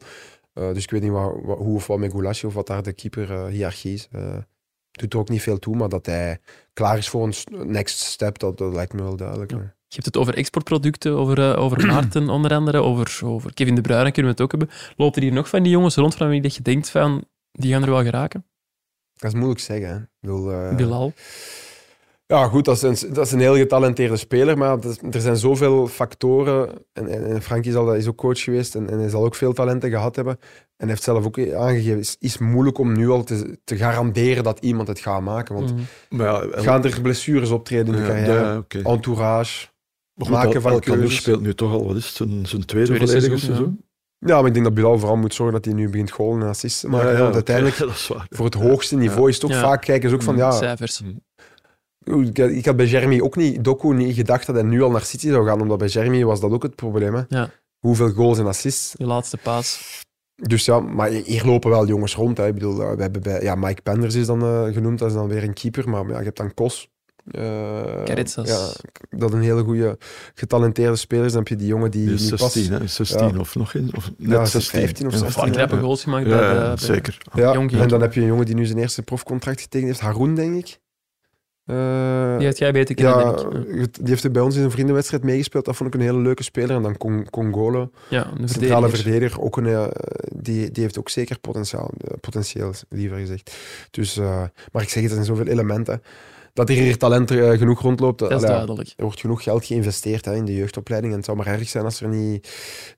[0.52, 3.92] Eh, dus ik weet niet hoe of wat met Goulasje of wat daar de keeper-hierarchie
[3.92, 4.08] is.
[4.12, 4.36] Eh,
[4.90, 6.38] doet er ook niet veel toe, maar dat hij
[6.72, 7.34] klaar is voor een
[7.72, 9.50] next step, dat, dat lijkt me wel duidelijk.
[9.50, 13.80] Je hebt het over exportproducten, over, eh, over Maarten onder andere, over, over Kevin De
[13.80, 14.70] Bruyne kunnen we het ook hebben.
[14.96, 17.72] Loopt er hier nog van die jongens rond van wie dat je denkt van, die
[17.72, 18.44] gaan er wel geraken?
[19.16, 19.88] Dat is moeilijk zeggen.
[19.88, 19.96] Hè.
[19.96, 21.12] Ik bedoel, eh, Bilal.
[22.26, 25.36] Ja, goed, dat is een, dat is een heel getalenteerde speler, maar is- er zijn
[25.36, 26.68] zoveel factoren.
[26.92, 29.52] En, en, en Frankie zal, is ook coach geweest en, en hij zal ook veel
[29.52, 30.38] talenten gehad hebben.
[30.76, 34.44] En heeft zelf ook aangegeven, het is, is moeilijk om nu al te, te garanderen
[34.44, 35.54] dat iemand het gaat maken.
[35.54, 35.82] Want Mhm.
[36.08, 38.64] Maar ja, gaan er blessures optreden in de ja, carrière?
[38.68, 38.82] ja.
[38.82, 39.66] Entourage?
[40.14, 41.16] Goed, maken van keuzes.
[41.16, 43.84] speelt nu toch al, wat is het, zijn, zijn tweede, Tweede volledige seizoen, seizoen.
[44.26, 46.48] Ja, maar ik denk dat Bilal vooral moet zorgen dat hij nu begint goalen en
[46.48, 46.90] assisten.
[46.90, 48.26] Maar Ja, ja, ja, want oké, uiteindelijk, dat is waar.
[48.30, 49.60] voor het hoogste niveau is het ook Ja.
[49.60, 51.02] vaak kijken ze ook van, ja, Cijfers.
[52.04, 55.04] Ik, ik had bij Jeremy ook niet, Doku niet gedacht dat hij nu al naar
[55.04, 57.14] City zou gaan, omdat bij Jeremy was dat ook het probleem.
[57.14, 57.22] Hè?
[57.28, 57.50] Ja.
[57.78, 58.94] Hoeveel goals en assists.
[58.96, 59.98] Je laatste paas.
[60.34, 62.36] Dus ja, maar hier lopen wel jongens rond.
[62.36, 62.46] Hè.
[62.46, 65.14] Ik bedoel, eh, we hebben bij, ja, Mike Penders is dan eh, genoemd, dat is
[65.14, 66.88] dan weer een keeper, maar ja, je hebt dan Kos.
[67.30, 68.48] Eh Caritsas.
[68.48, 68.68] ja,
[69.18, 69.98] dat een hele goede
[70.34, 71.30] getalenteerde speler is.
[71.32, 72.78] Dan heb je die jongen die, Die is die 16, pas...
[72.80, 72.86] hè?
[72.86, 73.38] 16 Ja.
[73.38, 74.80] of nog in, of net Ja, 16.
[74.80, 75.18] 15 of Ja.
[75.18, 75.52] 16, Vaak ja.
[75.54, 77.18] knappe goals gemaakt Ja, bij de, ja, bij- zeker.
[77.34, 80.34] Ja, en dan heb je een jongen die nu zijn eerste profcontract getekend heeft, Haroun,
[80.34, 80.78] denk ik.
[81.64, 83.74] Eh, Die had jij beter kennen, ja, denk ik.
[83.74, 83.80] Ja.
[83.80, 85.64] het- die heeft er bij ons in een vriendenwedstrijd meegespeeld.
[85.64, 86.76] Dat vond ik een hele leuke speler.
[86.76, 88.96] En dan Con- Congolo, Ja, een centrale verdediger.
[89.02, 89.86] verdediger, ook een, eh,
[90.34, 93.56] die, die heeft ook zeker potentiaal, eh, potentieel, liever gezegd.
[93.90, 94.42] Dus, eh,
[94.72, 96.02] maar ik zeg het, er zijn zoveel elementen.
[96.66, 98.18] Dat er hier talent eh, genoeg rondloopt.
[98.18, 98.92] Dat is allee, duidelijk.
[98.96, 101.12] er wordt genoeg geld geïnvesteerd hè, in de jeugdopleiding.
[101.12, 102.48] En het zou maar erg zijn als er niet,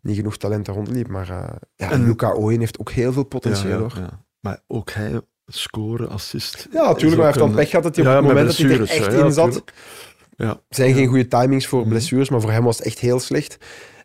[0.03, 1.09] niet genoeg talent er rondliep.
[1.09, 3.73] Maar eh ja, En- Luca Ooyen heeft ook heel veel potentieel.
[3.73, 3.93] ja, hoor.
[3.97, 4.25] ja.
[4.41, 6.69] Maar ook hij scoren, assist.
[6.73, 7.03] Ja, natuurlijk.
[7.03, 9.13] Maar hij heeft dan pech gehad dat hij op het moment dat hij er echt
[9.13, 9.65] in zat.
[10.37, 10.61] Ja.
[10.69, 11.89] zijn geen goede timings voor Mhm.
[11.89, 13.57] blessures, maar voor hem was het echt heel slecht.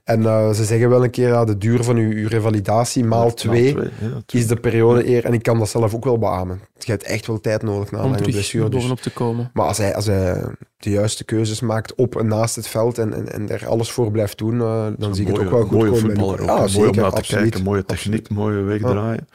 [0.07, 3.33] En eh, ze zeggen wel een keer, ja, de duur van uw, uw revalidatie maal
[3.33, 5.25] twee ja, is de periode eer.
[5.25, 6.61] En ik kan dat zelf ook wel beamen.
[6.77, 8.69] Je hebt echt wel tijd nodig na een Om lange blessure.
[8.69, 8.73] Dus.
[8.73, 9.49] bovenop te komen.
[9.53, 10.43] Maar als hij, als hij
[10.77, 14.11] de juiste keuzes maakt op en naast het veld en, en, en er alles voor
[14.11, 16.01] blijft doen, eh, dan zie ik het ook wel goed mooie komen.
[16.01, 16.43] voetballer.
[16.43, 16.77] Ja, ook, hè.
[16.77, 17.41] mooi om naar te absoluut.
[17.41, 19.27] kijken, mooie techniek, mooie wegdraaien.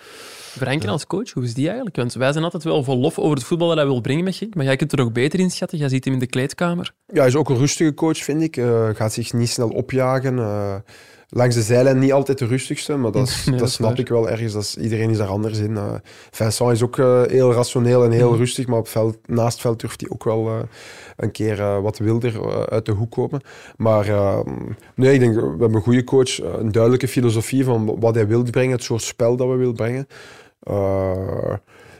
[0.58, 1.96] Franken als coach, hoe is die eigenlijk?
[1.96, 4.36] Want wij zijn altijd wel vol lof over het voetbal dat hij wil brengen met
[4.36, 5.78] Genk, maar jij kunt er ook beter inschatten.
[5.78, 6.94] Jij ziet hem in de kleedkamer.
[7.06, 8.56] Ja, hij is ook een rustige coach, vind ik.
[8.56, 10.38] Eh, gaat zich niet snel opjagen.
[10.38, 10.74] Eh,
[11.34, 13.98] langs de zijlijn niet altijd de rustigste, maar dat, is- Nee, dat snap waar.
[13.98, 14.52] ik wel ergens.
[14.52, 15.76] Dat is, iedereen is daar anders in.
[15.76, 15.94] Eh,
[16.30, 18.38] Vincent is ook eh, heel rationeel en heel Mhm.
[18.38, 20.54] rustig, maar op veld, naast het veld durft hij ook wel eh,
[21.16, 23.40] een keer wat wilder uit de hoek komen.
[23.76, 24.38] Maar eh,
[24.94, 28.42] nee, ik denk, we hebben een goede coach, een duidelijke filosofie van wat hij wil
[28.42, 30.06] brengen, het soort spel dat we willen brengen.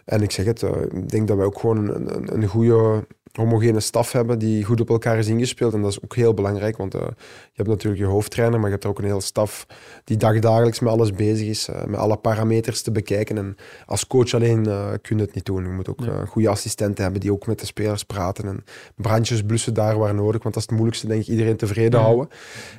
[0.05, 0.63] En ik zeg het,
[0.93, 4.81] ik denk dat wij ook gewoon een, een, een goede homogene staf hebben die goed
[4.81, 5.73] op elkaar is ingespeeld.
[5.75, 8.73] En dat is ook heel belangrijk, want eh, je hebt natuurlijk je hoofdtrainer, maar je
[8.73, 9.67] hebt er ook een hele staf
[10.05, 13.39] die dagdagelijks met alles bezig is, eh, met alle parameters te bekijken.
[13.39, 13.57] En
[13.87, 15.65] als coach alleen eh, kun je het niet doen.
[15.65, 16.25] Je moet ook Ja.
[16.25, 18.65] goede assistenten hebben die ook met de spelers praten en
[18.97, 22.05] brandjes blussen daar waar nodig, want dat is het moeilijkste, denk ik, iedereen tevreden Ja.
[22.05, 22.29] houden.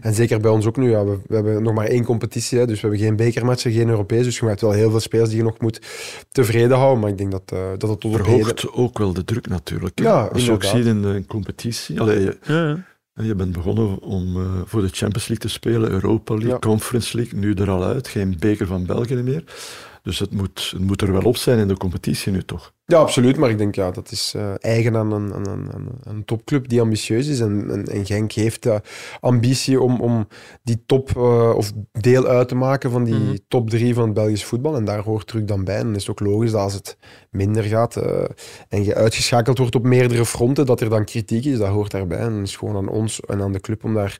[0.01, 2.65] En zeker bij ons ook nu, ja, we, we hebben nog maar één competitie, hè,
[2.65, 5.37] dus we hebben geen bekermatchen, geen Europees, dus je hebt wel heel veel spelers die
[5.37, 5.81] je nog moet
[6.31, 8.25] tevreden houden, maar ik denk dat, dat het tot heden...
[8.25, 9.99] Verhoogt ook wel de druk natuurlijk.
[9.99, 10.05] hè.
[10.05, 11.99] Ja, je ook ziet in de competitie.
[11.99, 13.23] Allee, je, Ja, ja.
[13.23, 16.59] je bent begonnen om eh, voor de Champions League te spelen, Europa League.
[16.59, 18.07] Conference League, nu er al uit.
[18.07, 19.43] Geen beker van België meer.
[20.03, 22.73] Dus het moet, het moet er wel op zijn in de competitie nu toch.
[22.85, 23.37] Ja, absoluut.
[23.37, 26.69] Maar ik denk, ja, dat is eh, eigen aan een, aan, een, aan een topclub
[26.69, 27.39] die ambitieus is.
[27.39, 28.81] En, en, en Genk heeft de
[29.19, 30.27] ambitie om, om
[30.63, 33.35] die top eh, of deel uit te maken van die Mhm.
[33.47, 34.75] top drie van het Belgisch voetbal.
[34.75, 35.77] En daar hoort druk dan bij.
[35.77, 36.97] En dan is het ook logisch dat als het
[37.31, 38.23] minder gaat eh,
[38.69, 41.57] en je uitgeschakeld wordt op meerdere fronten, dat er dan kritiek is.
[41.57, 42.17] Dat hoort daarbij.
[42.17, 44.17] En het is gewoon aan ons en aan de club om daar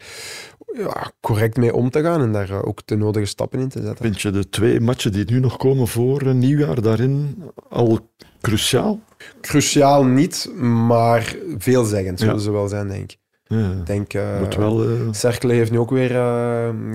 [0.74, 3.82] ja, correct mee om te gaan en daar eh, ook de nodige stappen in te
[3.82, 4.06] zetten.
[4.06, 8.10] Vind je de twee matchen die nu nog komen voor nieuwjaar daarin al
[8.42, 9.00] cruciaal?
[9.42, 10.52] Cruciaal niet,
[10.88, 12.42] maar veelzeggend zullen Ja.
[12.42, 13.18] ze wel zijn, denk ik.
[13.44, 14.12] Ja, denk,
[14.58, 14.84] wel...
[14.84, 16.10] eh, Cercle heeft nu ook weer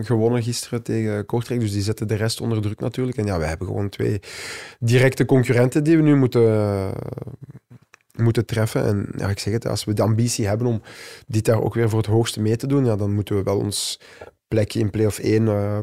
[0.02, 3.16] gewonnen gisteren tegen Kortrijk, dus die zetten de rest onder druk natuurlijk.
[3.16, 4.20] En ja, we hebben gewoon twee
[4.78, 6.42] directe concurrenten die we nu moeten,
[8.18, 8.84] moeten treffen.
[8.84, 10.82] En ja, ik zeg het, als we de ambitie hebben om
[11.26, 13.58] dit daar ook weer voor het hoogste mee te doen, ja, dan moeten we wel
[13.58, 14.00] ons
[14.48, 15.78] plekje in play-off 1 eh,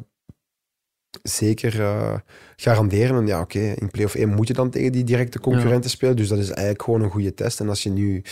[1.24, 2.18] zeker eh,
[2.56, 3.18] garanderen.
[3.18, 6.28] En ja, oké, in play-off 1 moet je dan tegen die directe concurrenten spelen, dus
[6.28, 7.60] dat is eigenlijk gewoon een goede test.
[7.60, 8.24] En als je nu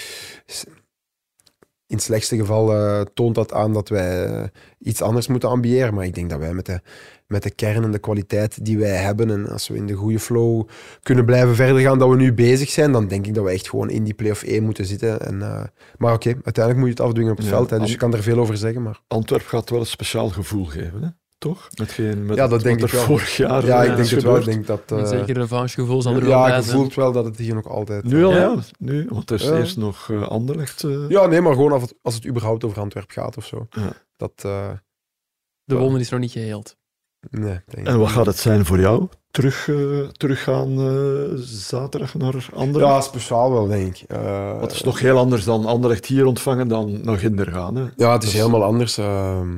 [1.88, 4.50] in het slechtste geval eh, toont dat aan dat wij
[4.80, 5.94] iets anders moeten ambiëren.
[5.94, 6.82] Maar ik denk dat wij met de,
[7.34, 10.20] met de kern en de kwaliteit die wij hebben en als we in de goede
[10.20, 10.68] flow
[11.02, 13.70] kunnen blijven verder gaan dat we nu bezig zijn, dan denk ik dat we echt
[13.70, 15.20] gewoon in die play-off 1 moeten zitten.
[15.22, 15.64] En, eh,
[15.98, 17.70] maar oké, uiteindelijk moet je het afdwingen op het Ja, veld.
[17.70, 18.82] Hè, dus je kan er veel over zeggen.
[18.82, 21.08] Maar Antwerp gaat wel een speciaal gevoel geven, hè?
[21.38, 21.70] toch?
[21.80, 23.04] Met, geen, met Ja, dat denk ik wel.
[23.04, 24.38] vorig jaar ja, eh, ik denk is het wel.
[24.38, 24.82] Ik denk dat...
[24.88, 26.78] Een eh, zeker revanchegevoel zal er wel ja, bij je zijn.
[26.78, 28.04] voelt wel dat het hier nog altijd...
[28.04, 28.38] Nu al, Ja?
[28.38, 28.56] ja.
[28.80, 29.58] Nu, want er is Ja.
[29.58, 30.84] eerst nog eh, Anderlecht.
[30.84, 33.68] eh, Ja, nee, maar gewoon als het, als het überhaupt over Antwerp gaat of zo.
[33.70, 33.92] Ja.
[34.18, 34.32] Dat...
[34.42, 34.70] eh,
[35.64, 36.78] De wonder is nog niet geheeld.
[37.30, 39.08] Nee, En wat gaat het zijn voor jou?
[39.32, 42.94] Terug, eh, teruggaan eh, zaterdag naar Anderlecht?
[42.94, 44.10] Ja, speciaal wel, denk ik.
[44.10, 47.76] Eh, Wat is nog heel anders dan Anderlecht hier ontvangen dan naar Ginder gaan.
[47.76, 47.84] Hè?
[47.96, 48.98] Ja, het is Dus- helemaal anders.
[48.98, 49.50] ehm.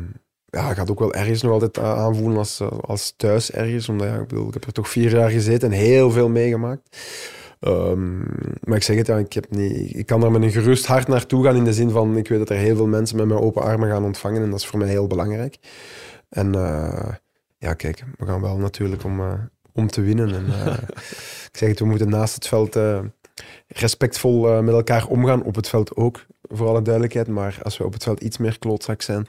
[0.45, 3.89] ja, gaat ook wel ergens nog altijd aanvoelen als, als thuis ergens.
[3.89, 6.97] Omdat ja, ik, bedoel, ik heb er toch vier jaar gezeten en heel veel meegemaakt.
[7.59, 8.17] Ehm,
[8.63, 11.07] maar ik zeg het, ja, ik, heb niet, ik kan er met een gerust hart
[11.07, 13.39] naartoe gaan in de zin van ik weet dat er heel veel mensen met mijn
[13.39, 15.57] open armen gaan ontvangen en dat is voor mij heel belangrijk.
[16.29, 16.51] En
[17.65, 19.33] ja, kijk, we gaan wel natuurlijk om, eh,
[19.73, 20.33] om te winnen.
[20.35, 20.73] En, eh,
[21.51, 22.99] ik zeg het, we moeten naast het veld eh,
[23.67, 27.27] respectvol eh, met elkaar omgaan, op het veld ook, voor alle duidelijkheid.
[27.27, 29.27] Maar als we op het veld iets meer klootzak zijn...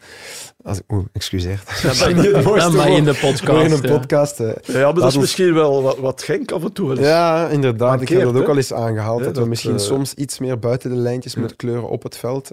[0.62, 1.62] Als, Oeh, excuseer.
[1.82, 3.43] Dat is dat- niet het mooiste Dat mag in de podcast.
[3.45, 3.99] Maar in een ja.
[3.99, 4.39] podcast.
[4.39, 6.89] Ja, maar dat is ons- misschien wel wat, wat Genk af en toe.
[6.89, 7.07] wel eens.
[7.07, 8.01] ja, inderdaad.
[8.01, 9.18] ik heb dat ook al eens aangehaald.
[9.18, 11.39] Ja, dat, we dat, misschien soms iets meer buiten de lijntjes Ja.
[11.39, 12.51] moeten kleuren op het veld.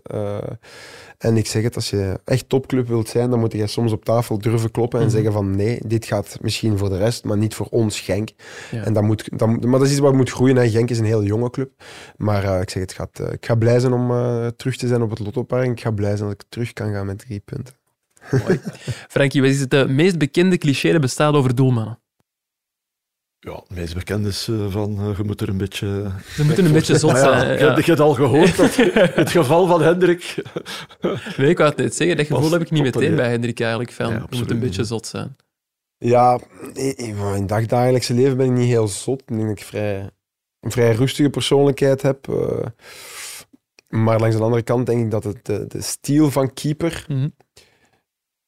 [1.23, 4.05] En ik zeg het, als je echt topclub wilt zijn, dan moet je soms op
[4.05, 5.15] tafel durven kloppen en Mhm.
[5.15, 8.29] zeggen van nee, dit gaat misschien voor de rest, maar niet voor ons Genk.
[8.71, 8.83] Ja.
[8.83, 10.55] En dat moet, dat, maar dat is iets wat moet groeien.
[10.55, 10.69] Hè.
[10.69, 11.71] Genk is een heel jonge club.
[12.17, 14.87] Maar eh, ik zeg het, gaat, eh, ik ga blij zijn om eh, terug te
[14.87, 15.69] zijn op het Lottopark.
[15.69, 17.73] Ik ga blij zijn dat ik terug kan gaan met drie punten.
[19.09, 21.99] Frankie, wat is het meest bekende cliché dat bestaat over doelmannen?
[23.45, 26.11] Ja, het meest bekend is eh, van eh, je moet er een beetje...
[26.35, 27.53] Ze moeten een beetje zot ja, zijn.
[27.53, 27.65] je, Ja.
[27.73, 28.75] hebt- je hebt al gehoord dat
[29.21, 30.35] het geval van Hendrik...
[31.37, 33.91] Nee, ik wou het net zeggen, dat gevoel heb ik niet meteen bij Hendrik eigenlijk.
[33.91, 34.87] Van, Ja, je moet een beetje niet.
[34.89, 35.35] zot zijn.
[35.97, 36.39] Ja,
[36.73, 39.21] in, het dagdagelijkse leven ben ik niet heel zot.
[39.21, 40.09] Ik denk dat ik vrij,
[40.59, 42.27] een vrij rustige persoonlijkheid heb.
[42.29, 42.65] eh.
[43.87, 47.05] maar langs de andere kant denk ik dat het de, de stijl van keeper...
[47.07, 47.27] Mhm.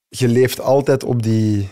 [0.07, 1.69] Je leeft altijd op die...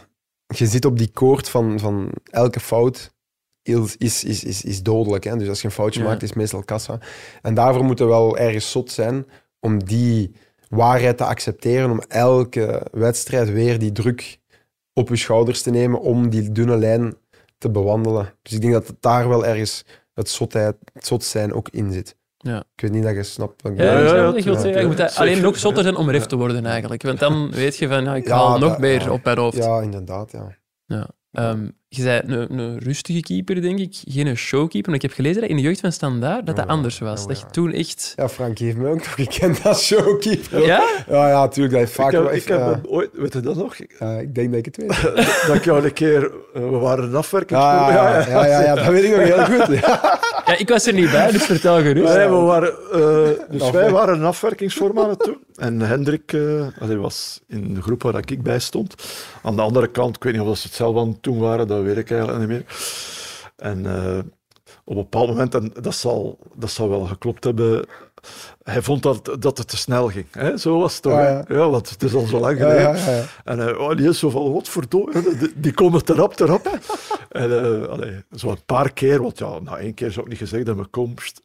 [0.57, 3.13] Je zit op die koord van, van elke fout
[3.61, 5.23] is, is, is, is, is dodelijk.
[5.23, 5.37] Hè?
[5.37, 6.05] Dus als je een foutje Ja.
[6.05, 6.99] maakt, is het meestal kassa.
[7.41, 9.25] En daarvoor moeten we wel ergens zot zijn
[9.59, 10.31] om die
[10.69, 14.39] waarheid te accepteren, om elke wedstrijd weer die druk
[14.93, 17.15] op je schouders te nemen om die dunne lijn
[17.57, 18.33] te bewandelen.
[18.41, 21.91] Dus ik denk dat het daar wel ergens het, zotheid, het zot zijn ook in
[21.91, 22.15] zit.
[22.43, 22.63] Ja.
[22.75, 24.81] Ik weet niet dat je snapt wat ik Ja, ja, ja, je wilt ja, zeggen.
[24.81, 27.03] Je moet ja, dat alleen nog zotter zijn om ref te worden eigenlijk.
[27.03, 29.11] Want dan weet je van, ja, ik Ja, haal nog meer ja.
[29.11, 29.57] op mijn hoofd.
[29.57, 30.31] Ja, inderdaad,
[30.85, 31.09] ja.
[31.33, 33.95] Ehm, je zei een, een rustige keeper, denk ik.
[34.07, 34.89] Geen showkeeper.
[34.89, 37.21] Maar ik heb gelezen dat in de jeugd van Standaard dat dat Ja, anders was.
[37.21, 37.51] ja, Dat je ja.
[37.51, 38.13] toen echt...
[38.15, 40.65] Ja, Frank heeft me ook nog gekend als showkeeper.
[40.65, 40.83] Ja?
[41.09, 41.73] Ja, ja, natuurlijk.
[41.73, 43.75] Dat heeft vaak ik heb, ik hem ooit, weet je dat nog?
[43.99, 45.01] Ja, ik denk dat ik het weet.
[45.47, 47.59] dat ik jou een keer, eh, we waren een afwerking.
[47.59, 49.77] Ja, ja, ja, ja, ja, dat weet ik nog heel goed.
[50.45, 50.57] Ja.
[50.57, 52.15] Ik was er niet bij, dus vertel gerust.
[52.15, 55.37] Nee, we waren, eh, dus wij waren een het doen.
[55.55, 58.95] En Hendrik eh, allee, was in de groep waar ik bij stond.
[59.41, 61.67] Aan de andere kant, ik weet niet of ze het zelf aan het doen waren,
[61.67, 62.65] dat weet ik eigenlijk niet meer.
[63.55, 64.17] En eh,
[64.85, 67.85] op een bepaald moment, en dat zal, dat zal wel geklopt hebben,
[68.63, 70.25] hij vond dat, dat het te snel ging.
[70.31, 70.57] Hè?
[70.57, 71.13] Zo was het toch?
[71.13, 71.43] Ah, ja.
[71.47, 71.69] ja.
[71.69, 72.97] want het is al zo lang Ja, geleden.
[72.97, 73.23] ja, ja.
[73.43, 76.45] En uh, oh, die is zo van, wat verdorie, die, die komen te rap, te
[76.45, 76.79] rap.
[77.29, 80.41] en uh, allee, zo een paar keer, want ja, na één keer zou ik niet
[80.41, 81.41] gezegd dat me komst.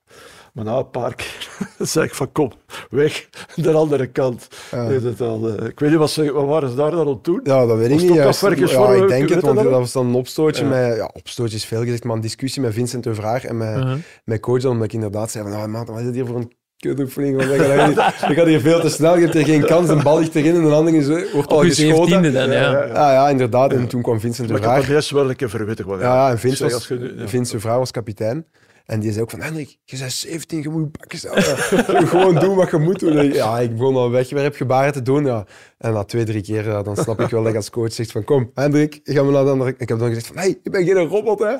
[0.52, 1.48] Maar na een paar keer
[1.78, 2.52] zei ik van, kom,
[2.90, 4.48] weg, de andere kant.
[4.70, 4.84] Ja.
[4.90, 7.24] Het al, uh, ik weet niet, wat, ze, wat waren ze daar dan aan het
[7.24, 7.40] doen?
[7.44, 8.14] Ja, dat weet ik niet.
[8.14, 8.40] juist.
[8.40, 10.68] ja, ik weet denk het, want dat was dan een opstootje Ja.
[10.70, 10.96] met...
[10.96, 13.96] Ja, opstootje is veel gezegd, maar een discussie met Vincent de Vraag en met, Uh-huh.
[14.24, 16.52] met coach, omdat ik inderdaad zei van, oh, man, wat is dit hier voor een
[16.76, 17.36] kutoefening?
[17.36, 19.88] Want Ik ga hier- ik ga hier veel te snel, je hebt hier geen kans,
[19.88, 22.32] een bal ligt erin en een ander is, eh, wordt al Op geschoten.
[22.32, 22.70] dan, ja.
[22.70, 23.72] Ja, Ja, ja, inderdaad.
[23.72, 25.10] En toen kwam Vincent de Maar ik heb Vraag.
[25.10, 25.88] wel een keer verwittigd.
[25.88, 27.28] Ja, ja, en Vince, zeg, was, als je- ja.
[27.28, 28.46] Vince de vrouw was kapitein.
[28.88, 32.54] En die zei ook van, Hendrik, je bent 17, je moet je bakken Gewoon doen
[32.56, 33.16] wat je moet doen.
[33.16, 35.24] En Ja, ik begon al wegwerpgebaren te doen.
[35.24, 35.46] Ja.
[35.78, 38.24] En na twee, drie keer, dan snap ik wel dat je als coach zegt van,
[38.24, 39.74] kom, Hendrik, ga maar naar de andere...
[39.78, 41.46] Ik heb dan gezegd van, hey, ik ben geen robot, hè.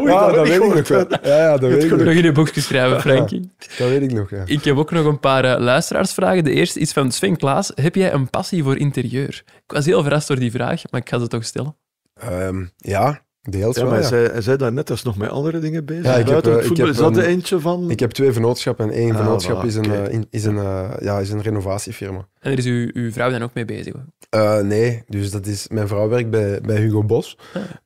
[0.00, 1.06] Oei, ja, dat dat weet ik ik nog wel.
[1.22, 1.98] Ja, ja, dat weet ik nog.
[1.98, 3.50] Nog in je boekje schrijven, Frankie.
[3.78, 4.42] Dat weet ik nog, ja.
[4.46, 6.44] Ik heb ook nog een paar eh, luisteraarsvragen.
[6.44, 7.72] De eerste is van Sven Klaas.
[7.74, 9.42] Heb jij een passie voor interieur?
[9.46, 11.76] Ik was heel verrast door die vraag, maar ik ga ze toch stellen.
[12.14, 14.08] Ehm, ja, deels Ja, wel, maar ja.
[14.08, 16.04] hij, zei, hij zei daar net, dat is nog met andere dingen bezig.
[16.04, 17.90] Ja, ik heb, ik heb is dat een- de eentje van...
[17.90, 20.56] Ik heb twee vennootschappen en één Ah, vennootschap voilà, is, een, eh, in- is, een,
[20.58, 22.28] eh, ja, is een renovatiefirma.
[22.40, 23.94] En er is uw, uw vrouw dan ook mee bezig.
[24.30, 27.38] Eh, nee, dus dat is, mijn vrouw werkt bij, bij Hugo Bos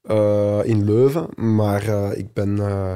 [0.02, 1.26] eh, in Leuven.
[1.36, 2.92] Maar eh, ik ben eh,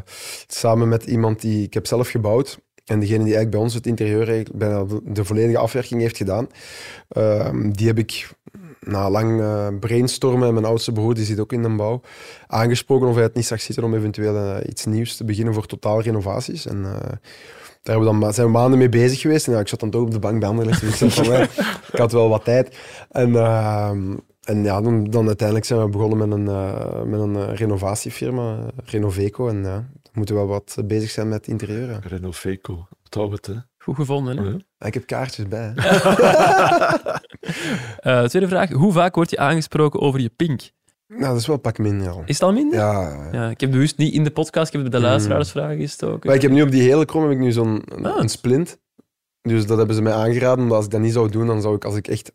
[0.46, 2.58] samen met iemand die ik heb zelf gebouwd.
[2.84, 6.46] En degene die eigenlijk bij ons het interieur bijna de, de volledige afwerking heeft gedaan.
[7.08, 8.28] ehm, die heb ik
[8.88, 12.00] na lang eh, brainstormen, en mijn oudste broer die zit ook in de bouw,
[12.46, 15.66] aangesproken of hij het niet zag zitten om eventueel eh, iets nieuws te beginnen voor
[15.66, 16.66] totaal renovaties.
[16.66, 16.92] En eh,
[17.82, 19.46] daar hebben we dan, zijn we maanden mee bezig geweest.
[19.46, 20.80] En ja, ik zat dan toch op de bank bij Anderlecht.
[20.80, 21.34] Dus ik, van,
[21.92, 22.78] ik had wel wat tijd.
[23.10, 26.44] En, ehm, en ja, dan, dan uiteindelijk zijn we begonnen met een,
[27.10, 29.48] met een renovatiefirma, Renoveco.
[29.48, 32.32] En ja, we moeten wel wat bezig zijn met interieur.
[32.32, 33.67] Feco, onthoud het, hè.
[33.78, 34.42] Goed gevonden, hè?
[34.78, 34.86] Ja.
[34.86, 35.72] Ik heb kaartjes bij.
[37.98, 38.70] Eh, tweede vraag.
[38.70, 40.60] Hoe vaak word je aangesproken over je pink?
[41.06, 42.08] Nou, dat is wel een pak minder.
[42.08, 42.22] al.
[42.26, 42.78] Is het al minder?
[42.78, 45.12] Ja, Ja, ik heb bewust niet in de podcast, ik heb het bij de Mm.
[45.12, 46.20] luisteraarsvragen gestoken.
[46.26, 48.20] Maar ik heb nu op die hele krom heb ik nu zo'n een, Ah.
[48.20, 48.78] een splint.
[49.40, 50.58] Dus dat hebben ze mij aangeraden.
[50.62, 52.32] Omdat als ik dat niet zou doen, dan zou ik, als ik echt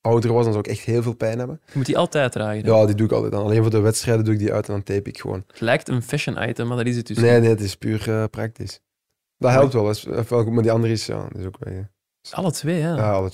[0.00, 1.60] ouder was, dan zou ik echt heel veel pijn hebben.
[1.66, 2.64] Je moet die altijd dragen.
[2.64, 3.32] Ja, die doe ik altijd.
[3.32, 3.42] Dan.
[3.44, 5.44] Alleen voor de wedstrijden doe ik die uit en dan tape ik gewoon.
[5.46, 7.40] Het lijkt een fashion item, maar dat is het dus Nee, niet.
[7.40, 8.80] nee, het is puur eh, praktisch.
[9.40, 9.84] Dat helpt wel.
[10.28, 11.74] Wel goed, maar die andere is, ja, dat is ook wel...
[11.74, 11.88] Ja,
[12.30, 12.88] Alle twee, ja.
[12.88, 12.96] ja.
[12.96, 13.20] Ja.
[13.20, 13.30] maar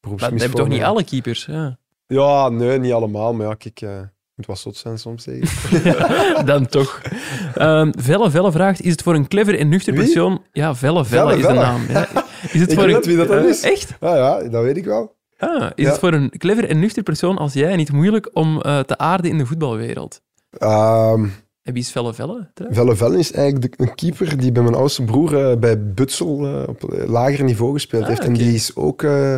[0.00, 1.44] dat hebben toch niet alle keepers?
[1.44, 1.78] Ja.
[2.06, 3.34] Ja, nee, niet allemaal.
[3.34, 4.00] Maar ja, kijk, eh
[4.34, 5.22] moet wat zot zijn soms.
[5.22, 5.70] Zeg.
[6.44, 7.00] Dan toch.
[7.54, 10.02] Ehm Velle Velle vraagt, is het voor een clever en nuchter Wie?
[10.02, 10.42] persoon...
[10.52, 11.82] Ja, Velle Velle, Velle is de naam.
[11.88, 12.08] Ja.
[12.52, 13.02] Is het Ik voor weet een...
[13.02, 13.62] wie dat dan Eh, is.
[13.62, 13.94] Echt?
[14.00, 15.16] ah ja, dat weet ik wel.
[15.38, 15.90] Ah, is Ja.
[15.90, 19.30] het voor een clever en nuchter persoon als jij niet moeilijk om eh, te aarden
[19.30, 20.20] in de voetbalwereld?
[20.58, 21.26] Ehm
[21.64, 22.48] En wie is Velle Velle?
[22.70, 26.46] Velle Vellen is eigenlijk de, een keeper die bij mijn oudste broer eh, bij Butsel
[26.46, 28.20] eh, op lager niveau gespeeld Ah, heeft.
[28.20, 29.02] En die is ook...
[29.02, 29.36] eh,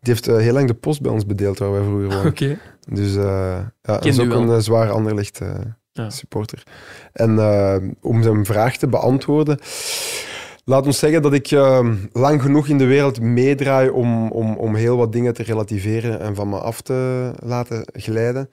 [0.00, 2.26] die heeft heel lang de post bij ons bedeeld waar wij vroeger woonden.
[2.26, 2.58] Oké.
[2.88, 4.50] Dus ja, dat is ook wel.
[4.50, 5.54] een zware Anderlecht eh,
[5.92, 6.10] Ja.
[6.10, 6.62] supporter.
[7.12, 7.38] En
[8.00, 9.58] om zijn vraag te beantwoorden...
[10.64, 14.74] Laat ons zeggen dat ik eh, lang genoeg in de wereld meedraai om, om, om
[14.74, 18.50] heel wat dingen te relativeren en van me af te laten glijden.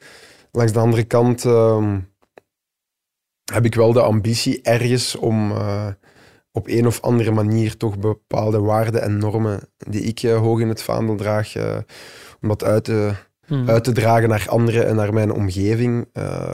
[0.51, 1.99] Langs de andere kant ehm,
[3.53, 5.87] heb ik wel de ambitie ergens om eh,
[6.51, 10.67] op een of andere manier toch bepaalde waarden en normen die ik eh, hoog in
[10.67, 11.77] het vaandel draag, eh,
[12.41, 13.13] om dat uit te,
[13.49, 13.69] Hm.
[13.69, 16.07] uit te dragen naar anderen en naar mijn omgeving.
[16.13, 16.53] Eh,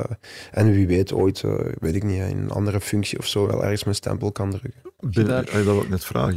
[0.51, 3.63] en wie weet ooit, eh, weet ik niet, in een andere functie of zo wel
[3.63, 4.73] ergens mijn stempel kan drukken.
[4.99, 6.35] Binnen, daar- eh, dat wil ik net vragen.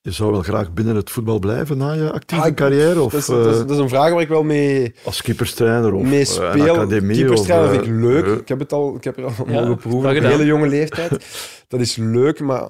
[0.00, 3.00] Je, zou wel graag binnen het voetbal blijven na je actieve Ah, carrière?
[3.02, 5.22] Of Dat is, eh, dat, is, dat is een vraag waar ik wel mee, als
[5.22, 6.64] keeperstrainer of mee eh, speel.
[6.64, 7.16] een academie?
[7.16, 8.26] Keeperstrainer vind ik leuk.
[8.26, 10.68] ik heb het al, ik heb er al Ja, mogen proeven op een hele jonge
[10.68, 11.10] leeftijd.
[11.68, 12.68] Dat is leuk, maar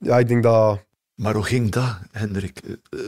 [0.00, 0.84] ja, ik denk dat...
[1.16, 2.60] Maar hoe ging dat, Hendrik?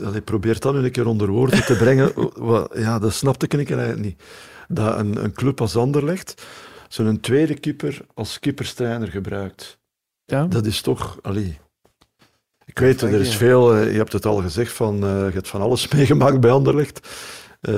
[0.03, 2.11] Allee, probeer dat nu een keer onder woorden te brengen.
[2.49, 4.21] Wat- ja, dat snapte ik eigenlijk niet.
[4.67, 6.43] Dat een, een club als Anderlecht
[6.87, 9.77] zo'n tweede keeper als keeperstrainer gebruikt.
[10.25, 10.45] Ja.
[10.45, 11.17] Dat is toch...
[11.21, 11.57] Allee,
[12.65, 15.47] Ik weet, er is veel, eh, je hebt het al gezegd, van, eh, je hebt
[15.47, 17.07] van alles meegemaakt bij Anderlecht.
[17.61, 17.73] Eh,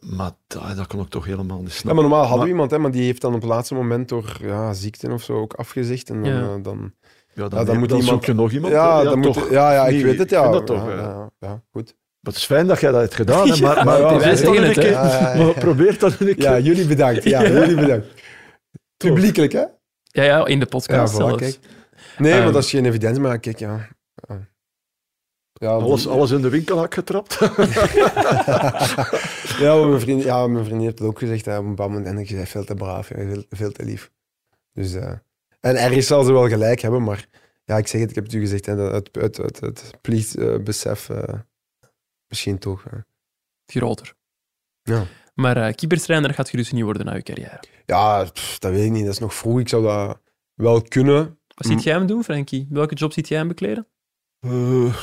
[0.00, 1.94] maar dat, dat kon ik toch helemaal niet Ja, snappen.
[1.94, 4.08] maar normaal hadden Maar- we iemand, hè, maar die heeft dan op het laatste moment
[4.08, 6.10] door ja, ziekte of zo ook afgezegd.
[6.10, 6.56] En dan, Ja.
[6.58, 6.92] dan,
[7.34, 8.72] Ja, dan, Ja, dan moet dan iemand- zoek je nog iemand.
[8.72, 9.40] ja, dan toch.
[9.40, 10.40] moet, ja, ja, ik Nee, weet het, ja.
[10.42, 11.00] vind dat toch, ja, hè.
[11.00, 11.94] ja, ja, goed.
[12.20, 14.56] Maar het is fijn dat jij dat hebt gedaan, hè, maar, maar Ja, probeer wij
[14.56, 16.42] een het, maar probeer dat een keer.
[16.42, 17.24] Ja, jullie bedankt.
[17.34, 18.06] Ja, jullie bedankt.
[18.96, 19.64] Publiekelijk, hè?
[20.02, 21.36] Ja, ja, in de podcast Ja, voilà, zelfs.
[21.42, 21.58] kijk.
[22.18, 22.42] Nee, Ehm.
[22.42, 23.88] maar dat is geen evidentie, maar kijk, ja.
[25.52, 25.68] ja.
[25.68, 27.38] Alles, die- alles in de winkel had getrapt.
[29.58, 31.44] ja, mijn vriend, ja, mijn vriendin heeft het ook gezegd.
[31.44, 32.06] Hè, op een bepaald moment.
[32.06, 34.10] En ik zei, veel te braaf, veel, veel te lief.
[34.72, 35.12] Dus, eh,
[35.64, 37.28] en ergens zal ze wel gelijk hebben, maar
[37.64, 39.98] ja, ik zeg het, ik heb het u gezegd, hè, dat het, het, het, het
[40.00, 41.34] plichtbesef eh,
[42.28, 42.84] misschien toch.
[43.66, 44.14] Groter.
[44.82, 45.06] Ja.
[45.34, 47.60] Maar eh keeperstrainer gaat je dus niet worden na je carrière.
[47.86, 49.60] Ja, pff, dat weet ik niet, dat is nog vroeg.
[49.60, 50.20] Ik zou dat
[50.54, 51.38] wel kunnen.
[51.54, 52.66] Wat ziet jij hem doen, Frankie?
[52.70, 53.88] Welke job ziet jij hem bekleden?
[54.40, 54.96] Eh,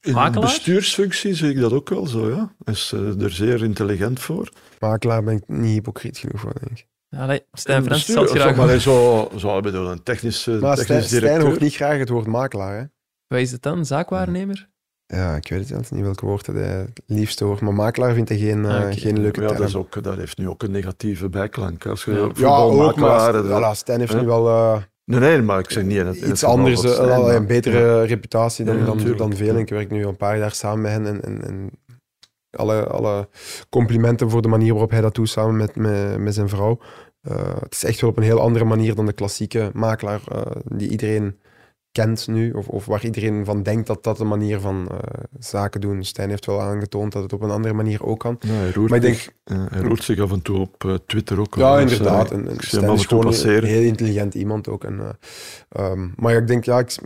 [0.00, 0.40] in Makelaar?
[0.40, 2.54] bestuursfunctie zie ik dat ook wel zo, ja.
[2.64, 4.52] Hij is eh, er zeer intelligent voor.
[4.78, 6.86] Makelaar ben ik niet hypocriet genoeg voor, denk ik.
[7.16, 8.56] Allee, Stijn Frans stelt graag...
[8.56, 11.46] Maar zo, zo bedoel, een technisch, eh, Maar Stijn, technisch Stijn directeur.
[11.48, 12.84] hoort niet graag het woord makelaar, hè?
[13.26, 13.86] Wat is het dan?
[13.86, 14.70] Zaakwaarnemer?
[15.06, 17.60] Ja, ik weet het zelfs niet welke woord hij het liefste hoort.
[17.60, 18.96] Maar makelaar vindt hij geen, eh, Ah, oké.
[18.96, 21.86] geen leuke Ja, dat, is ook, dat heeft nu ook een negatieve bijklank.
[21.86, 22.30] Als je Ja.
[22.34, 25.84] Ja, ook, maar eh, voilà, Stijn heeft nu wel eh, Nee, nee, maar ik zeg
[25.84, 28.84] niet in het, in het iets geval anders, Stijn, een betere reputatie dan, Ja,
[29.16, 29.56] dan, veel.
[29.56, 31.70] Ik werk nu al een paar jaar samen met hen en, en, en
[32.52, 33.28] alle, alle
[33.68, 36.78] complimenten voor de manier waarop hij dat doet samen met, met, met zijn vrouw.
[37.22, 40.40] Eh, het is echt wel op een heel andere manier dan de klassieke makelaar eh,
[40.64, 41.40] die iedereen
[41.92, 44.98] kent nu, of, of waar iedereen van denkt dat dat de manier van eh,
[45.38, 46.04] zaken doen.
[46.04, 48.36] Stijn heeft wel aangetoond dat het op een andere manier ook kan.
[48.40, 50.94] Ja, hij, roert Maar ik denk- zich, hij roert zich af en toe op eh,
[51.06, 51.54] Twitter ook.
[51.54, 52.30] Ja, eens, inderdaad.
[52.30, 54.84] eh, En, en Stijn is gewoon een heel intelligent iemand ook.
[54.84, 55.10] En, eh,
[55.68, 56.98] ehm, maar ik denk, ja, ik,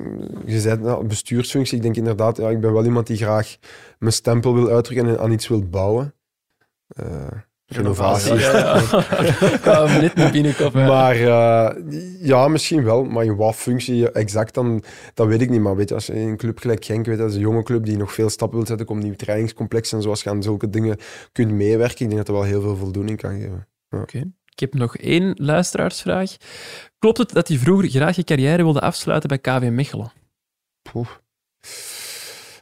[0.44, 1.76] je zei nou, bestuursfunctie.
[1.76, 3.56] Ik denk inderdaad, ja, ik ben wel iemand die graag
[3.98, 6.14] mijn stempel wil uitdrukken en aan iets wil bouwen.
[7.66, 8.34] Renovatie.
[9.54, 10.86] Ik wou hem net niet binnenkomen.
[10.86, 11.76] Maar eh,
[12.20, 13.04] ja, misschien wel.
[13.04, 14.82] Maar in wat functie exact, dan,
[15.14, 15.60] dat weet ik niet.
[15.60, 17.40] Maar weet je, als je in een club gelijk Genk, weet je, dat is een
[17.40, 20.42] jonge club die nog veel stappen wil zetten, komt nieuw trainingscomplex en zoals je aan
[20.42, 20.96] zulke dingen
[21.32, 22.04] kunt meewerken.
[22.04, 23.66] Ik denk dat dat wel heel veel voldoening kan geven.
[24.52, 26.36] Ik heb nog één luisteraarsvraag.
[26.98, 30.12] Klopt het dat hij vroeger graag je carrière wilde afsluiten bij KV Mechelen?
[30.92, 31.08] Poeh.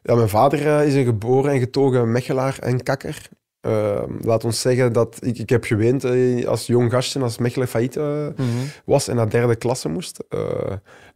[0.03, 3.29] Ja, mijn vader eh, is een geboren en getogen Mechelaar en kakker.
[3.65, 7.69] Eh, laat ons zeggen dat ik, ik heb geweend eh, als jong gastje als Mechelen
[7.69, 8.27] failliet eh,
[8.85, 10.25] was en naar derde klasse moest.
[10.29, 10.41] Eh,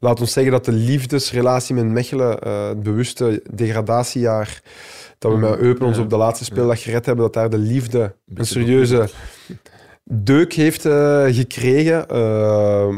[0.00, 4.62] laat ons zeggen dat de liefdesrelatie met Mechelen, het bewuste degradatiejaar,
[5.18, 8.14] dat we met Eupen ons op de laatste speeldag gered hebben, dat daar de liefde
[8.34, 9.08] een serieuze
[10.10, 12.08] deuk heeft eh, gekregen.
[12.08, 12.88] Eh,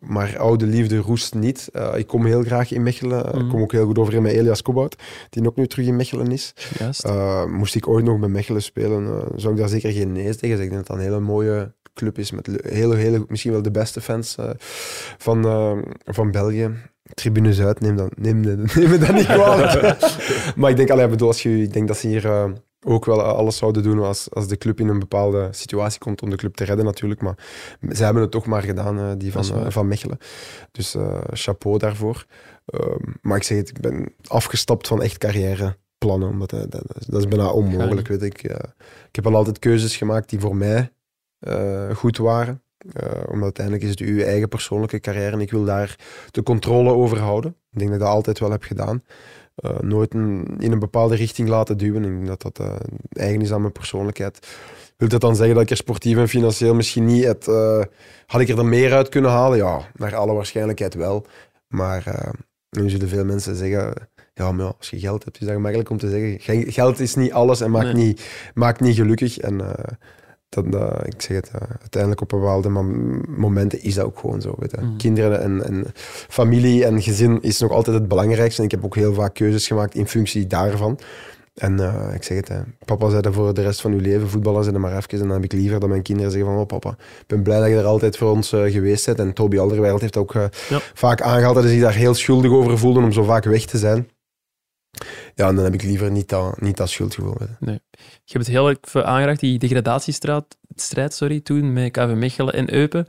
[0.00, 1.68] maar oude liefde roest niet.
[1.72, 3.26] Eh, ik kom heel graag in Mechelen.
[3.26, 3.48] Ik Mhm.
[3.50, 4.96] kom ook heel goed overeen met Elias Kobout,
[5.30, 6.54] die ook nu terug in Mechelen is.
[6.78, 7.08] Juist.
[7.50, 10.62] Moest ik ooit nog bij Mechelen spelen, zou ik daar zeker geen nee tegen zeggen.
[10.64, 13.62] Ik denk dat dat een hele mooie club is, met le- hele, hele, misschien wel
[13.62, 14.36] de beste fans
[15.18, 15.44] van,
[16.04, 16.70] van België.
[17.14, 18.40] Tribune Zuid, neem, dat, neem,
[18.74, 19.96] neem me dat niet kwalijk.
[20.56, 22.52] maar ik denk, allee, bedoel, als je, ik denk dat ze hier
[22.84, 26.30] ook wel alles zouden doen als, als de club in een bepaalde situatie komt om
[26.30, 27.20] de club te redden natuurlijk.
[27.20, 27.36] Maar
[27.92, 30.18] ze hebben het toch maar gedaan, eh, die van, eh, van Mechelen.
[30.72, 32.24] Dus eh, chapeau daarvoor.
[32.66, 37.06] Ehm, maar ik zeg het, ik ben afgestapt van echt carrièreplannen, omdat dat, dat, is-
[37.06, 38.42] dat is bijna onmogelijk, weet ik.
[39.08, 40.92] Ik heb al altijd keuzes gemaakt die voor mij
[41.94, 42.62] goed waren.
[43.26, 45.96] Omdat uiteindelijk is het uw eigen persoonlijke carrière en ik wil daar
[46.30, 47.50] de controle over houden.
[47.70, 49.02] Ik denk dat ik dat altijd wel heb gedaan.
[49.54, 52.04] Eh, nooit een- in een bepaalde richting laten duwen.
[52.04, 52.74] Ik denk dat dat eh,
[53.12, 54.46] eigen is aan mijn persoonlijkheid.
[54.96, 57.48] Wil dat dan zeggen dat ik er sportief en financieel misschien niet het...
[57.48, 57.82] eh,
[58.26, 59.58] had ik er dan meer uit kunnen halen?
[59.58, 61.26] Ja, naar alle waarschijnlijkheid wel.
[61.68, 62.30] Maar
[62.70, 63.92] nu zullen veel mensen zeggen...
[64.34, 66.40] Ja, maar ja, als je geld hebt, is dat gemakkelijk om te zeggen.
[66.40, 68.04] Ge- Geld is niet alles en maakt, Nee.
[68.04, 69.38] niet, maakt niet gelukkig.
[69.38, 69.60] En
[70.56, 74.18] eh, dat, eh, ik zeg het, eh, uiteindelijk op bepaalde mom- momenten is dat ook
[74.18, 74.54] gewoon zo.
[74.58, 74.76] Weet je.
[74.80, 74.96] Mhm.
[74.96, 75.84] Kinderen en, en
[76.28, 78.58] familie en gezin is nog altijd het belangrijkste.
[78.60, 80.98] En ik heb ook heel vaak keuzes gemaakt in functie daarvan.
[81.54, 84.28] En eh, ik zeg het, hè, papa zei dat voor de rest van uw leven,
[84.28, 85.10] voetballen er maar even.
[85.10, 87.58] En dan heb ik liever dat mijn kinderen zeggen van, oh papa, ik ben blij
[87.60, 89.18] dat je er altijd voor ons eh, geweest bent.
[89.18, 90.80] En Toby Alderweireld heeft ook eh, Ja.
[90.94, 93.78] vaak aangehaald dat hij zich daar heel schuldig over voelde om zo vaak weg te
[93.78, 94.08] zijn.
[95.34, 97.36] Ja, en dan heb ik liever niet dat, niet dat schuldgevoel.
[97.38, 98.02] weet je.
[98.24, 100.44] Hebt het heel even aangeraakt, die degradatiestrijd
[100.74, 103.06] strijd, sorry, toen met KV Mechelen en Eupen.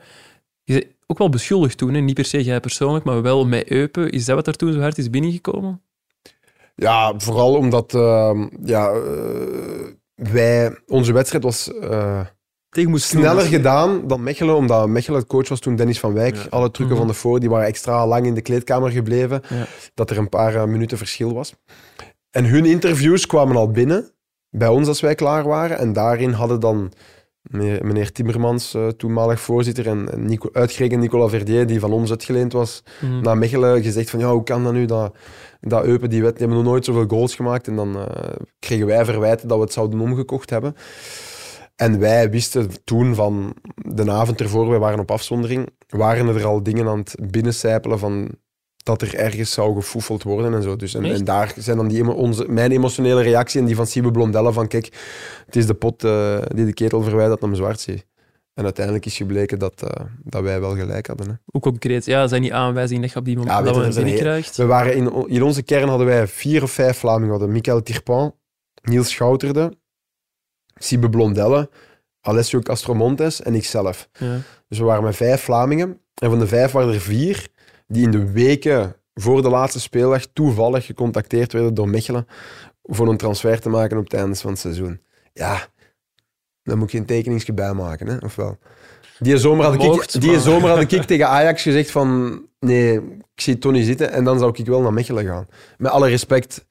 [0.63, 1.99] Je bent ook wel beschuldigd toen, hè?
[1.99, 4.09] niet per se jij persoonlijk, maar wel met Eupen.
[4.09, 5.81] Is dat wat er toen zo hard is binnengekomen?
[6.75, 12.25] Ja, vooral omdat ehm, ja, eh, wij, onze wedstrijd was eh,
[12.76, 13.22] Tegen Moes Kroen.
[13.22, 16.35] sneller gedaan dan Mechelen, omdat Mechelen het coach was toen Dennis van Wijk.
[16.35, 16.41] Ja.
[16.49, 17.06] Alle trucken Mhm.
[17.06, 19.41] van de voor, die waren extra lang in de kleedkamer gebleven.
[19.49, 19.65] Ja.
[19.93, 21.53] Dat er een paar eh, minuten verschil was.
[22.31, 24.11] En hun interviews kwamen al binnen,
[24.49, 25.77] bij ons als wij klaar waren.
[25.77, 26.91] En daarin hadden dan
[27.41, 32.10] meneer, meneer Timmermans, eh, toenmalig voorzitter, en, en Nico, uitgerekend Nicolas Verdier, die van ons
[32.10, 33.22] uitgeleend was, Mhm.
[33.22, 35.15] naar Mechelen gezegd van ja, hoe kan dat nu dat,
[35.61, 37.68] dat Eupen, die, wet, die hebben nog nooit zoveel goals gemaakt.
[37.68, 38.30] En dan eh,
[38.60, 40.76] kregen wij verwijten dat we het zouden omgekocht hebben.
[41.76, 46.64] En wij wisten toen van de avond ervoor, wij waren op afzondering, waren er al
[46.64, 48.30] dingen aan het binnencijpelen van
[48.84, 50.76] dat er ergens zou gefoefeld worden en zo.
[50.76, 54.53] Dus en, daar zijn dan die, onze, mijn emotionele reactie en die van Siebe Blondelle
[54.53, 54.85] van kijk,
[55.45, 58.03] het is de pot eh, die de ketel verwijt dat hem zwart zie.
[58.53, 61.27] En uiteindelijk is gebleken dat, eh, dat wij wel gelijk hadden.
[61.27, 61.34] Hè.
[61.45, 62.06] Hoe concreet?
[62.06, 64.52] Ja, zijn die aanwijzingen dat je op die moment Ja, dat we?
[64.56, 67.30] We waren in, in onze kern hadden wij vier of vijf Vlamingen.
[67.30, 68.35] Hadden Michael Tirpan,
[68.81, 69.77] Niels Schouterde,
[70.85, 71.69] Sibe Blondelle,
[72.21, 74.09] Alessio Castromontes en ikzelf.
[74.19, 74.37] Ja.
[74.67, 75.99] Dus we waren met vijf Vlamingen.
[76.13, 77.47] En van de vijf waren er vier
[77.87, 82.27] die in de weken voor de laatste speeldag toevallig gecontacteerd werden door Mechelen
[82.83, 85.01] voor een transfer te maken op het einde van het seizoen.
[85.33, 85.67] Ja,
[86.63, 88.17] dan moet je een tekeningsje bij maken, hè?
[88.17, 88.57] of wel?
[89.19, 92.95] Die zomer, had Mocht, ik, die maar- zomer had ik tegen Ajax gezegd van nee,
[93.35, 95.47] ik zie Tony zitten en dan zou ik wel naar Mechelen gaan.
[95.77, 96.65] Met alle respect,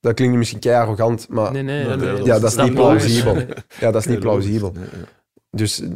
[0.00, 1.84] dat klinkt nu misschien kei arrogant, maar Nee, nee.
[1.84, 3.36] Nee, nee, nee, ja, dat is niet plausibel.
[3.80, 4.72] Ja, dat is niet plausibel.
[5.50, 5.88] Dus eh,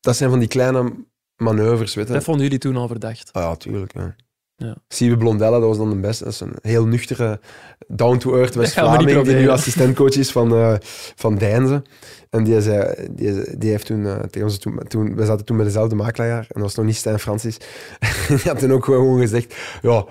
[0.00, 0.92] dat zijn van die kleine
[1.36, 2.12] manoeuvres, weet je.
[2.12, 3.32] Dat vonden jullie toen al verdacht.
[3.32, 3.92] Ah ja, tuurlijk.
[3.94, 4.14] Ja.
[4.60, 4.76] Ja.
[4.88, 6.24] Siebe Blondella, dat was dan de beste.
[6.24, 7.40] Dat is een heel nuchtere,
[7.86, 10.74] down-to-earth West-Vlaming die nu assistentcoach is van, eh
[11.16, 11.82] van Deinze.
[12.30, 15.14] En die, zei, die, die heeft toen, eh, tegen ons toen, toen...
[15.16, 17.56] We zaten toen bij dezelfde makelaar en dat was nog niet Stijn Francis.
[18.28, 19.54] die had toen ook gewoon gezegd...
[19.82, 20.06] Ja,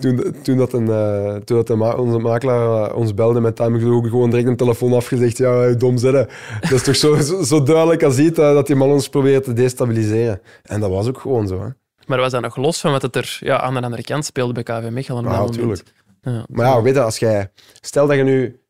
[0.00, 4.06] toen, toen, dat een, eh, toen dat onze makelaar eh, ons belde met time, ook
[4.06, 5.36] gewoon direct een telefoon afgezegd.
[5.36, 6.28] Ja, hey, dom zitten.
[6.60, 9.52] Dat is toch zo, zo, zo duidelijk als ziet dat die man ons probeert te
[9.52, 10.40] destabiliseren.
[10.62, 11.60] En dat was ook gewoon zo.
[11.60, 11.68] Hè.
[12.06, 14.52] Maar was dat nog los van wat het er ja, aan de andere kant speelde
[14.52, 15.22] bij KV Mechelen?
[15.24, 15.58] Ja, dat moment?
[15.58, 15.82] tuurlijk.
[16.22, 16.44] Ja.
[16.48, 17.52] Maar ja, weet je, als jij...
[17.80, 18.60] Stel dat je nu...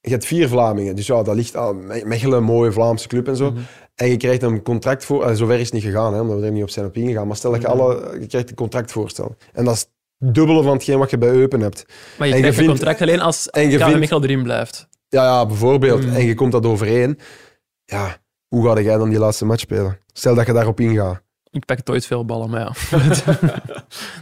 [0.00, 1.74] Je hebt vier Vlamingen, dus ja, dat ligt al...
[1.74, 3.50] Me- Mechelen, mooie Vlaamse club en zo.
[3.50, 3.60] Mhm.
[3.94, 5.24] En je krijgt een contract voor...
[5.24, 7.26] eh, zover is het niet gegaan, hè, omdat we er niet op zijn op ingegaan.
[7.26, 7.78] Maar stel dat je Mhm.
[7.78, 8.16] alle...
[8.20, 9.36] Je krijgt een contractvoorstel.
[9.52, 9.86] En dat is
[10.18, 11.84] dubbele van hetgeen wat je bij Eupen hebt.
[12.18, 14.42] Maar je En je krijgt een vindt- contract alleen als en je KV vindt- erin
[14.42, 14.88] blijft.
[15.08, 16.06] Ja, ja, bijvoorbeeld.
[16.06, 16.14] Mhm.
[16.14, 17.18] En je komt dat overeen.
[17.84, 18.16] Ja,
[18.48, 19.98] hoe ga jij dan die laatste match spelen?
[20.12, 21.20] Stel dat je daarop ingaat.
[21.50, 22.72] Ik pak nooit veel ballen, maar ja.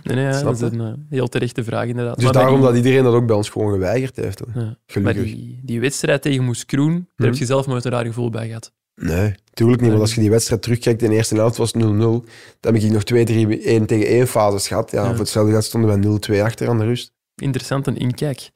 [0.03, 2.15] nee, nee, dat is een eh, heel terechte vraag inderdaad.
[2.15, 4.43] Dus Maar daarom die- dat iedereen dat ook bij ons gewoon geweigerd heeft.
[4.55, 4.63] ja.
[4.63, 5.25] Maar Gelukkig.
[5.25, 8.47] die, die wedstrijd tegen Moes Kroen, daar heb je zelf nooit een raar gevoel bij
[8.47, 8.73] gehad.
[8.97, 9.91] Nee, tuurlijk niet.
[9.91, 11.87] Want als je die wedstrijd terugkijkt, in de eerste helft was het 0-0.
[11.87, 12.25] Dan
[12.61, 14.91] heb ik nog twee, drie 1 tegen 1 fases gehad.
[14.91, 15.09] Ja, Ja.
[15.11, 17.13] Voor hetzelfde geld stonden wij 0-2 achter aan de rust.
[17.35, 18.51] Interessant een inkijk.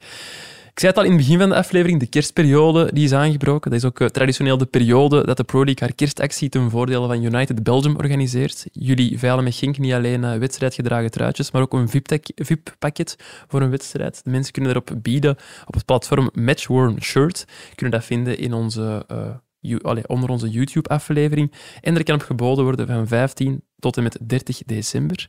[0.72, 3.70] Ik zei het al in het begin van de aflevering, de kerstperiode die is aangebroken.
[3.70, 7.06] Dat is ook eh, traditioneel de periode dat de Pro League haar kerstactie ten voordele
[7.06, 8.66] van United Belgium organiseert.
[8.72, 11.88] Jullie veilen met Genk niet alleen eh, wedstrijdgedragen truitjes, maar ook een
[12.34, 13.16] VIP-pakket
[13.48, 14.20] voor een wedstrijd.
[14.24, 15.36] De mensen kunnen erop bieden
[15.66, 17.44] op het platform Matchworn Shirt.
[17.74, 19.34] Kunnen dat vinden in onze, you-
[19.82, 21.52] allee, onder onze YouTube-aflevering.
[21.80, 25.28] En er kan op geboden worden van 15 tot en met 30 december.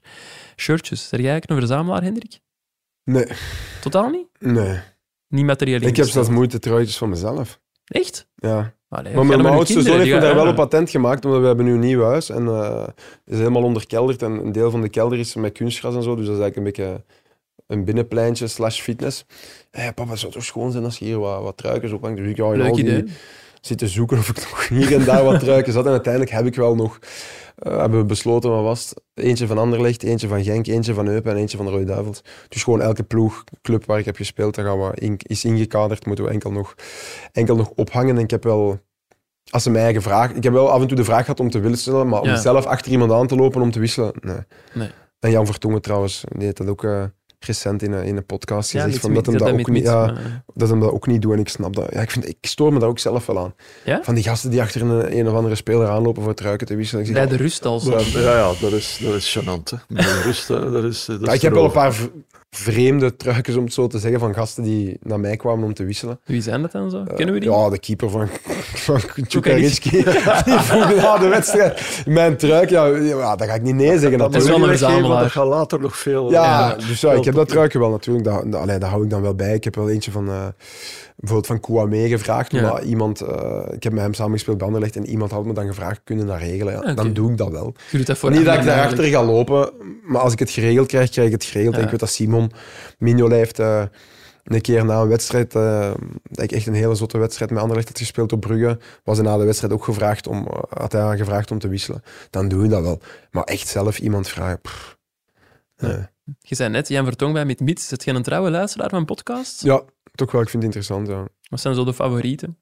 [0.56, 2.40] Shirtjes, zeg jij eigenlijk een verzamelaar, Hendrik?
[3.04, 3.26] Nee,
[3.82, 4.28] Totaal niet?
[4.40, 4.80] nee.
[5.28, 7.60] Niet materieel Ik heb zelfs moeite truitjes van mezelf.
[7.86, 8.28] Echt?
[8.36, 8.74] Ja.
[8.88, 11.66] Allee, Maar mijn oudste zoon heeft me daar wel op patent gemaakt, omdat we hebben
[11.66, 12.30] nu een nieuw huis.
[12.30, 12.88] En eh
[13.26, 14.22] is helemaal onderkelderd.
[14.22, 16.16] En een deel van de kelder is met kunstgras en zo.
[16.16, 17.04] Dus dat is eigenlijk een beetje
[17.68, 19.26] een binnenpleintje slash fitness.
[19.72, 22.18] Hey, papa, het zou toch schoon zijn als je hier wat, wat truikens ophangt.
[22.18, 23.06] Dus ik Leuk die idee.
[23.62, 25.86] Zitten zoeken of ik nog hier en daar wat truikens had.
[25.86, 27.00] En uiteindelijk heb ik wel nog,
[27.56, 29.02] eh, hebben we besloten, wat was het?
[29.14, 32.22] Eentje van Anderlecht, eentje van Genk, eentje van Eupen en eentje van de Rode Duivels.
[32.50, 36.06] Dus gewoon elke ploeg, club waar ik heb gespeeld, daar gaan we in, is ingekaderd,
[36.06, 36.76] moeten we enkel nog,
[37.32, 38.16] enkel nog ophangen.
[38.18, 38.80] En ik heb wel,
[39.50, 41.60] als ze mij gevraagd, ik heb wel af en toe de vraag gehad om te
[41.60, 42.36] wisselen, maar om Ja.
[42.36, 44.38] zelf achter iemand aan te lopen om te wisselen, nee.
[44.74, 44.90] Nee.
[45.20, 47.04] En Jan Vertongen trouwens, die heeft dat ook eh,
[47.46, 50.14] recent in een, in een podcast Ja, gezegd, van dat, hem dat, ook niet, ja,
[50.54, 51.34] dat hem dat ook niet doet.
[51.34, 51.88] En ik snap dat.
[51.94, 53.54] Ja, ik, vind, ik stoor me daar ook zelf wel aan.
[53.86, 54.00] Ja?
[54.04, 56.76] Van die gasten die achter een, een of andere speler aanlopen voor het ruiken te
[56.76, 57.14] wisselen.
[57.14, 58.00] Bij de rust al zo.
[58.00, 59.64] Ja, ja, ja, dat is, dat is gênant.
[59.64, 59.96] Hè.
[59.96, 61.96] De rust, dat is, dat ja, is ik heb wel een paar
[62.56, 65.84] vreemde truikens, om het zo te zeggen, van gasten die naar mij kwamen om te
[65.84, 66.20] wisselen.
[66.26, 67.04] Wie zijn dat dan zo?
[67.16, 67.50] Kennen we die?
[67.50, 68.28] Ja, de keeper van,
[68.88, 69.90] van Tjukaritski.
[70.46, 72.70] die vroeg na de wedstrijd mijn truik.
[72.70, 74.80] Ja, ja, dat ga ik niet nee zeggen Dat is moet wel je een want
[74.80, 75.22] verzamelaar.
[75.22, 76.32] Dat gaat later nog veel...
[76.32, 78.26] Ja, eh, dus ja, ik heb dat truikje wel natuurlijk.
[78.26, 79.54] Dat, dat, allee, dat hou ik dan wel bij.
[79.54, 80.48] Ik heb wel eentje van, eh,
[81.22, 82.52] bijvoorbeeld van Kouame gevraagd.
[82.52, 82.70] Ja.
[82.70, 85.68] Omdat iemand, eh, ik heb met hem samengespeeld bij Anderlecht en iemand had me dan
[85.68, 86.88] gevraagd, kunnen dat regelen?
[86.88, 86.94] Ja.
[86.94, 87.74] Dan doe ik dat wel.
[87.92, 89.72] Je doet dat voor niet dat ik daarachter ga lopen,
[90.04, 91.74] maar als ik het geregeld krijg, krijg ik het geregeld.
[91.74, 91.86] En Ja.
[91.86, 92.52] ik weet dat Simon
[92.98, 93.84] Mignolet heeft, eh,
[94.44, 95.92] een keer na een wedstrijd, eh,
[96.24, 99.26] dat ik echt een hele zotte wedstrijd met Anderlecht had gespeeld op Brugge, was hij
[99.26, 102.04] na de wedstrijd ook gevraagd om, had hij gevraagd om te wisselen.
[102.30, 103.02] Dan doe je dat wel.
[103.32, 104.98] Maar echt zelf iemand vragen, pff,
[105.78, 105.98] nee.
[106.40, 107.88] Je zei net, Jan Vertong bij Mit Mits.
[107.88, 109.62] Zit je een trouwe luisteraar van podcasts?
[109.62, 109.82] Ja,
[110.12, 110.42] toch wel.
[110.42, 111.08] Ik vind het interessant.
[111.08, 111.28] Ja.
[111.50, 112.58] Wat zijn zo de favorieten?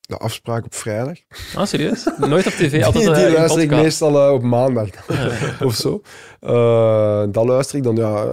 [0.00, 1.18] De afspraak op vrijdag.
[1.54, 2.08] Ah, serieus?
[2.18, 4.88] Nooit op tv, altijd die eh, die in luister ik meestal eh, op maandag
[5.68, 6.02] of zo.
[6.40, 8.24] Eh dat luister ik dan, ja.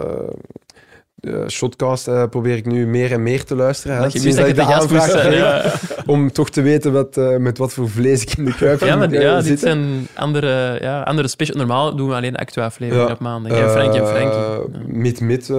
[1.26, 3.96] Eh, Shotcast eh, probeer ik nu meer en meer te luisteren.
[3.96, 5.28] hè, Dat sinds wist dat je ik de aanvraag zijn.
[5.28, 8.56] kreeg, Ja, om toch te weten wat, eh, met wat voor vlees ik in de
[8.56, 11.58] kuip ja, maar eh, ja, dit zijn andere, ja, andere special.
[11.58, 13.14] Normaal doen we alleen actua-afleveringen Ja.
[13.14, 13.52] op maandag.
[13.52, 14.40] En Frank en Frankie.
[14.40, 14.80] Eh, Ja.
[14.88, 15.56] Mid-mid eh,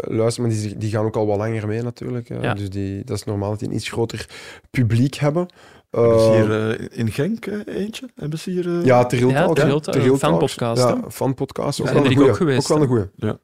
[0.00, 2.30] luister, maar die, die gaan ook al wat langer mee natuurlijk.
[2.30, 2.42] eh.
[2.42, 2.54] Ja.
[2.54, 4.26] Dus die, dat is normaal dat die een iets groter
[4.70, 5.46] publiek hebben.
[5.90, 8.08] Hebben ze Eh, hier eh, in Genk eh, eentje?
[8.16, 8.68] Hebben ze hier...
[8.78, 9.54] eh, ja, Trill Ja, hè.
[9.80, 10.18] Talks.
[10.18, 10.88] fanpodcast, hè?
[10.88, 11.80] Ja, fanpodcast.
[11.80, 12.34] Ook, Ja, ook goeie.
[12.34, 13.34] geweest, Ook wel een goeie.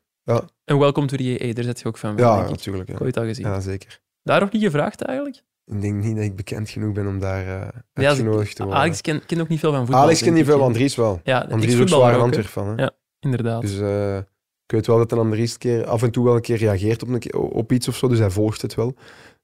[0.64, 2.16] En Welcome to the EA, daar zit je ook van.
[2.16, 2.88] Ja, natuurlijk.
[2.88, 2.96] Ja.
[3.00, 3.46] Ooit al gezien.
[3.46, 4.00] ja, zeker.
[4.22, 5.42] Daarop niet gevraagd eigenlijk?
[5.66, 8.80] Ik denk niet dat ik bekend genoeg ben om daar Ja, uitgenodigd te worden.
[8.80, 10.02] Alex kent ken ook niet veel van voetbal.
[10.02, 11.20] Alex kent niet veel, Andries wel.
[11.24, 12.18] Ja, Andries is ook zwaar.
[12.18, 12.68] Antwerp van.
[12.68, 12.82] Hè?
[12.82, 12.90] Ja.
[13.20, 13.60] Inderdaad.
[13.60, 14.16] Dus eh,
[14.64, 17.08] ik weet wel dat een Andries keer, af en toe wel een keer reageert op,
[17.08, 18.94] een op iets of zo, dus hij volgt het wel.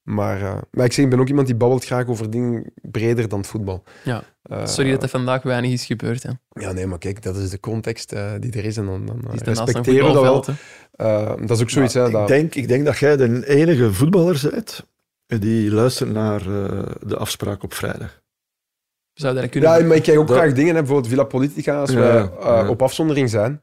[0.02, 3.28] Maar, eh, maar ik zeg, ik ben ook iemand die babbelt graag over dingen breder
[3.28, 3.82] dan voetbal.
[4.04, 4.22] Ja.
[4.42, 6.22] Eh, Sorry dat er vandaag weinig is gebeurd.
[6.22, 6.30] Hè.
[6.48, 9.20] Ja, nee, maar kijk, dat is de context eh, die er is en dan, dan
[9.30, 11.36] eh, respecteren we dat wel.
[11.46, 12.06] dat is ook zoiets, hè.
[12.06, 14.86] ik, Dat, denk, ik denk dat jij de enige voetballer bent
[15.26, 18.20] die luistert naar eh, de afspraak op vrijdag.
[19.12, 21.80] Zou dat kunnen ja, maar ik kijk ook Dat- graag dingen, hè, bijvoorbeeld Villa Politica,
[21.80, 22.68] als Ja, eh, ja.
[22.68, 23.62] op afzondering zijn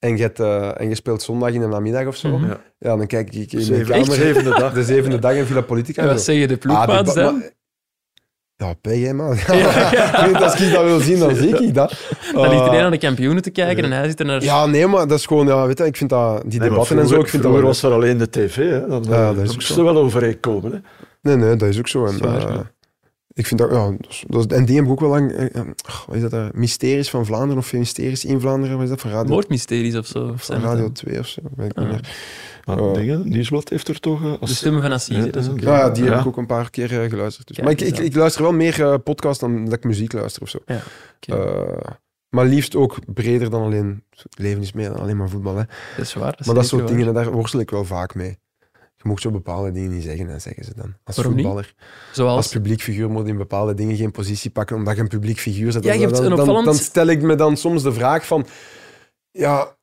[0.00, 2.46] en je, hebt, eh, en je speelt zondag in de namiddag of zo, Mhm.
[2.46, 2.60] Ja.
[2.78, 4.72] ja, dan kijk ik in de kamer, zevende dag.
[4.80, 6.02] de zevende dag in Villa Politica.
[6.02, 7.38] En wat zeg je de Ah, ploegmaats ba- dan?
[7.38, 7.50] maar-
[8.56, 9.32] Ja, ben jij man.
[9.36, 9.46] ik
[10.26, 11.94] weet, als ik dat wil zien, dan zie ik dat.
[12.32, 14.42] Dan ligt Eh, iedereen aan de kampioenen te kijken en hij zit er naar...
[14.42, 16.98] Ja, nee, maar dat is gewoon, ja, weet je, ik vind dat, die Nee, debatten
[16.98, 18.86] en zo, ik vind dat was er alleen de tv, hè.
[18.86, 19.78] Dan, Ja, eh, dat is dan ook zo.
[19.78, 20.72] er wel overeenkomen.
[20.72, 20.78] Hè.
[21.22, 22.06] Nee, nee, dat is ook zo.
[22.06, 22.70] En, Zwaar, eh, ja.
[23.40, 25.54] Ik vind dat, ja, dat is- dat is- en die hebben ook wel lang, eh,
[25.54, 25.66] eh,
[26.06, 29.10] wat is dat, eh, Mysteries van Vlaanderen of Mysteries in Vlaanderen, wat is dat, van
[29.10, 30.18] Radio, Moordmysteries of zo.
[30.28, 30.92] Of van Radio dan?
[30.92, 31.82] 2 of zo, weet ik Ah.
[31.84, 32.16] niet meer.
[32.64, 32.94] Maar Oh.
[32.94, 34.40] dingen, Nieuwsblad heeft er toch...
[34.40, 35.60] als- De stemmen van Assise, Ja, dat is ook...
[35.60, 35.78] ja.
[35.78, 36.20] Ja, die heb Ja.
[36.20, 37.46] ik ook een paar keer geluisterd.
[37.46, 37.56] Dus.
[37.56, 40.58] Kijk Maar ik, ik, luister wel meer podcast dan dat ik muziek luister of zo.
[40.66, 40.80] Ja.
[41.20, 41.92] Eh,
[42.28, 45.56] maar liefst ook breder dan alleen, het leven is meer dan alleen maar voetbal.
[45.56, 45.62] Hè.
[45.96, 46.38] Dat is waar.
[46.46, 46.90] maar dat soort waar.
[46.90, 48.38] dingen, en daar worstel ik wel vaak mee.
[49.02, 50.94] Je mocht zo bepaalde dingen niet zeggen en zeggen ze dan.
[51.04, 51.74] Als Waarom voetballer.
[52.12, 52.36] Zoals...
[52.36, 55.38] Als publiek figuur moet je in bepaalde dingen geen positie pakken omdat je een publiek
[55.38, 55.84] figuur bent.
[55.84, 58.26] Ja, je hebt dan, een dan, opvallend- dan stel ik me dan soms de vraag
[58.26, 58.46] van...
[59.30, 59.76] Ja,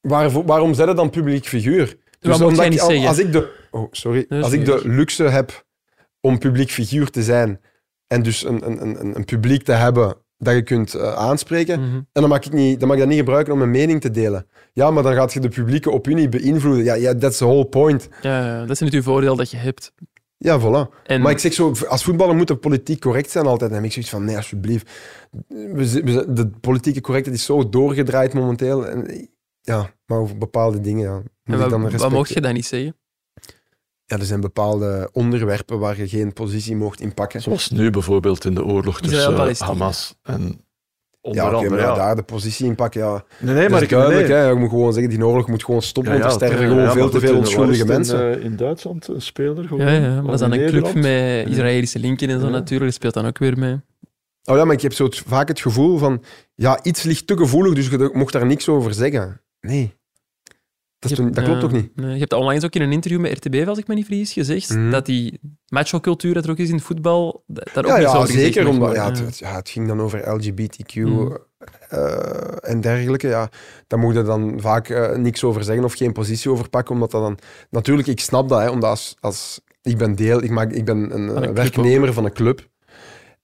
[0.00, 1.98] waarom zet je dan publiek figuur?
[2.18, 2.80] Dus omdat ik-?
[2.80, 3.66] Als ik de...
[3.70, 4.26] Oh, sorry.
[4.28, 5.66] Nee, als ik de luxe heb
[6.20, 7.60] om publiek figuur te zijn
[8.06, 11.94] en dus een, een, een, een publiek te hebben dat je kunt eh, aanspreken, Mhm.
[11.96, 14.10] en dan mag, ik niet, dan mag ik dat niet gebruiken om mijn mening te
[14.10, 14.46] delen.
[14.72, 16.84] Ja, maar dan gaat je de publieke opinie beïnvloeden.
[16.84, 18.08] Ja, ja that's the whole point.
[18.22, 19.92] Ja, dat is uw voordeel dat je hebt.
[20.36, 21.02] Ja, voilà.
[21.04, 23.70] En Maar ik zeg zo, als voetballer moet de politiek correct zijn altijd.
[23.70, 24.90] En dan heb ik zoiets van, nee, alsjeblieft.
[25.48, 28.86] De politieke correctheid is zo doorgedraaid momenteel.
[28.86, 29.28] En,
[29.60, 32.12] ja, maar over bepaalde dingen, ja, moet en ik wat, dan wat respect...
[32.12, 32.96] mocht je dan niet zeggen?
[34.10, 37.42] Ja, er zijn bepaalde onderwerpen waar je geen positie mocht inpakken.
[37.42, 39.58] Zoals nu bijvoorbeeld in de oorlog tussen eh.
[39.60, 40.64] Hamas en
[41.20, 41.70] onder Ja, andere...
[41.70, 41.94] maar ja.
[41.94, 43.24] daar de positie inpakken, ja.
[43.38, 44.28] Nee, nee, dat maar is ik duidelijk.
[44.28, 44.36] nee.
[44.36, 44.48] Hè.
[44.48, 46.82] Je moet gewoon zeggen, die oorlog moet gewoon stoppen, Ja, want er sterven ja, gewoon
[46.84, 48.32] ja, veel te veel onschuldige mensen.
[48.32, 49.86] In, eh, in Duitsland, een speler gewoon.
[49.86, 52.52] Ja, ja, maar dat is dan een club met Israëlische linken en zo Ja.
[52.52, 52.92] natuurlijk.
[52.92, 53.80] Speelt dan ook weer mee.
[54.44, 56.22] Oh ja, maar ik heb zo het- vaak het gevoel van,
[56.54, 59.40] ja, iets ligt te gevoelig, dus je mocht daar niks over zeggen.
[59.60, 59.96] Nee.
[60.98, 61.96] Dat, dat klopt toch niet?
[61.96, 64.32] nee, je hebt onlangs ook in een interview met RTB, als ik me niet vergis,
[64.32, 64.90] gezegd Mhm.
[64.90, 68.32] dat die macho-cultuur dat er ook is in het voetbal, daar ook Ja, over gezegd
[68.54, 68.68] zeker.
[68.68, 71.36] Omdat, ja, het, het- ja, het ging dan over LGBTQ Mhm.
[71.88, 73.28] eh, en dergelijke.
[73.28, 73.50] Ja,
[73.86, 76.94] daar moet je dan vaak eh, niks over zeggen of geen positie over pakken.
[76.94, 77.38] Omdat dat dan...
[77.70, 80.42] Natuurlijk, ik snap dat, hè, omdat als, als ik ben deel...
[80.42, 82.68] Ik, maak, ik ben een, een eh, werknemer van een club.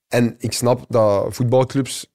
[0.09, 2.13] En ik snap dat voetbalclubs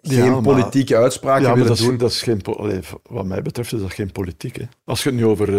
[0.00, 1.96] Ja, geen maar- politieke uitspraken Ja, maar willen dat is, doen.
[1.96, 2.42] dat is geen...
[2.42, 4.56] allee, wat mij betreft is dat geen politiek.
[4.56, 4.64] Hè.
[4.84, 5.52] Als je het nu over...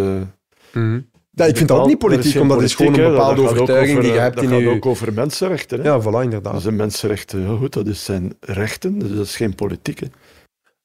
[1.31, 3.97] Ja, ik vind dat ook niet politiek, omdat het is gewoon een bepaalde Dat overtuiging
[3.97, 4.69] over, die je eh, hebt dat in gaat je...
[4.69, 5.81] ook over mensenrechten.
[5.81, 5.89] Hè.
[5.89, 6.53] Ja, voilà, inderdaad.
[6.53, 7.41] Dat zijn mensenrechten.
[7.41, 9.99] Ja, goed, dat is zijn rechten, dus dat is geen politiek.
[9.99, 10.07] Hè.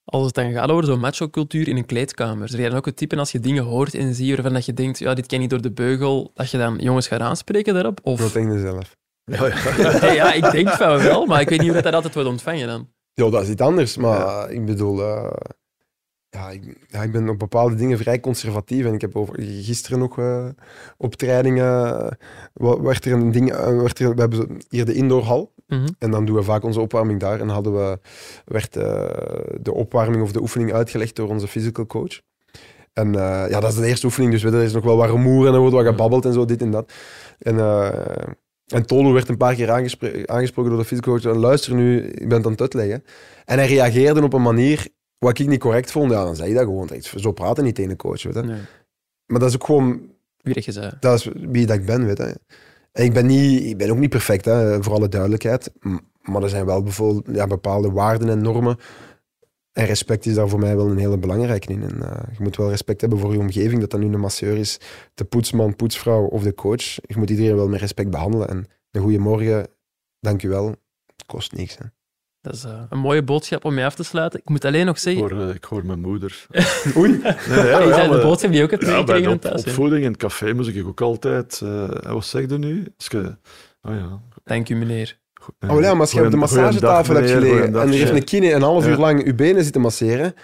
[0.04, 2.96] Als het dan gaat over zo'n macho-cultuur in een kleedkamer, zeg jij dan ook het
[2.96, 5.50] type als je dingen hoort en ziet waarvan dat je denkt, ja, dit kan niet
[5.50, 8.00] door de beugel, dat je dan jongens gaat aanspreken daarop?
[8.02, 8.20] Of...
[8.20, 8.96] Dat denk je zelf.
[10.02, 12.28] Ja, ja, ik denk van wel, maar ik weet niet hoe dat, dat altijd wordt
[12.28, 12.88] ontvangen dan.
[13.14, 15.30] Ja, dat is iets anders, maar ik bedoel, eh,
[16.28, 18.84] ja, ik, ja, ik ben op bepaalde dingen vrij conservatief.
[18.86, 20.46] En ik heb over, gisteren nog eh,
[20.96, 21.94] op trainingen,
[22.54, 25.52] eh, werd er een ding, werd er, we hebben hier de indoorhal.
[25.66, 25.86] Mhm.
[25.98, 27.40] En dan doen we vaak onze opwarming daar.
[27.40, 27.98] En hadden we,
[28.44, 32.20] werd de opwarming of de oefening uitgelegd door onze physical coach.
[32.92, 35.52] En ja, dat is de eerste oefening, dus er is nog wel wat rumoer en
[35.52, 36.92] er wordt wat gebabbeld en zo, dit en dat.
[37.38, 37.56] En,
[38.74, 41.24] en Tolo werd een paar keer aangespro- aangesproken door de fysiocoach.
[41.24, 43.04] En luister nu, ik ben het aan het uitleggen.
[43.44, 44.88] En hij reageerde op een manier
[45.18, 46.10] wat ik niet correct vond.
[46.10, 46.88] Ja, dan zei je dat gewoon.
[47.16, 48.42] Zo praten niet tegen een coach, weet je.
[48.42, 48.60] Nee.
[49.26, 50.00] Maar dat is ook gewoon
[50.40, 50.92] Wie dat je zei.
[51.00, 52.38] dat is wie dat ik ben, weet je.
[52.92, 55.70] En ik ben, niet, ik ben ook niet perfect, hè, voor alle duidelijkheid.
[56.22, 58.76] Maar er zijn wel bijvoorbeeld ja, bepaalde waarden en normen.
[59.74, 61.82] En respect is daar voor mij wel een hele belangrijke in.
[61.82, 64.56] En, eh, je moet wel respect hebben voor je omgeving, dat dat nu een masseur
[64.56, 64.78] is,
[65.14, 66.82] de poetsman, poetsvrouw of de coach.
[66.94, 68.48] Je moet iedereen wel met respect behandelen.
[68.48, 69.66] En een goede morgen,
[70.20, 70.66] dank u wel,
[71.06, 71.76] het kost niks.
[71.78, 71.84] Hè.
[72.40, 74.40] Dat is eh, een mooie boodschap om mee af te sluiten.
[74.40, 75.22] Ik moet alleen nog Ik zeggen...
[75.36, 76.46] hoor, eh, ik hoor mijn moeder.
[76.96, 77.10] Oei.
[77.48, 79.64] Nee, ja, de boodschap die je ook hebt Ja, bij de op- thuis?
[79.64, 81.60] opvoeding in het café moest ik ook altijd...
[81.64, 82.92] eh, wat zeg je nu?
[82.96, 83.36] Je,
[83.82, 84.20] oh ja.
[84.44, 85.18] Dank u, meneer.
[85.68, 88.24] Oh ja, maar als je op de massagetafel hebt gelegen en er goeiedag, heeft een
[88.24, 90.34] kine een half uur lang je benen zitten masseren,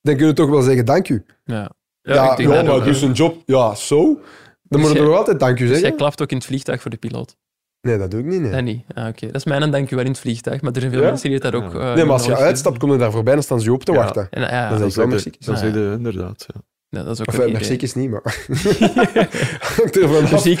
[0.00, 1.24] dan kun je toch wel zeggen dank u.
[1.44, 1.54] Ja,
[2.02, 4.20] Ja, ja, ja, ik denk dat maar dus een job, ja, zo.
[4.62, 5.96] Dan moet je toch altijd dank u Dus jij zeggen?
[5.96, 7.36] klapt ook in het vliegtuig voor de piloot?
[7.80, 8.40] Nee, dat doe ik niet.
[8.40, 8.50] Nee.
[8.50, 8.84] Dat niet.
[8.94, 11.00] Ah, Oké, Dat is mijn dank u wel in het vliegtuig, maar er zijn veel
[11.02, 11.08] Ja?
[11.08, 11.72] mensen die dat ook...
[11.72, 11.78] Ja.
[11.78, 13.84] eh, Nee, maar als je uitstapt, kom je daar voorbij, dan staan ze je op
[13.84, 13.98] te Ja.
[13.98, 14.26] wachten.
[14.30, 15.30] En, ja, Dat Dan is wel zeg merci.
[15.38, 15.80] je- dan zeg ja.
[15.80, 16.46] je inderdaad.
[16.54, 16.60] Ja.
[16.88, 18.22] ja, dat is ook Of een eh, is niet, maar...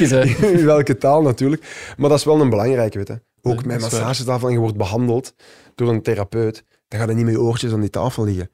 [0.00, 0.64] Is, hè.
[0.74, 1.92] welke taal natuurlijk.
[1.96, 3.20] Maar dat is wel een belangrijke, weet je.
[3.42, 5.34] Ook met massagetafel en je wordt behandeld
[5.74, 6.64] door een therapeut.
[6.88, 8.50] Dan ga je niet met je oortjes aan die tafel liggen.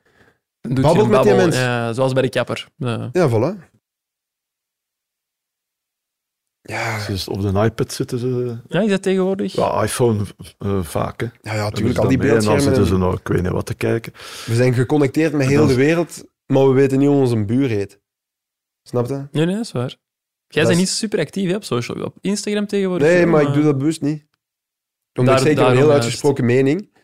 [0.60, 1.62] Doet Babbelt je een met die babbel, mensen.
[1.62, 2.68] Ja, zoals bij de kapper.
[2.76, 3.08] Ja.
[3.12, 3.74] Ja, voilà.
[6.60, 8.58] Ja, Dus op de iPad zitten ze...
[8.68, 9.52] ja, is dat tegenwoordig?
[9.52, 10.24] Ja, iPhone
[10.58, 11.26] eh, vaak, hè.
[11.42, 13.66] ja, ja natuurlijk, al die mee En dan zitten ze nog, ik weet niet wat
[13.66, 14.12] te kijken.
[14.46, 18.00] We zijn geconnecteerd met heel de wereld, maar we weten niet hoe onze buur heet.
[18.82, 19.12] Snap je?
[19.14, 19.96] Nee, nee, dat is waar.
[20.48, 23.08] Jij bent is- niet super actief hè, op social, op Instagram tegenwoordig.
[23.08, 24.25] Nee, wel, maar ik doe dat bewust niet.
[25.16, 26.02] Omdat Daar- ik zeker een heel juist.
[26.02, 26.94] uitgesproken mening.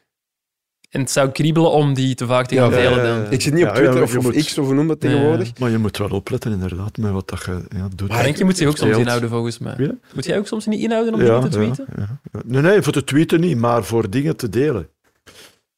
[0.91, 2.97] En het zou kriebelen om die te vaak te gaan Ja, delen.
[2.97, 3.23] ja, dan.
[3.23, 3.29] ja.
[3.31, 5.59] Ik zit niet op Ja, Twitter ja, of, moet- X of hoe noem dat tegenwoordig.
[5.59, 8.09] Maar je moet wel opletten, inderdaad, met wat dat je ja, doet.
[8.09, 9.75] Maar Frank, je moet zich ook soms inhouden, volgens mij.
[9.79, 9.95] Ja?
[10.15, 11.87] Moet jij ook soms niet inhouden om Ja, dingen te tweeten?
[11.97, 12.41] ja, ja.
[12.45, 14.89] Nee, nee, voor te tweeten niet, maar voor dingen te delen.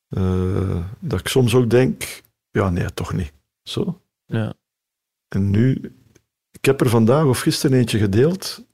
[0.09, 3.33] Eh, dat ik soms ook denk, ja, nee, toch niet.
[3.63, 4.01] Zo.
[4.27, 4.53] Ja.
[5.29, 5.93] En nu,
[6.51, 8.65] ik heb er vandaag of gisteren eentje gedeeld,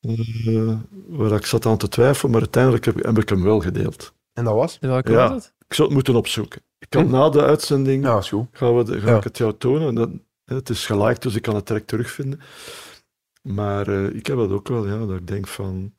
[0.00, 0.76] eh,
[1.08, 4.12] waar ik zat aan te twijfelen, maar uiteindelijk heb, heb ik hem wel gedeeld.
[4.32, 4.78] En dat was?
[4.80, 5.28] Welke Ja.
[5.28, 5.54] was het?
[5.68, 6.60] Ik zou het moeten opzoeken.
[6.78, 7.10] Ik kan Hm.
[7.10, 8.46] na de uitzending Ja, is goed.
[8.52, 9.16] gaan we, de- ga Ja.
[9.16, 9.94] ik het jou tonen.
[9.94, 10.10] Dat,
[10.44, 12.40] het is geliked, dus ik kan het direct terugvinden.
[13.42, 15.92] Maar eh, ik heb dat ook wel, ja, dat ik denk van...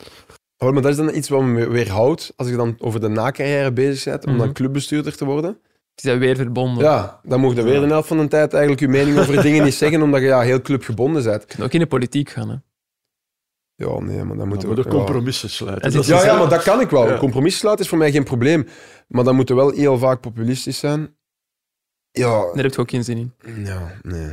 [0.58, 3.72] Oh, maar dat is dan iets wat me weerhoudt als je dan over de nacarrière
[3.72, 4.42] bezig bent, om Mhm.
[4.42, 5.50] dan clubbestuurder te worden.
[5.96, 6.84] Het is dat weer verbonden.
[6.84, 9.64] Ja, dan mocht je weer de helft van de tijd eigenlijk je mening over dingen
[9.64, 11.42] niet zeggen, omdat je ja, heel clubgebonden bent.
[11.42, 12.50] Je kunt ook in de politiek gaan.
[12.50, 12.56] Hè.
[13.82, 14.76] Ja, nee, maar dan moeten we...
[14.76, 14.90] ja.
[14.90, 15.92] compromissen sluiten.
[15.92, 17.06] Dat Ja, ja, maar dat kan ik wel.
[17.06, 17.12] Ja.
[17.14, 18.68] Een compromis sluiten is voor mij geen probleem.
[19.08, 21.16] Maar dan moeten we wel heel vaak populistisch zijn.
[22.12, 23.34] Ja, Daar heb je ook geen zin in.
[23.66, 24.30] ja nee.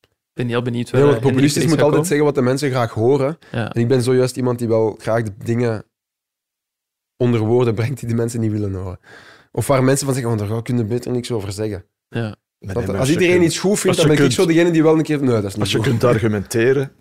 [0.00, 0.92] Ik ben heel benieuwd.
[0.92, 3.38] Nee, want populistisch moet altijd zeggen wat de mensen graag horen.
[3.50, 3.72] Ja.
[3.72, 5.84] En ik ben zojuist iemand die wel graag de dingen
[7.16, 8.98] onder woorden brengt die de mensen niet willen horen.
[9.52, 11.84] Of waar mensen van zeggen, want daar kun je beter niks over zeggen.
[12.08, 12.36] Ja.
[12.58, 14.82] Nee, maar als iedereen kunt- iets goed vindt, dan ben ik kunt- zo degene die
[14.82, 15.22] wel een keer...
[15.22, 15.82] Nee, dat is niet Als je zo.
[15.84, 16.92] kunt argumenteren...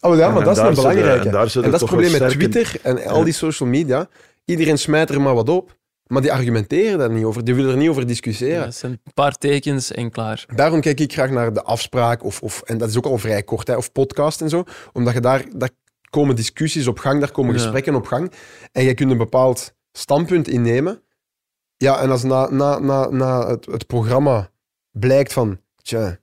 [0.00, 1.26] Oh ja, maar en dat is een belangrijke.
[1.26, 4.08] En, dat is het probleem met sterke- Twitter en al die social media.
[4.44, 7.44] Iedereen smijt er maar wat op, maar die argumenteren daar niet over.
[7.44, 8.58] Die willen er niet over discussiëren.
[8.58, 10.44] Ja, het zijn een paar tekens en klaar.
[10.54, 13.42] Daarom kijk ik graag naar de afspraak, of, of, en dat is ook al vrij
[13.42, 15.70] kort, hè, of podcast en zo, omdat je daar, daar
[16.10, 17.60] komen discussies op gang, daar komen Ja.
[17.60, 18.32] gesprekken op gang,
[18.72, 21.02] en je kunt een bepaald standpunt innemen.
[21.76, 24.50] Ja, en als na, na, na, na het, het programma
[24.90, 26.18] blijkt van, tja,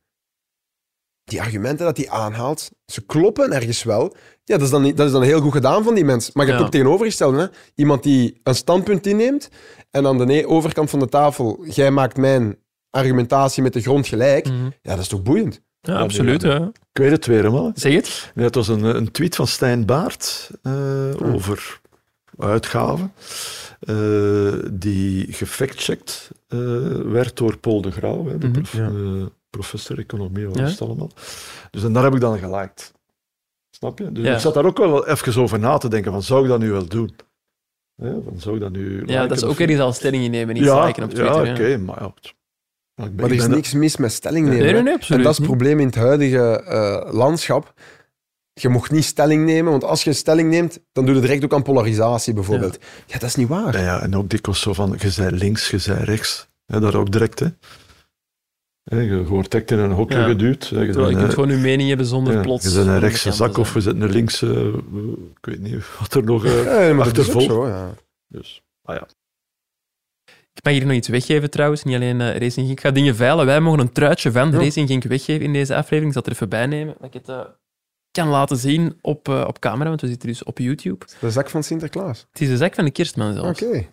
[1.23, 4.15] die argumenten dat hij aanhaalt, ze kloppen ergens wel.
[4.43, 6.31] Ja, dat is dan, niet, dat is dan heel goed gedaan van die mensen.
[6.35, 6.67] Maar je hebt Ja.
[6.67, 7.47] ook tegenovergestelde, hè?
[7.75, 9.49] iemand die een standpunt inneemt
[9.91, 12.57] en aan de overkant van de tafel, jij maakt mijn
[12.89, 14.45] argumentatie met de grond gelijk.
[14.47, 14.63] Mhm.
[14.81, 15.61] Ja, dat is toch boeiend?
[15.81, 16.41] Ja, absoluut.
[16.41, 16.53] ja.
[16.53, 16.71] Ja.
[16.91, 17.71] Ik weet het weer eenmaal.
[17.75, 18.31] Zeg het.
[18.35, 21.81] Nee, het was een, een tweet van Stijn Baart eh, over
[22.37, 23.13] uitgaven,
[23.79, 26.57] eh, die gefactcheckt eh
[27.03, 28.61] werd door Paul de Grauw, hè, de Mhm.
[28.71, 29.29] Ja.
[29.57, 30.65] Professor economie, wat Ja.
[30.65, 31.09] is het allemaal.
[31.71, 32.91] Dus en daar heb ik dan geliked.
[33.69, 34.11] Snap je?
[34.11, 34.33] Dus Ja.
[34.33, 36.71] ik zat daar ook wel even over na te denken, van zou ik dat nu
[36.71, 37.15] wel doen?
[37.95, 40.53] Ja, van, zou ik dat nu Ja, dat is ook weer eens al stelling innemen,
[40.55, 41.45] niet ja, liken op Twitter.
[41.45, 42.13] Ja, oké, maar ja.
[42.95, 44.59] Maar ik ben- Maar er is niks mis met stelling nemen.
[44.63, 44.83] Nee, nee, hè.
[44.83, 45.17] nee, absoluut.
[45.19, 47.73] en dat is het probleem in het huidige eh, landschap.
[48.53, 51.43] Je mocht niet stelling nemen, want als je een stelling neemt, dan doe je direct
[51.43, 52.77] ook aan polarisatie bijvoorbeeld.
[53.07, 53.73] Ja, dat is niet waar.
[53.77, 56.47] Ja, ja, en ook dikwijls zo van, je zei links, je zei rechts.
[56.65, 57.47] Ja, dat ook direct, hè.
[58.83, 60.25] Hè, Je wordt direct in een hokje Ja.
[60.27, 60.63] geduwd.
[60.67, 62.65] Je Terwijl je bent, kunt eh, gewoon je mening hebben zonder ja, plots...
[62.69, 63.83] Je bent een rechtse zak of zijn.
[63.83, 64.47] je zit een linkse...
[64.47, 65.03] eh,
[65.37, 66.45] ik weet niet wat er nog...
[66.45, 67.43] eh, Ja, maar dat is ook achtervolg.
[67.45, 67.93] zo, ja.
[68.27, 69.07] dus, ah ja.
[70.53, 72.69] Ik mag hier nog iets weggeven trouwens, niet alleen uh, Racing Genk.
[72.69, 73.45] Ik ga dingen veilen.
[73.45, 74.57] Wij mogen een truitje van Ja.
[74.57, 76.05] Racing Genk weggeven in deze aflevering.
[76.07, 77.39] Ik zal het er even bij nemen, dat ik het eh,
[78.11, 81.05] kan laten zien op, eh, op camera, want we zitten dus op YouTube.
[81.19, 82.25] De zak van Sinterklaas.
[82.31, 83.61] Het is de zak van de kerstman zelfs.
[83.61, 83.85] Oké,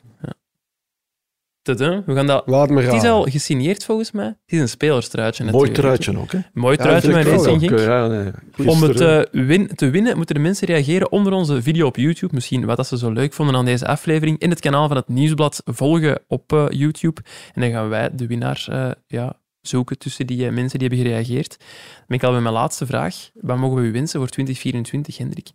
[2.07, 2.43] We gaan dat...
[2.47, 4.27] laat me Het is al gesigneerd volgens mij.
[4.27, 5.45] Het is een spelerstruitje.
[5.45, 6.39] Mooi truitje ook, hè?
[6.53, 8.33] Mooi Ja, truitje ja, nee.
[8.69, 12.35] Om het eh, win- te winnen moeten de mensen reageren onder onze video op YouTube.
[12.35, 14.39] Misschien wat dat ze zo leuk vonden aan deze aflevering.
[14.39, 17.21] In het kanaal van het Nieuwsblad volgen op eh, YouTube.
[17.55, 21.59] En dan gaan wij de winnaar eh, ja, zoeken tussen die mensen die hebben gereageerd.
[21.59, 23.31] Dan ben ik al bij mijn laatste vraag.
[23.35, 25.51] Wat mogen we u wensen voor 2024, Hendrik?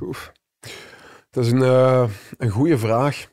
[0.00, 0.32] Oef.
[1.30, 1.62] Dat is een,
[2.38, 3.26] een goede vraag.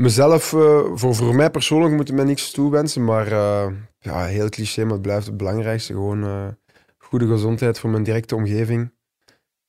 [0.00, 3.66] Mezelf, eh, voor, voor mij persoonlijk moet mij niks toewensen, maar eh,
[3.98, 5.92] ja, heel cliché, maar het blijft het belangrijkste.
[5.92, 6.46] Gewoon eh,
[6.98, 8.92] goede gezondheid voor mijn directe omgeving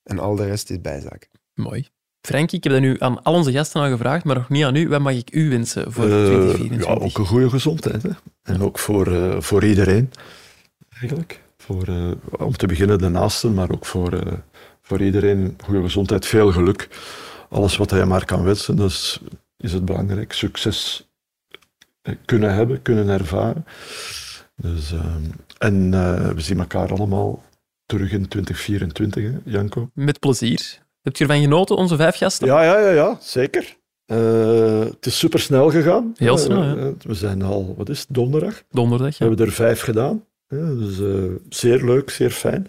[0.03, 1.29] en al de rest is bijzaak.
[1.53, 1.87] Mooi.
[2.21, 4.75] Frankie, ik heb dat nu aan al onze gasten al gevraagd, maar nog niet aan
[4.75, 4.87] u.
[4.89, 6.87] Wat mag ik u wensen voor Eh, 2024?
[6.87, 8.03] ja, ook een goede gezondheid.
[8.03, 8.09] Hè?
[8.43, 10.11] En ook voor, eh, voor iedereen,
[10.99, 11.41] eigenlijk.
[11.57, 12.11] Voor, eh,
[12.45, 14.33] om te beginnen de naasten, maar ook voor, eh,
[14.81, 16.89] voor iedereen goede gezondheid, veel geluk.
[17.49, 19.21] Alles wat hij maar kan wensen, dat
[19.57, 20.33] is, het belangrijk.
[20.33, 21.09] Succes
[22.01, 23.65] eh, kunnen hebben, kunnen ervaren.
[24.55, 25.23] Dus, ehm,
[25.57, 27.43] en eh, we zien elkaar allemaal
[27.85, 29.89] terug in 2024, hè, Janko.
[29.93, 30.85] Met plezier.
[31.01, 32.47] Hebt u ervan genoten, onze vijf gasten?
[32.47, 33.75] Ja, ja, ja, ja zeker.
[34.05, 36.13] Eh, het is super snel gegaan.
[36.17, 36.93] Heel snel, ja.
[37.01, 38.63] We zijn al, wat is het, donderdag?
[38.69, 39.29] Donderdag, We ja.
[39.29, 40.25] hebben er vijf gedaan.
[40.47, 40.97] Ja, dus
[41.49, 42.67] zeer leuk, zeer fijn.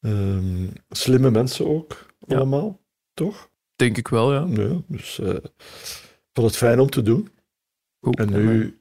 [0.00, 2.80] Ehm, slimme mensen ook, allemaal,
[3.14, 3.49] toch?
[3.80, 4.46] Denk ik wel, ja.
[4.62, 5.50] Ja, dus ik
[6.32, 7.28] vond het fijn om te doen.
[8.00, 8.18] Goed.
[8.18, 8.78] En nu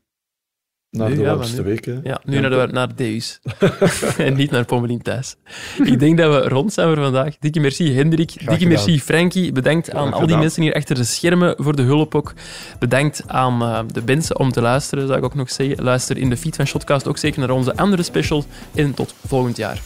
[0.92, 1.86] naar Nu, de ja, warmste week.
[1.86, 2.00] hè.
[2.04, 3.40] Ja, nu naar, de, naar Deus.
[4.18, 5.36] en niet naar Pommelien thuis.
[5.84, 7.38] Ik denk dat we rond zijn voor vandaag.
[7.38, 8.28] Dikke merci Hendrik.
[8.34, 8.68] Dikke gedaan.
[8.68, 9.52] merci Frankie.
[9.52, 12.34] Bedankt aan al die mensen hier achter de schermen voor de hulp ook.
[12.80, 15.84] Bedankt aan eh, de mensen om te luisteren, zou ik ook nog zeggen.
[15.84, 18.44] Luister in de feed van Shotcast ook zeker naar onze andere special.
[18.76, 19.82] En tot volgend jaar.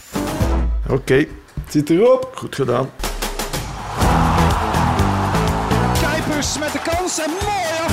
[0.88, 1.26] Oké, Het
[1.72, 2.30] zit erop!
[2.34, 2.90] goed gedaan.
[6.58, 7.18] Met de kans.
[7.18, 7.83] En mooi